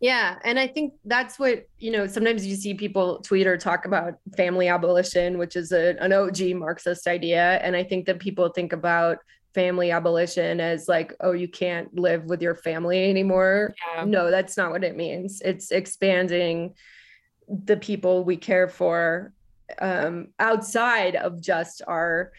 Yeah. 0.00 0.40
And 0.42 0.58
I 0.58 0.66
think 0.66 0.94
that's 1.04 1.38
what, 1.38 1.68
you 1.78 1.92
know, 1.92 2.08
sometimes 2.08 2.44
you 2.44 2.56
see 2.56 2.74
people 2.74 3.20
tweet 3.20 3.46
or 3.46 3.56
talk 3.56 3.84
about 3.84 4.14
family 4.36 4.66
abolition, 4.66 5.38
which 5.38 5.54
is 5.54 5.70
a, 5.70 5.96
an 6.02 6.12
OG 6.12 6.56
Marxist 6.56 7.06
idea. 7.06 7.60
And 7.62 7.76
I 7.76 7.84
think 7.84 8.06
that 8.06 8.18
people 8.18 8.48
think 8.48 8.72
about 8.72 9.18
family 9.54 9.90
abolition 9.90 10.60
as 10.60 10.88
like, 10.88 11.14
oh, 11.20 11.32
you 11.32 11.48
can't 11.48 11.92
live 11.98 12.24
with 12.24 12.40
your 12.42 12.54
family 12.54 13.10
anymore. 13.10 13.74
Yeah. 13.96 14.04
No, 14.04 14.30
that's 14.30 14.56
not 14.56 14.70
what 14.70 14.84
it 14.84 14.96
means. 14.96 15.40
It's 15.44 15.70
expanding 15.72 16.74
the 17.48 17.76
people 17.76 18.24
we 18.24 18.36
care 18.36 18.68
for 18.68 19.32
um, 19.80 20.28
outside 20.38 21.16
of 21.16 21.40
just 21.42 21.82
our 21.86 22.32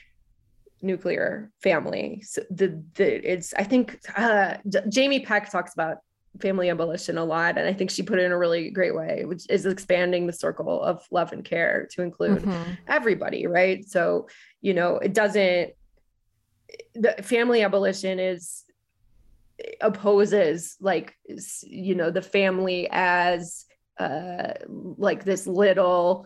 nuclear 0.81 1.51
family. 1.61 2.21
So 2.25 2.41
the, 2.49 2.81
the 2.95 3.31
it's 3.31 3.53
I 3.53 3.63
think 3.63 3.99
uh, 4.15 4.57
J- 4.67 4.83
Jamie 4.89 5.19
Peck 5.25 5.51
talks 5.51 5.73
about 5.73 5.97
family 6.41 6.69
abolition 6.69 7.17
a 7.17 7.25
lot, 7.25 7.57
and 7.57 7.67
I 7.67 7.73
think 7.73 7.91
she 7.91 8.03
put 8.03 8.17
it 8.19 8.23
in 8.23 8.31
a 8.31 8.37
really 8.37 8.69
great 8.71 8.95
way, 8.95 9.25
which 9.25 9.43
is 9.49 9.65
expanding 9.65 10.27
the 10.27 10.33
circle 10.33 10.81
of 10.81 11.05
love 11.11 11.33
and 11.33 11.43
care 11.43 11.87
to 11.91 12.01
include 12.01 12.43
Mhm. 12.43 12.77
everybody, 12.87 13.47
right? 13.47 13.85
So 13.87 14.27
you 14.61 14.73
know, 14.73 14.95
it 14.97 15.13
doesn't. 15.13 15.71
The 16.95 17.13
family 17.23 17.63
abolition 17.63 18.19
is 18.19 18.63
opposes 19.79 20.75
like 20.79 21.15
you 21.61 21.93
know 21.93 22.09
the 22.09 22.21
family 22.21 22.87
as 22.91 23.65
uh 23.99 24.53
like 24.65 25.23
this 25.23 25.45
little 25.45 26.25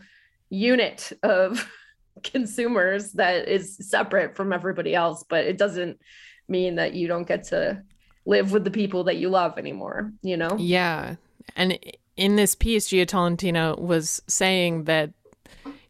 unit 0.50 1.12
of 1.22 1.70
consumers 2.24 3.12
that 3.12 3.50
is 3.50 3.76
separate 3.90 4.38
from 4.38 4.54
everybody 4.54 4.96
else 4.96 5.26
but 5.28 5.44
it 5.44 5.58
doesn't 5.58 6.00
mean 6.48 6.76
that 6.76 6.94
you 6.94 7.10
don't 7.10 7.28
get 7.28 7.44
to 7.44 7.82
live 8.26 8.54
with 8.54 8.64
the 8.64 8.72
people 8.72 9.04
that 9.04 9.18
you 9.18 9.28
love 9.28 9.58
anymore 9.58 10.14
you 10.22 10.38
know 10.38 10.56
Yeah. 10.58 11.16
And 11.56 11.78
in 12.18 12.36
this 12.36 12.56
piece, 12.56 12.90
Jia 12.90 13.08
Tolentino 13.08 13.76
was 13.78 14.22
saying 14.28 14.86
that, 14.86 15.12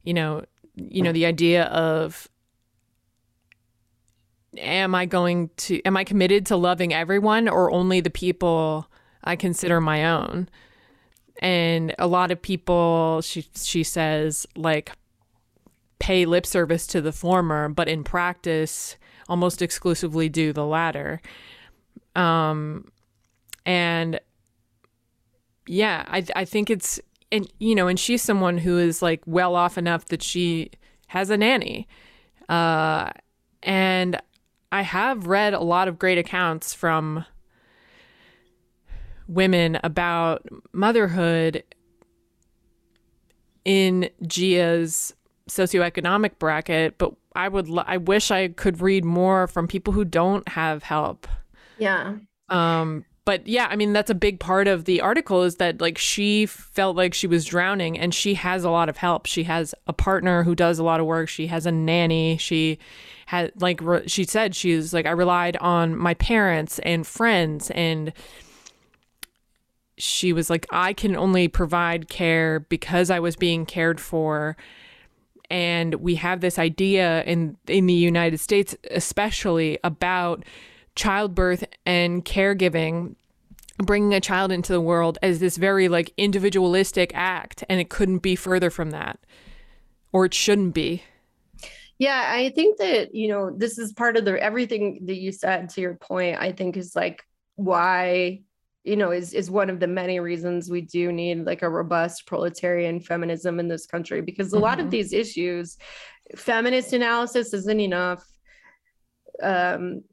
you 0.04 0.14
know, 0.14 0.44
you 0.76 1.02
know, 1.02 1.12
the 1.12 1.26
idea 1.26 1.66
of 1.66 2.28
am 4.58 4.96
I 4.96 5.06
going 5.06 5.50
to 5.58 5.82
am 5.84 5.98
I 5.98 6.04
committed 6.04 6.46
to 6.48 6.56
loving 6.56 6.94
everyone 6.94 7.48
or 7.48 7.72
only 7.72 8.02
the 8.02 8.10
people 8.10 8.90
I 9.24 9.36
consider 9.36 9.82
my 9.82 10.06
own? 10.06 10.50
And 11.42 11.94
a 12.00 12.08
lot 12.08 12.32
of 12.32 12.42
people 12.42 13.22
she 13.22 13.48
she 13.56 13.84
says 13.84 14.46
like 14.56 14.92
pay 16.00 16.26
lip 16.26 16.46
service 16.46 16.88
to 16.88 17.02
the 17.02 17.12
former, 17.12 17.70
but 17.70 17.88
in 17.88 18.04
practice 18.04 18.98
almost 19.28 19.62
exclusively 19.62 20.30
do 20.30 20.54
the 20.54 20.66
latter. 20.66 21.22
Um 22.16 22.86
and 23.66 24.20
yeah, 25.68 26.06
I 26.08 26.26
I 26.36 26.46
think 26.46 26.70
it's 26.70 27.00
and 27.32 27.52
you 27.60 27.76
know, 27.76 27.88
and 27.88 28.00
she's 28.00 28.22
someone 28.22 28.60
who 28.60 28.78
is 28.78 29.02
like 29.02 29.22
well 29.26 29.56
off 29.56 29.78
enough 29.78 30.06
that 30.06 30.22
she 30.24 30.72
has 31.08 31.30
a 31.30 31.38
nanny. 31.38 31.88
Uh 32.48 33.10
and 33.64 34.22
I 34.76 34.82
have 34.82 35.28
read 35.28 35.54
a 35.54 35.62
lot 35.62 35.88
of 35.88 35.98
great 35.98 36.18
accounts 36.18 36.74
from 36.74 37.24
women 39.26 39.80
about 39.86 40.46
motherhood 40.74 41.64
in 43.64 44.10
Jia's 44.24 45.14
socioeconomic 45.50 46.40
bracket, 46.40 46.98
but 46.98 47.14
I 47.38 47.48
would 47.48 47.70
I 47.86 47.96
wish 47.96 48.32
I 48.32 48.50
could 48.50 48.82
read 48.82 49.06
more 49.06 49.48
from 49.48 49.66
people 49.66 49.94
who 49.94 50.04
don't 50.04 50.46
have 50.50 50.84
help. 50.84 51.26
Yeah. 51.78 52.16
Um 52.50 53.06
but 53.24 53.48
yeah, 53.48 53.68
I 53.70 53.78
mean 53.78 53.94
that's 53.94 54.12
a 54.12 54.16
big 54.16 54.42
part 54.42 54.68
of 54.68 54.84
the 54.84 55.00
article 55.00 55.44
is 55.44 55.56
that 55.56 55.80
like 55.80 55.98
she 55.98 56.46
felt 56.48 56.98
like 56.98 57.14
she 57.14 57.28
was 57.28 57.46
drowning 57.46 57.98
and 57.98 58.14
she 58.14 58.34
has 58.34 58.66
a 58.66 58.70
lot 58.70 58.90
of 58.90 58.98
help. 58.98 59.26
She 59.26 59.44
has 59.44 59.74
a 59.88 59.94
partner 59.94 60.44
who 60.44 60.54
does 60.54 60.80
a 60.80 60.84
lot 60.84 61.00
of 61.00 61.06
work. 61.06 61.30
She 61.30 61.48
has 61.48 61.66
a 61.66 61.72
nanny. 61.72 62.36
She 62.36 62.78
had 63.26 63.52
like 63.60 63.82
re- 63.82 64.08
she 64.08 64.24
said 64.24 64.56
she's 64.56 64.94
like 64.94 65.06
I 65.06 65.12
relied 65.12 65.58
on 65.58 65.96
my 65.96 66.14
parents 66.14 66.80
and 66.80 67.06
friends 67.06 67.72
and 67.72 68.14
she 69.98 70.32
was 70.34 70.50
like 70.50 70.68
I 70.72 70.94
can 70.94 71.16
only 71.16 71.48
provide 71.48 72.08
care 72.08 72.60
because 72.60 73.10
I 73.10 73.20
was 73.20 73.36
being 73.36 73.66
cared 73.66 74.00
for. 74.00 74.56
And 75.50 75.96
we 75.96 76.16
have 76.16 76.42
this 76.42 76.58
idea 76.60 77.24
in 77.24 77.58
in 77.68 77.88
the 77.88 77.94
United 77.94 78.40
States 78.40 78.76
especially 78.92 79.80
about 79.84 80.44
childbirth 80.96 81.66
and 81.86 82.24
caregiving 82.24 83.16
bringing 83.78 84.14
a 84.14 84.22
child 84.22 84.52
into 84.52 84.72
the 84.72 84.80
world 84.80 85.18
as 85.22 85.40
this 85.40 85.58
very 85.58 85.90
like 85.90 86.14
individualistic 86.16 87.12
act 87.14 87.64
and 87.68 87.82
it 87.82 87.90
couldn't 87.90 88.20
be 88.20 88.36
further 88.36 88.70
from 88.70 88.92
that 88.92 89.20
or 90.14 90.26
it 90.26 90.34
shouldn't 90.34 90.74
be 90.74 91.04
yeah, 91.98 92.30
I 92.34 92.50
think 92.50 92.78
that, 92.80 93.16
you 93.16 93.30
know, 93.30 93.52
this 93.56 93.78
is 93.78 93.94
part 93.94 94.18
of 94.18 94.26
the 94.26 94.42
everything 94.42 95.06
that 95.06 95.16
you 95.16 95.32
said 95.32 95.70
to 95.70 95.82
your 95.82 95.96
point, 95.96 96.38
I 96.40 96.52
think 96.52 96.76
is 96.76 96.96
like 96.96 97.24
why, 97.56 98.42
you 98.84 98.98
know, 98.98 99.12
is 99.12 99.34
is 99.34 99.50
one 99.50 99.70
of 99.70 99.80
the 99.80 99.88
many 99.88 100.20
reasons 100.20 100.70
we 100.70 100.82
do 100.82 101.12
need 101.12 101.46
like 101.46 101.62
a 101.62 101.70
robust 101.70 102.28
proletarian 102.28 103.00
feminism 103.00 103.60
in 103.60 103.70
this 103.70 103.86
country 103.86 104.22
because 104.22 104.52
a 104.52 104.56
mm-hmm. 104.56 104.64
lot 104.64 104.80
of 104.80 104.86
mm-hmm. 104.86 104.92
these 104.92 105.14
issues, 105.14 105.78
feminist 106.36 106.92
analysis 106.92 107.54
isn't 107.54 107.80
enough. 107.80 108.26
Um, 109.42 110.04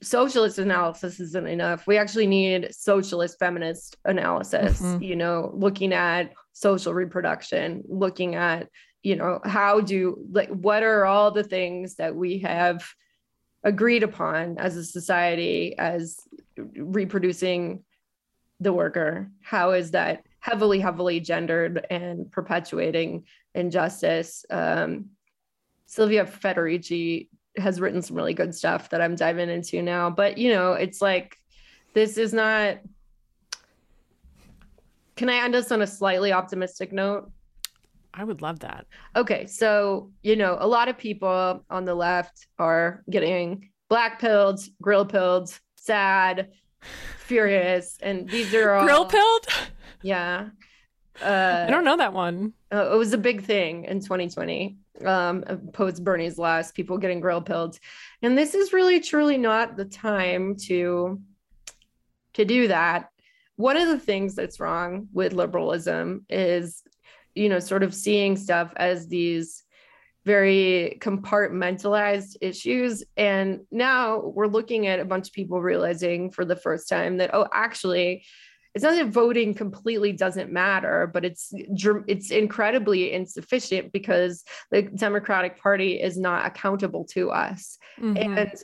socialist 0.00 0.58
analysis 0.58 1.18
isn't 1.18 1.48
enough. 1.48 1.88
We 1.88 1.98
actually 1.98 2.28
need 2.28 2.72
socialist 2.72 3.38
feminist 3.38 3.96
analysis, 4.04 4.80
mm-hmm. 4.80 5.02
you 5.02 5.16
know, 5.16 5.50
looking 5.54 5.92
at 5.92 6.32
social 6.52 6.94
reproduction, 6.94 7.82
looking 7.88 8.36
at 8.36 8.68
you 9.02 9.16
know 9.16 9.40
how 9.44 9.80
do 9.80 10.18
like 10.30 10.48
what 10.48 10.82
are 10.82 11.04
all 11.04 11.30
the 11.30 11.44
things 11.44 11.96
that 11.96 12.14
we 12.14 12.38
have 12.38 12.88
agreed 13.64 14.02
upon 14.02 14.58
as 14.58 14.76
a 14.76 14.84
society 14.84 15.76
as 15.78 16.18
reproducing 16.56 17.84
the 18.60 18.72
worker? 18.72 19.30
How 19.42 19.72
is 19.72 19.90
that 19.92 20.24
heavily 20.40 20.80
heavily 20.80 21.20
gendered 21.20 21.86
and 21.90 22.30
perpetuating 22.30 23.24
injustice? 23.54 24.44
Um, 24.50 25.10
silvia 25.92 26.24
federici 26.24 27.28
has 27.58 27.78
written 27.78 28.00
some 28.00 28.16
really 28.16 28.32
good 28.32 28.54
stuff 28.54 28.88
that 28.88 29.02
i'm 29.02 29.14
diving 29.14 29.50
into 29.50 29.82
now 29.82 30.08
but 30.08 30.38
you 30.38 30.50
know 30.50 30.72
it's 30.72 31.02
like 31.02 31.36
this 31.92 32.16
is 32.16 32.32
not 32.32 32.78
can 35.16 35.28
i 35.28 35.36
end 35.44 35.54
us 35.54 35.70
on 35.70 35.82
a 35.82 35.86
slightly 35.86 36.32
optimistic 36.32 36.94
note 36.94 37.30
I 38.14 38.24
would 38.24 38.42
love 38.42 38.60
that. 38.60 38.86
Okay, 39.16 39.46
so 39.46 40.10
you 40.22 40.36
know, 40.36 40.56
a 40.58 40.66
lot 40.66 40.88
of 40.88 40.98
people 40.98 41.64
on 41.70 41.84
the 41.84 41.94
left 41.94 42.46
are 42.58 43.02
getting 43.10 43.70
black 43.88 44.20
pilled, 44.20 44.60
grill 44.80 45.04
pilled, 45.04 45.58
sad, 45.76 46.50
furious, 47.18 47.98
and 48.02 48.28
these 48.28 48.54
are 48.54 48.72
all 48.74 48.84
grill 48.84 49.06
pilled. 49.06 49.46
Yeah, 50.02 50.48
uh, 51.20 51.64
I 51.66 51.70
don't 51.70 51.84
know 51.84 51.96
that 51.96 52.12
one. 52.12 52.52
Uh, 52.72 52.90
it 52.92 52.96
was 52.96 53.12
a 53.12 53.18
big 53.18 53.44
thing 53.44 53.84
in 53.84 54.00
2020. 54.00 54.78
Um, 55.04 55.42
post 55.72 56.04
Bernie's 56.04 56.38
loss, 56.38 56.70
people 56.70 56.98
getting 56.98 57.20
grill 57.20 57.42
pilled, 57.42 57.78
and 58.22 58.36
this 58.36 58.54
is 58.54 58.72
really 58.72 59.00
truly 59.00 59.38
not 59.38 59.76
the 59.76 59.84
time 59.84 60.56
to 60.66 61.20
to 62.34 62.44
do 62.44 62.68
that. 62.68 63.08
One 63.56 63.76
of 63.76 63.88
the 63.88 63.98
things 63.98 64.34
that's 64.34 64.60
wrong 64.60 65.08
with 65.12 65.32
liberalism 65.32 66.24
is 66.28 66.81
you 67.34 67.48
know, 67.48 67.58
sort 67.58 67.82
of 67.82 67.94
seeing 67.94 68.36
stuff 68.36 68.72
as 68.76 69.08
these 69.08 69.62
very 70.24 70.98
compartmentalized 71.00 72.36
issues. 72.40 73.02
And 73.16 73.60
now 73.70 74.20
we're 74.20 74.46
looking 74.46 74.86
at 74.86 75.00
a 75.00 75.04
bunch 75.04 75.28
of 75.28 75.32
people 75.32 75.60
realizing 75.60 76.30
for 76.30 76.44
the 76.44 76.56
first 76.56 76.88
time 76.88 77.18
that, 77.18 77.34
oh, 77.34 77.48
actually, 77.52 78.24
it's 78.74 78.84
not 78.84 78.94
that 78.94 79.08
voting 79.08 79.52
completely 79.52 80.12
doesn't 80.12 80.50
matter, 80.50 81.10
but 81.12 81.24
it's 81.24 81.50
it's 81.52 82.30
incredibly 82.30 83.12
insufficient 83.12 83.92
because 83.92 84.44
the 84.70 84.82
Democratic 84.82 85.60
Party 85.60 86.00
is 86.00 86.16
not 86.16 86.46
accountable 86.46 87.04
to 87.10 87.30
us. 87.30 87.76
Mm-hmm. 88.00 88.38
And 88.38 88.54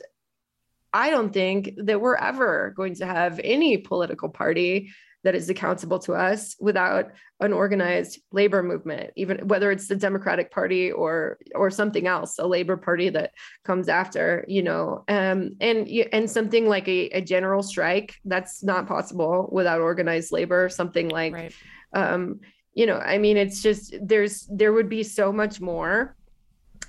I 0.93 1.11
don't 1.11 1.31
think 1.31 1.73
that 1.77 2.01
we're 2.01 2.15
ever 2.15 2.73
going 2.75 2.95
to 2.95 3.05
have 3.05 3.39
any 3.43 3.77
political 3.77 4.29
party 4.29 4.89
that 5.23 5.35
is 5.35 5.49
accountable 5.49 5.99
to 5.99 6.13
us 6.13 6.55
without 6.59 7.11
an 7.39 7.53
organized 7.53 8.21
labor 8.31 8.63
movement 8.63 9.11
even 9.15 9.47
whether 9.47 9.71
it's 9.71 9.87
the 9.87 9.95
democratic 9.95 10.51
party 10.51 10.91
or 10.91 11.37
or 11.55 11.69
something 11.69 12.07
else 12.07 12.39
a 12.39 12.47
labor 12.47 12.77
party 12.77 13.09
that 13.09 13.31
comes 13.63 13.89
after 13.89 14.45
you 14.47 14.61
know 14.61 15.03
um, 15.07 15.55
and 15.59 15.87
and 16.13 16.29
something 16.29 16.67
like 16.67 16.87
a, 16.87 17.09
a 17.09 17.21
general 17.21 17.63
strike 17.63 18.15
that's 18.25 18.63
not 18.63 18.87
possible 18.87 19.49
without 19.51 19.81
organized 19.81 20.31
labor 20.31 20.69
something 20.69 21.09
like 21.09 21.33
right. 21.33 21.53
um, 21.93 22.39
you 22.73 22.85
know 22.85 22.97
i 22.97 23.17
mean 23.17 23.37
it's 23.37 23.61
just 23.61 23.95
there's 24.01 24.47
there 24.51 24.73
would 24.73 24.89
be 24.89 25.03
so 25.03 25.31
much 25.31 25.59
more 25.59 26.15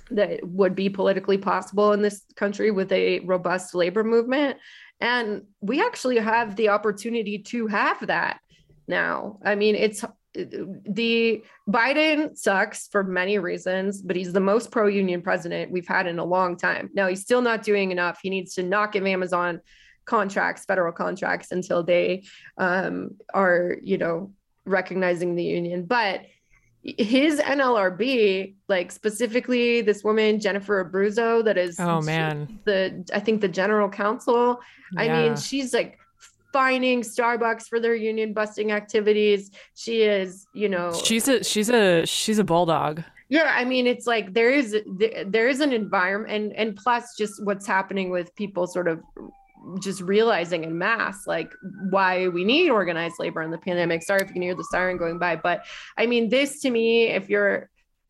that 0.09 0.45
would 0.45 0.75
be 0.75 0.89
politically 0.89 1.37
possible 1.37 1.93
in 1.93 2.01
this 2.01 2.23
country 2.35 2.71
with 2.71 2.91
a 2.91 3.19
robust 3.21 3.73
labor 3.73 4.03
movement 4.03 4.57
and 5.01 5.43
we 5.59 5.81
actually 5.81 6.17
have 6.19 6.55
the 6.55 6.69
opportunity 6.69 7.39
to 7.39 7.67
have 7.67 8.05
that 8.07 8.39
now. 8.87 9.39
I 9.43 9.55
mean, 9.55 9.75
it's 9.75 10.05
the 10.33 11.43
Biden 11.67 12.37
sucks 12.37 12.87
for 12.87 13.03
many 13.03 13.37
reasons, 13.37 14.01
but 14.01 14.15
he's 14.15 14.31
the 14.31 14.39
most 14.39 14.71
pro 14.71 14.87
union 14.87 15.21
president 15.21 15.71
we've 15.71 15.87
had 15.87 16.07
in 16.07 16.19
a 16.19 16.23
long 16.23 16.55
time. 16.55 16.89
Now, 16.93 17.07
he's 17.07 17.21
still 17.21 17.41
not 17.41 17.63
doing 17.63 17.91
enough. 17.91 18.19
He 18.21 18.29
needs 18.29 18.53
to 18.53 18.63
not 18.63 18.93
give 18.93 19.05
Amazon 19.05 19.59
contracts, 20.05 20.65
federal 20.65 20.93
contracts, 20.93 21.51
until 21.51 21.83
they 21.83 22.23
um, 22.57 23.17
are, 23.33 23.77
you 23.81 23.97
know, 23.97 24.31
recognizing 24.65 25.35
the 25.35 25.43
union. 25.43 25.83
But 25.83 26.21
his 26.83 27.39
NLRB, 27.39 28.55
like 28.67 28.91
specifically 28.91 29.81
this 29.81 30.03
woman 30.03 30.39
Jennifer 30.39 30.83
Abruzzo, 30.83 31.43
that 31.45 31.57
is 31.57 31.79
oh 31.79 32.01
man, 32.01 32.59
the 32.65 33.07
I 33.13 33.19
think 33.19 33.41
the 33.41 33.47
general 33.47 33.89
counsel. 33.89 34.59
Yeah. 34.93 35.01
I 35.01 35.07
mean, 35.07 35.37
she's 35.37 35.73
like 35.73 35.99
fining 36.51 37.01
Starbucks 37.01 37.67
for 37.67 37.79
their 37.79 37.95
union 37.95 38.33
busting 38.33 38.71
activities. 38.71 39.51
She 39.75 40.01
is, 40.01 40.47
you 40.53 40.69
know, 40.69 40.91
she's 40.93 41.27
a 41.27 41.43
she's 41.43 41.69
a 41.69 42.05
she's 42.05 42.39
a 42.39 42.43
bulldog. 42.43 43.03
Yeah, 43.29 43.53
I 43.55 43.63
mean, 43.63 43.87
it's 43.87 44.07
like 44.07 44.33
there 44.33 44.49
is 44.49 44.75
there 45.27 45.47
is 45.47 45.61
an 45.61 45.71
environment, 45.71 46.33
and 46.33 46.53
and 46.53 46.75
plus 46.75 47.15
just 47.15 47.43
what's 47.45 47.65
happening 47.65 48.09
with 48.09 48.35
people 48.35 48.67
sort 48.67 48.87
of 48.87 49.01
just 49.79 50.01
realizing 50.01 50.63
in 50.63 50.77
mass 50.77 51.27
like 51.27 51.51
why 51.89 52.27
we 52.27 52.43
need 52.43 52.69
organized 52.69 53.15
labor 53.19 53.41
in 53.41 53.51
the 53.51 53.57
pandemic. 53.57 54.01
Sorry 54.03 54.21
if 54.21 54.27
you 54.27 54.33
can 54.33 54.41
hear 54.41 54.55
the 54.55 54.67
siren 54.71 54.97
going 54.97 55.19
by, 55.19 55.35
but 55.35 55.65
I 55.97 56.05
mean 56.07 56.29
this 56.29 56.61
to 56.61 56.69
me, 56.69 57.07
if 57.07 57.29
you're 57.29 57.69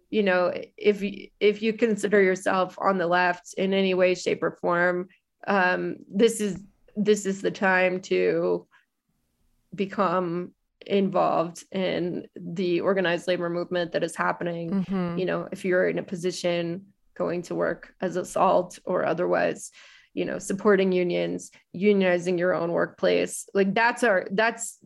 you 0.09 0.23
know 0.23 0.53
if 0.77 1.01
you 1.01 1.29
if 1.39 1.61
you 1.61 1.71
consider 1.73 2.21
yourself 2.21 2.77
on 2.81 2.97
the 2.97 3.07
left 3.07 3.53
in 3.57 3.73
any 3.73 3.93
way 3.93 4.13
shape 4.13 4.43
or 4.43 4.51
form 4.61 5.07
um, 5.47 5.95
this 6.13 6.41
is 6.41 6.61
this 6.97 7.25
is 7.25 7.41
the 7.41 7.49
time 7.51 8.01
to 8.01 8.67
become 9.73 10.51
involved 10.85 11.63
in 11.71 12.27
the 12.35 12.81
organized 12.81 13.27
labor 13.27 13.49
movement 13.49 13.91
that 13.93 14.03
is 14.03 14.15
happening 14.15 14.83
Mhm. 14.83 15.17
you 15.19 15.25
know 15.25 15.47
if 15.51 15.63
you're 15.63 15.87
in 15.87 15.99
a 15.99 16.03
position 16.03 16.87
going 17.15 17.41
to 17.43 17.55
work 17.55 17.93
as 18.01 18.15
a 18.15 18.25
salt 18.25 18.79
or 18.83 19.05
otherwise 19.05 19.71
you 20.13 20.25
know 20.25 20.39
supporting 20.39 20.91
unions 20.91 21.51
unionizing 21.75 22.37
your 22.37 22.53
own 22.53 22.71
workplace. 22.71 23.47
Like 23.53 23.73
that's 23.73 24.03
our 24.03 24.27
that's 24.31 24.79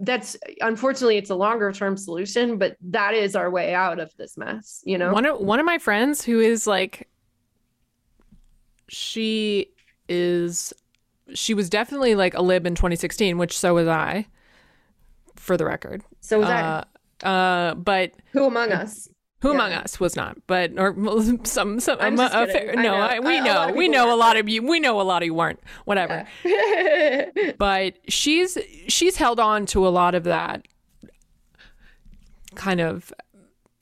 that's 0.00 0.36
unfortunately 0.60 1.16
it's 1.16 1.30
a 1.30 1.34
longer 1.34 1.70
term 1.72 1.96
solution 1.96 2.58
but 2.58 2.76
that 2.80 3.14
is 3.14 3.36
our 3.36 3.50
way 3.50 3.72
out 3.72 4.00
of 4.00 4.10
this 4.16 4.36
mess 4.36 4.82
you 4.84 4.98
know? 4.98 5.12
One 5.12 5.26
of 5.26 5.38
one 5.40 5.60
of 5.60 5.66
my 5.66 5.78
friends 5.78 6.24
who 6.24 6.40
is 6.40 6.66
like 6.66 7.08
she 8.88 9.70
is 10.08 10.72
she 11.34 11.54
was 11.54 11.68
definitely 11.68 12.14
like 12.14 12.34
a 12.34 12.42
lib 12.42 12.66
in 12.66 12.74
2016, 12.74 13.38
which 13.38 13.58
so 13.58 13.74
was 13.74 13.88
I, 13.88 14.26
for 15.34 15.56
the 15.56 15.64
record. 15.64 16.04
so 16.20 16.38
was 16.40 16.48
Uh, 16.48 16.84
uh, 17.24 17.74
but 17.74 18.12
who 18.32 18.44
among 18.44 18.72
us 18.72 19.08
who 19.40 19.48
Yeah. 19.50 19.54
among 19.54 19.72
us 19.72 20.00
was 20.00 20.16
not? 20.16 20.38
But 20.46 20.72
or 20.78 20.94
some 21.44 21.80
some 21.80 21.98
I'm 22.00 22.14
um, 22.14 22.16
just 22.16 22.34
a 22.34 22.46
kidding. 22.46 22.52
fair- 22.52 22.70
I 22.78 22.82
no, 22.82 22.82
know. 22.82 22.96
I, 22.96 23.20
we 23.20 23.40
know 23.40 23.72
we 23.74 23.88
know 23.88 24.14
a 24.14 24.16
lot 24.16 24.36
of 24.36 24.48
you. 24.48 24.62
We 24.62 24.80
know 24.80 25.00
a 25.00 25.02
lot 25.02 25.22
of 25.22 25.26
you 25.26 25.34
weren't. 25.34 25.60
Whatever. 25.84 26.26
but 27.58 27.94
she's 28.08 28.56
she's 28.88 29.16
held 29.16 29.38
on 29.40 29.66
to 29.66 29.86
a 29.86 29.90
lot 29.90 30.14
of 30.14 30.24
that 30.24 30.66
kind 32.54 32.80
of 32.80 33.12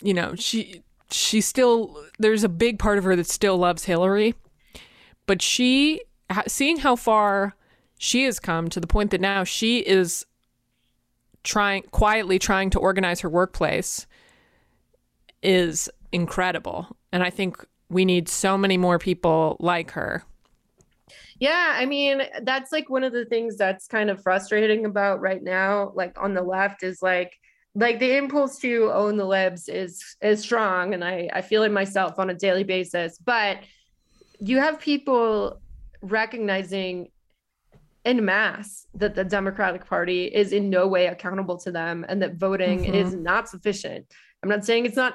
you 0.03 0.13
know 0.13 0.35
she 0.35 0.83
she 1.11 1.41
still 1.41 1.97
there's 2.19 2.43
a 2.43 2.49
big 2.49 2.79
part 2.79 2.99
of 2.99 3.05
her 3.05 3.15
that 3.15 3.27
still 3.29 3.57
loves 3.57 3.85
hillary 3.85 4.35
but 5.27 5.41
she 5.41 6.01
seeing 6.49 6.79
how 6.79 6.97
far 6.97 7.55
she 7.99 8.25
has 8.25 8.41
come 8.41 8.69
to 8.69 8.81
the 8.81 8.87
point 8.89 9.13
that 9.13 9.21
now 9.21 9.45
she 9.45 9.79
is 9.79 10.27
trying 11.45 11.83
quietly 11.93 12.39
trying 12.39 12.69
to 12.71 12.81
organize 12.81 13.21
her 13.21 13.29
workplace 13.29 14.07
is 15.45 15.91
incredible 16.13 16.97
and 17.13 17.23
i 17.23 17.31
think 17.31 17.65
we 17.91 18.05
need 18.05 18.29
so 18.29 18.57
many 18.59 18.77
more 18.77 18.99
people 18.99 19.57
like 19.61 19.91
her 19.93 20.25
Yeah, 21.39 21.75
I 21.77 21.85
mean, 21.87 22.23
that's 22.43 22.71
like 22.73 22.89
one 22.89 23.05
of 23.05 23.13
the 23.13 23.25
things 23.27 23.57
that's 23.57 23.87
kind 23.87 24.09
of 24.09 24.23
frustrating 24.23 24.87
about 24.87 25.21
right 25.21 25.43
now, 25.43 25.93
like 25.95 26.15
on 26.17 26.33
the 26.33 26.43
left, 26.43 26.83
is 26.83 27.03
like 27.03 27.33
like 27.75 27.99
the 27.99 28.17
impulse 28.17 28.59
to 28.61 28.91
own 28.93 29.17
the 29.17 29.25
libs 29.27 29.69
is 29.69 30.17
is 30.23 30.41
strong, 30.41 30.95
and 30.95 31.03
I 31.05 31.29
I 31.33 31.43
feel 31.43 31.65
it 31.65 31.73
myself 31.73 32.19
on 32.19 32.31
a 32.31 32.35
daily 32.35 32.65
basis. 32.65 33.19
But 33.19 33.59
you 34.39 34.59
have 34.59 34.79
people 34.81 35.61
recognizing 36.01 37.09
in 38.05 38.25
mass 38.25 38.87
that 38.95 39.15
the 39.15 39.25
Democratic 39.25 39.87
Party 39.87 40.27
is 40.27 40.53
in 40.53 40.71
no 40.71 40.87
way 40.87 41.07
accountable 41.09 41.59
to 41.59 41.71
them, 41.73 42.07
and 42.09 42.23
that 42.23 42.35
voting 42.37 42.85
Mhm. 42.85 42.95
is 42.95 43.15
not 43.15 43.49
sufficient. 43.49 44.07
I'm 44.43 44.49
not 44.49 44.65
saying 44.65 44.87
it's 44.87 44.97
not. 44.97 45.15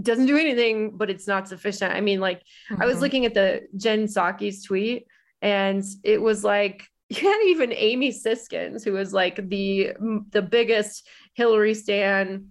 Doesn't 0.00 0.26
do 0.26 0.36
anything, 0.38 0.96
but 0.96 1.10
it's 1.10 1.26
not 1.28 1.48
sufficient. 1.48 1.92
I 1.92 2.00
mean, 2.00 2.20
like. 2.20 2.42
I 2.80 2.86
was 2.86 2.96
Mhm. 2.98 3.00
looking 3.00 3.26
at 3.26 3.34
the 3.34 3.62
Jen 3.76 4.04
Psaki's 4.06 4.64
tweet, 4.64 5.06
and 5.42 5.82
it 6.04 6.20
was 6.20 6.44
like 6.44 6.86
yeah, 7.10 7.36
even 7.44 7.72
Amy 7.74 8.10
Siskins, 8.10 8.82
who 8.84 8.92
was 8.92 9.12
like 9.12 9.36
the 9.48 9.92
the 10.30 10.40
biggest 10.42 11.06
Hillary 11.34 11.74
stan 11.74 12.48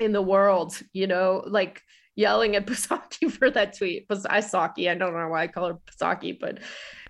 in 0.00 0.12
the 0.12 0.22
world, 0.22 0.80
you 0.94 1.06
know, 1.06 1.44
like 1.46 1.82
yelling 2.16 2.56
at 2.56 2.66
Psaki 2.70 3.30
for 3.30 3.50
that 3.50 3.76
tweet. 3.76 4.08
Pas- 4.08 4.24
I 4.26 4.40
don't 4.40 4.98
know 4.98 5.28
why 5.28 5.42
I 5.42 5.46
call 5.48 5.68
her 5.68 5.78
Psaki, 6.00 6.38
but 6.40 6.58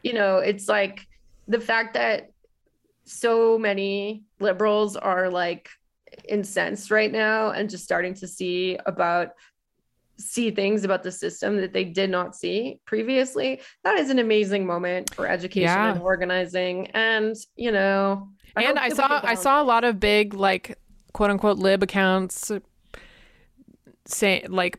you 0.03 0.15
know, 0.15 0.39
it's 0.39 0.69
like 0.69 1.07
the 1.47 1.61
fact 1.61 1.95
that 1.95 2.31
so 3.05 3.57
many 3.59 4.25
liberals 4.41 4.97
are 4.97 5.31
like 5.31 5.69
incensed 6.29 6.91
right 6.91 7.13
now 7.13 7.51
and 7.51 7.71
just 7.71 7.85
starting 7.85 8.15
to 8.15 8.27
see 8.27 8.79
about 8.87 9.29
see 10.21 10.51
things 10.51 10.85
about 10.85 11.03
the 11.03 11.11
system 11.11 11.57
that 11.57 11.73
they 11.73 11.85
did 11.85 12.11
not 12.11 12.37
see 12.37 12.79
previously 12.87 13.61
that 13.85 13.99
is 13.99 14.11
an 14.11 14.19
amazing 14.19 14.67
moment 14.67 15.15
for 15.15 15.27
education 15.27 15.63
Yeah. 15.63 15.93
and 15.93 16.03
organizing 16.03 16.87
and 16.89 17.35
you 17.57 17.73
know 17.73 18.29
and 18.57 18.79
I 18.79 18.91
saw 18.91 19.21
I 19.25 19.35
saw 19.35 19.63
a 19.63 19.65
lot 19.65 19.85
of 19.85 19.99
big 19.99 20.35
like 20.35 20.79
quote 21.13 21.31
unquote 21.31 21.59
lib 21.59 21.83
accounts 21.83 22.51
say 24.07 24.45
like 24.49 24.79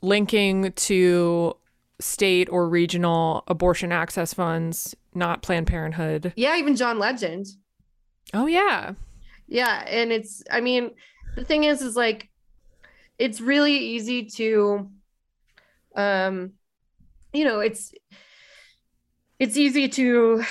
linking 0.00 0.72
to 0.72 1.56
state 2.00 2.48
or 2.50 2.68
regional 2.68 3.44
abortion 3.46 3.92
access 3.92 4.34
funds, 4.34 4.94
not 5.14 5.40
Planned 5.42 5.66
Parenthood. 5.68 6.32
yeah 6.36 6.56
even 6.56 6.74
john 6.76 6.98
legend 6.98 7.46
Oh 8.34 8.46
yeah. 8.46 8.94
yeah 9.46 9.84
and 9.86 10.10
it's 10.12 10.42
i 10.50 10.60
mean 10.60 10.90
the 11.36 11.44
thing 11.44 11.64
is 11.64 11.80
is 11.82 11.96
like 11.96 12.28
it's 13.22 13.40
really 13.40 13.76
easy 13.76 14.24
to 14.24 14.90
um 15.94 16.50
you 17.32 17.44
know 17.44 17.60
it's 17.60 17.94
it's 19.38 19.56
easy 19.56 19.88
to 19.88 20.42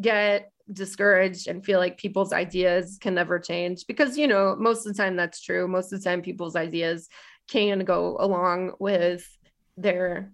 get 0.00 0.50
discouraged 0.72 1.46
and 1.46 1.64
feel 1.64 1.78
like 1.78 1.96
people's 1.96 2.32
ideas 2.32 2.98
can 3.00 3.14
never 3.14 3.38
change 3.38 3.86
because 3.86 4.18
you 4.18 4.26
know 4.26 4.56
most 4.58 4.84
of 4.84 4.92
the 4.92 5.00
time 5.00 5.14
that's 5.14 5.40
true 5.40 5.68
most 5.68 5.92
of 5.92 6.02
the 6.02 6.04
time 6.04 6.20
people's 6.20 6.56
ideas 6.56 7.08
can 7.48 7.84
go 7.84 8.16
along 8.18 8.72
with 8.80 9.24
their 9.76 10.32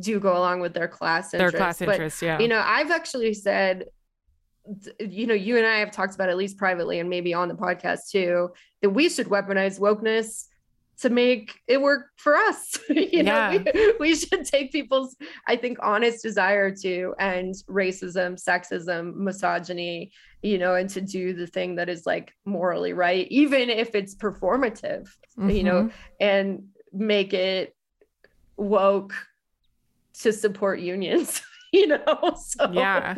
do 0.00 0.18
go 0.18 0.36
along 0.36 0.58
with 0.58 0.74
their 0.74 0.88
class 0.88 1.30
Their 1.30 1.46
interests 1.46 1.78
class 1.78 1.78
but 1.78 1.94
interests, 1.94 2.22
yeah. 2.22 2.40
you 2.40 2.48
know 2.48 2.60
i've 2.66 2.90
actually 2.90 3.34
said 3.34 3.84
you 4.98 5.28
know 5.28 5.34
you 5.34 5.58
and 5.58 5.66
i 5.66 5.76
have 5.78 5.92
talked 5.92 6.16
about 6.16 6.28
at 6.28 6.36
least 6.36 6.58
privately 6.58 6.98
and 6.98 7.08
maybe 7.08 7.32
on 7.34 7.46
the 7.46 7.54
podcast 7.54 8.10
too 8.10 8.50
that 8.82 8.90
we 8.90 9.08
should 9.08 9.28
weaponize 9.28 9.78
wokeness 9.78 10.46
to 11.00 11.10
make 11.10 11.58
it 11.66 11.80
work 11.82 12.06
for 12.16 12.36
us 12.36 12.78
you 12.88 13.22
know 13.22 13.62
we, 13.74 13.94
we 14.00 14.14
should 14.14 14.44
take 14.44 14.70
people's 14.72 15.16
i 15.48 15.56
think 15.56 15.78
honest 15.82 16.22
desire 16.22 16.70
to 16.74 17.14
end 17.18 17.54
racism 17.68 18.36
sexism 18.42 19.14
misogyny 19.16 20.10
you 20.42 20.56
know 20.58 20.74
and 20.74 20.88
to 20.90 21.00
do 21.00 21.32
the 21.34 21.46
thing 21.46 21.74
that 21.76 21.88
is 21.88 22.06
like 22.06 22.32
morally 22.44 22.92
right 22.92 23.26
even 23.30 23.70
if 23.70 23.94
it's 23.94 24.14
performative 24.14 25.08
you 25.48 25.62
know 25.64 25.84
Mhm. 25.84 25.92
and 26.20 26.64
make 26.92 27.32
it 27.34 27.74
woke 28.56 29.14
to 30.20 30.32
support 30.32 30.78
unions 30.80 31.42
you 31.72 31.86
know 31.88 32.36
so 32.36 32.70
Yeah. 32.72 33.14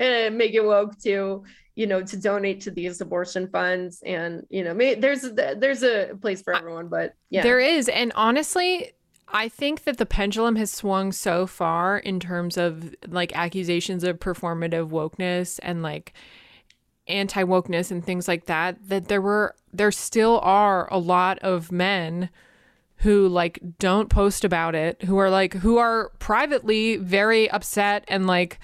and 0.00 0.38
make 0.38 0.54
it 0.54 0.64
woke 0.64 0.98
to 1.02 1.44
you 1.78 1.86
know 1.86 2.02
to 2.02 2.16
donate 2.16 2.60
to 2.60 2.72
these 2.72 3.00
abortion 3.00 3.46
funds 3.46 4.02
and 4.04 4.44
you 4.50 4.64
know 4.64 4.74
may, 4.74 4.96
there's 4.96 5.22
there's 5.32 5.84
a 5.84 6.10
place 6.20 6.42
for 6.42 6.52
everyone 6.52 6.88
but 6.88 7.14
yeah 7.30 7.42
There 7.42 7.60
is. 7.60 7.88
And 7.88 8.10
honestly, 8.16 8.92
I 9.28 9.48
think 9.48 9.84
that 9.84 9.96
the 9.96 10.04
pendulum 10.04 10.56
has 10.56 10.72
swung 10.72 11.12
so 11.12 11.46
far 11.46 11.98
in 11.98 12.18
terms 12.18 12.56
of 12.56 12.96
like 13.06 13.32
accusations 13.36 14.02
of 14.02 14.18
performative 14.18 14.88
wokeness 14.90 15.60
and 15.62 15.80
like 15.80 16.14
anti 17.06 17.44
wokeness 17.44 17.92
and 17.92 18.04
things 18.04 18.26
like 18.26 18.46
that, 18.46 18.88
that 18.88 19.06
there 19.06 19.22
were, 19.22 19.54
there 19.72 19.92
still 19.92 20.40
are 20.42 20.92
a 20.92 20.98
lot 20.98 21.38
of 21.40 21.70
men 21.70 22.28
who 22.96 23.28
like 23.28 23.60
don't 23.78 24.08
post 24.08 24.44
about 24.44 24.74
it, 24.74 25.02
who 25.02 25.16
are 25.18 25.30
like, 25.30 25.54
who 25.54 25.78
are 25.78 26.10
privately 26.18 26.96
very 26.96 27.48
upset 27.50 28.04
and 28.08 28.26
like, 28.26 28.58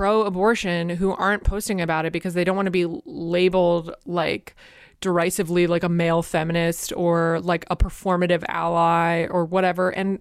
pro 0.00 0.22
abortion 0.22 0.88
who 0.88 1.12
aren't 1.12 1.44
posting 1.44 1.78
about 1.78 2.06
it 2.06 2.10
because 2.14 2.32
they 2.32 2.42
don't 2.42 2.56
want 2.56 2.64
to 2.64 2.70
be 2.70 2.86
labeled 3.04 3.94
like 4.06 4.56
derisively 5.02 5.66
like 5.66 5.82
a 5.82 5.90
male 5.90 6.22
feminist 6.22 6.90
or 6.96 7.38
like 7.42 7.66
a 7.70 7.76
performative 7.76 8.42
ally 8.48 9.26
or 9.26 9.44
whatever. 9.44 9.90
And 9.90 10.18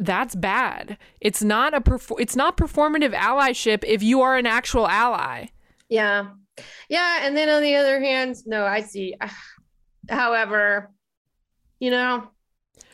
that's 0.00 0.34
bad. 0.34 0.98
It's 1.20 1.44
not 1.44 1.74
a 1.74 1.80
perfor- 1.80 2.18
it's 2.18 2.34
not 2.34 2.56
performative 2.56 3.14
allyship 3.14 3.84
if 3.86 4.02
you 4.02 4.20
are 4.22 4.36
an 4.36 4.46
actual 4.46 4.88
ally. 4.88 5.46
Yeah. 5.88 6.30
Yeah 6.88 7.20
and 7.22 7.36
then 7.36 7.48
on 7.48 7.62
the 7.62 7.76
other 7.76 8.00
hand 8.00 8.34
no 8.46 8.64
i 8.64 8.80
see. 8.80 9.14
However 10.08 10.90
you 11.78 11.92
know 11.92 12.28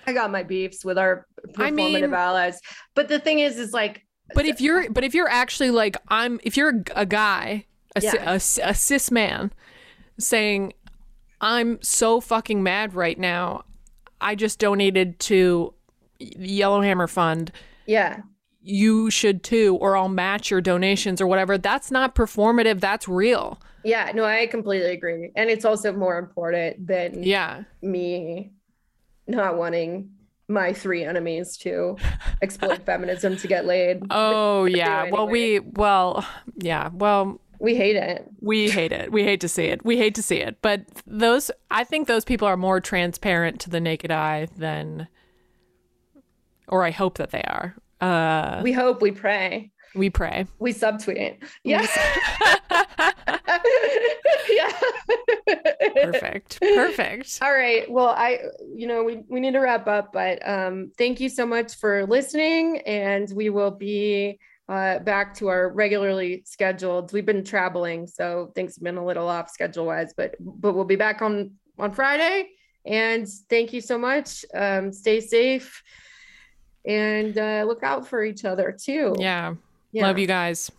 i 0.06 0.12
got 0.12 0.30
my 0.30 0.42
beefs 0.42 0.84
with 0.84 0.98
our 0.98 1.26
performative 1.48 1.62
I 1.62 1.70
mean- 1.70 2.12
allies. 2.12 2.60
But 2.94 3.08
the 3.08 3.18
thing 3.18 3.38
is 3.38 3.58
is 3.58 3.72
like 3.72 4.02
but 4.34 4.44
if 4.46 4.60
you're 4.60 4.90
but 4.90 5.04
if 5.04 5.14
you're 5.14 5.28
actually 5.28 5.70
like 5.70 5.96
i'm 6.08 6.40
if 6.42 6.56
you're 6.56 6.82
a, 6.94 7.06
guy 7.06 7.66
a, 7.96 8.00
Yeah. 8.00 8.32
a, 8.32 8.34
a 8.34 8.74
cis 8.74 9.10
man 9.10 9.52
saying 10.18 10.72
i'm 11.40 11.80
so 11.82 12.20
fucking 12.20 12.62
mad 12.62 12.94
right 12.94 13.18
now. 13.18 13.64
I 14.20 14.36
just 14.36 14.60
donated 14.60 15.18
to 15.20 15.74
the 16.20 16.48
yellowhammer 16.48 17.08
fund. 17.08 17.50
Yeah. 17.86 18.18
You 18.60 19.10
should 19.10 19.42
too 19.42 19.76
or 19.80 19.96
i'll 19.96 20.08
match 20.08 20.50
your 20.50 20.60
donations 20.60 21.20
or 21.20 21.26
whatever. 21.26 21.58
That's 21.58 21.90
not 21.90 22.14
performative. 22.14 22.78
That's 22.80 23.08
real. 23.08 23.60
Yeah 23.84 24.12
no 24.14 24.24
i 24.24 24.46
completely 24.46 24.92
agree. 24.92 25.32
And 25.34 25.50
it's 25.50 25.64
also 25.64 25.92
more 25.92 26.18
important 26.18 26.86
than 26.86 27.24
yeah. 27.24 27.64
me 27.82 28.52
not 29.26 29.56
wanting 29.56 30.10
my 30.48 30.72
three 30.72 31.04
enemies 31.04 31.56
to 31.58 31.96
exploit 32.42 32.84
feminism 32.84 33.36
to 33.36 33.46
get 33.48 33.64
laid 33.64 34.02
oh 34.10 34.64
yeah 34.64 35.08
well 35.10 35.26
we 35.28 35.58
well 35.60 36.24
yeah 36.56 36.90
well 36.92 37.40
We 37.60 37.76
hate 37.76 37.94
it. 37.94 38.26
We 38.40 38.68
hate 38.70 38.90
it. 38.90 39.12
We 39.12 39.22
hate 39.22 39.40
to 39.42 39.48
see 39.48 39.66
it. 39.66 39.84
We 39.84 39.96
hate 39.96 40.16
to 40.16 40.22
see 40.22 40.38
it. 40.38 40.56
But 40.62 40.80
those, 41.06 41.48
I 41.70 41.84
think 41.84 42.08
those 42.08 42.24
people 42.24 42.48
are 42.48 42.56
more 42.56 42.80
transparent 42.80 43.60
to 43.60 43.70
the 43.70 43.80
naked 43.80 44.10
eye 44.10 44.48
than, 44.58 45.06
or 46.66 46.82
I 46.82 46.90
hope 46.90 47.18
that 47.18 47.30
they 47.30 47.42
are. 47.42 47.76
Uh, 48.00 48.62
We 48.64 48.72
hope, 48.72 49.00
we 49.00 49.12
pray, 49.12 49.70
we 49.94 50.10
pray. 50.10 50.46
we 50.58 50.74
subtweet. 50.74 51.36
Yeah. 51.62 51.86
yeah. 54.50 54.72
Perfect. 55.94 56.60
Perfect. 56.60 57.38
All 57.42 57.52
right. 57.52 57.90
Well, 57.90 58.08
I, 58.08 58.38
you 58.74 58.86
know, 58.86 59.02
we, 59.04 59.22
we 59.28 59.40
need 59.40 59.52
to 59.52 59.60
wrap 59.60 59.86
up, 59.88 60.12
but 60.12 60.46
um, 60.48 60.92
thank 60.98 61.20
you 61.20 61.28
so 61.28 61.46
much 61.46 61.76
for 61.76 62.06
listening. 62.06 62.78
And 62.80 63.30
we 63.34 63.50
will 63.50 63.70
be 63.70 64.38
uh, 64.68 65.00
back 65.00 65.34
to 65.34 65.48
our 65.48 65.70
regularly 65.70 66.42
scheduled. 66.46 67.12
We've 67.12 67.26
been 67.26 67.44
traveling, 67.44 68.06
so 68.06 68.52
things 68.54 68.76
have 68.76 68.82
been 68.82 68.96
a 68.96 69.04
little 69.04 69.28
off 69.28 69.50
schedule 69.50 69.86
wise, 69.86 70.14
but 70.16 70.34
but 70.40 70.74
we'll 70.74 70.84
be 70.84 70.96
back 70.96 71.20
on 71.22 71.52
on 71.78 71.92
Friday. 71.92 72.50
And 72.84 73.28
thank 73.48 73.72
you 73.72 73.80
so 73.80 73.98
much. 73.98 74.44
Um, 74.54 74.92
stay 74.92 75.20
safe 75.20 75.82
and 76.84 77.36
uh, 77.38 77.64
look 77.66 77.82
out 77.82 78.08
for 78.08 78.24
each 78.24 78.44
other 78.44 78.76
too. 78.78 79.14
Yeah. 79.18 79.54
Yeah. 79.92 80.06
Love 80.06 80.18
you 80.18 80.26
guys. 80.26 80.70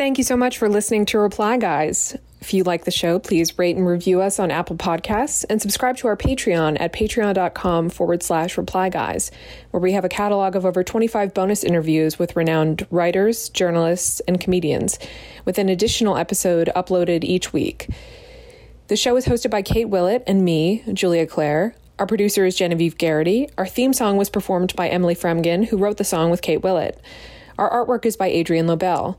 Thank 0.00 0.16
you 0.16 0.24
so 0.24 0.34
much 0.34 0.56
for 0.56 0.66
listening 0.66 1.04
to 1.04 1.18
Reply 1.18 1.58
Guys. 1.58 2.16
If 2.40 2.54
you 2.54 2.64
like 2.64 2.86
the 2.86 2.90
show, 2.90 3.18
please 3.18 3.58
rate 3.58 3.76
and 3.76 3.86
review 3.86 4.22
us 4.22 4.38
on 4.38 4.50
Apple 4.50 4.76
Podcasts 4.76 5.44
and 5.50 5.60
subscribe 5.60 5.98
to 5.98 6.08
our 6.08 6.16
Patreon 6.16 6.80
at 6.80 6.94
patreon.com 6.94 7.90
forward 7.90 8.22
slash 8.22 8.56
reply 8.56 8.88
guys, 8.88 9.30
where 9.72 9.80
we 9.82 9.92
have 9.92 10.06
a 10.06 10.08
catalog 10.08 10.56
of 10.56 10.64
over 10.64 10.82
25 10.82 11.34
bonus 11.34 11.62
interviews 11.62 12.18
with 12.18 12.34
renowned 12.34 12.86
writers, 12.90 13.50
journalists, 13.50 14.20
and 14.20 14.40
comedians, 14.40 14.98
with 15.44 15.58
an 15.58 15.68
additional 15.68 16.16
episode 16.16 16.70
uploaded 16.74 17.22
each 17.22 17.52
week. 17.52 17.90
The 18.88 18.96
show 18.96 19.14
is 19.18 19.26
hosted 19.26 19.50
by 19.50 19.60
Kate 19.60 19.90
Willett 19.90 20.24
and 20.26 20.46
me, 20.46 20.82
Julia 20.94 21.26
Clare. 21.26 21.74
Our 21.98 22.06
producer 22.06 22.46
is 22.46 22.56
Genevieve 22.56 22.96
Garrity. 22.96 23.50
Our 23.58 23.66
theme 23.66 23.92
song 23.92 24.16
was 24.16 24.30
performed 24.30 24.74
by 24.74 24.88
Emily 24.88 25.14
Fremgen, 25.14 25.66
who 25.66 25.76
wrote 25.76 25.98
the 25.98 26.04
song 26.04 26.30
with 26.30 26.40
Kate 26.40 26.62
Willett. 26.62 26.98
Our 27.58 27.70
artwork 27.70 28.06
is 28.06 28.16
by 28.16 28.28
Adrian 28.28 28.66
Lobel. 28.66 29.18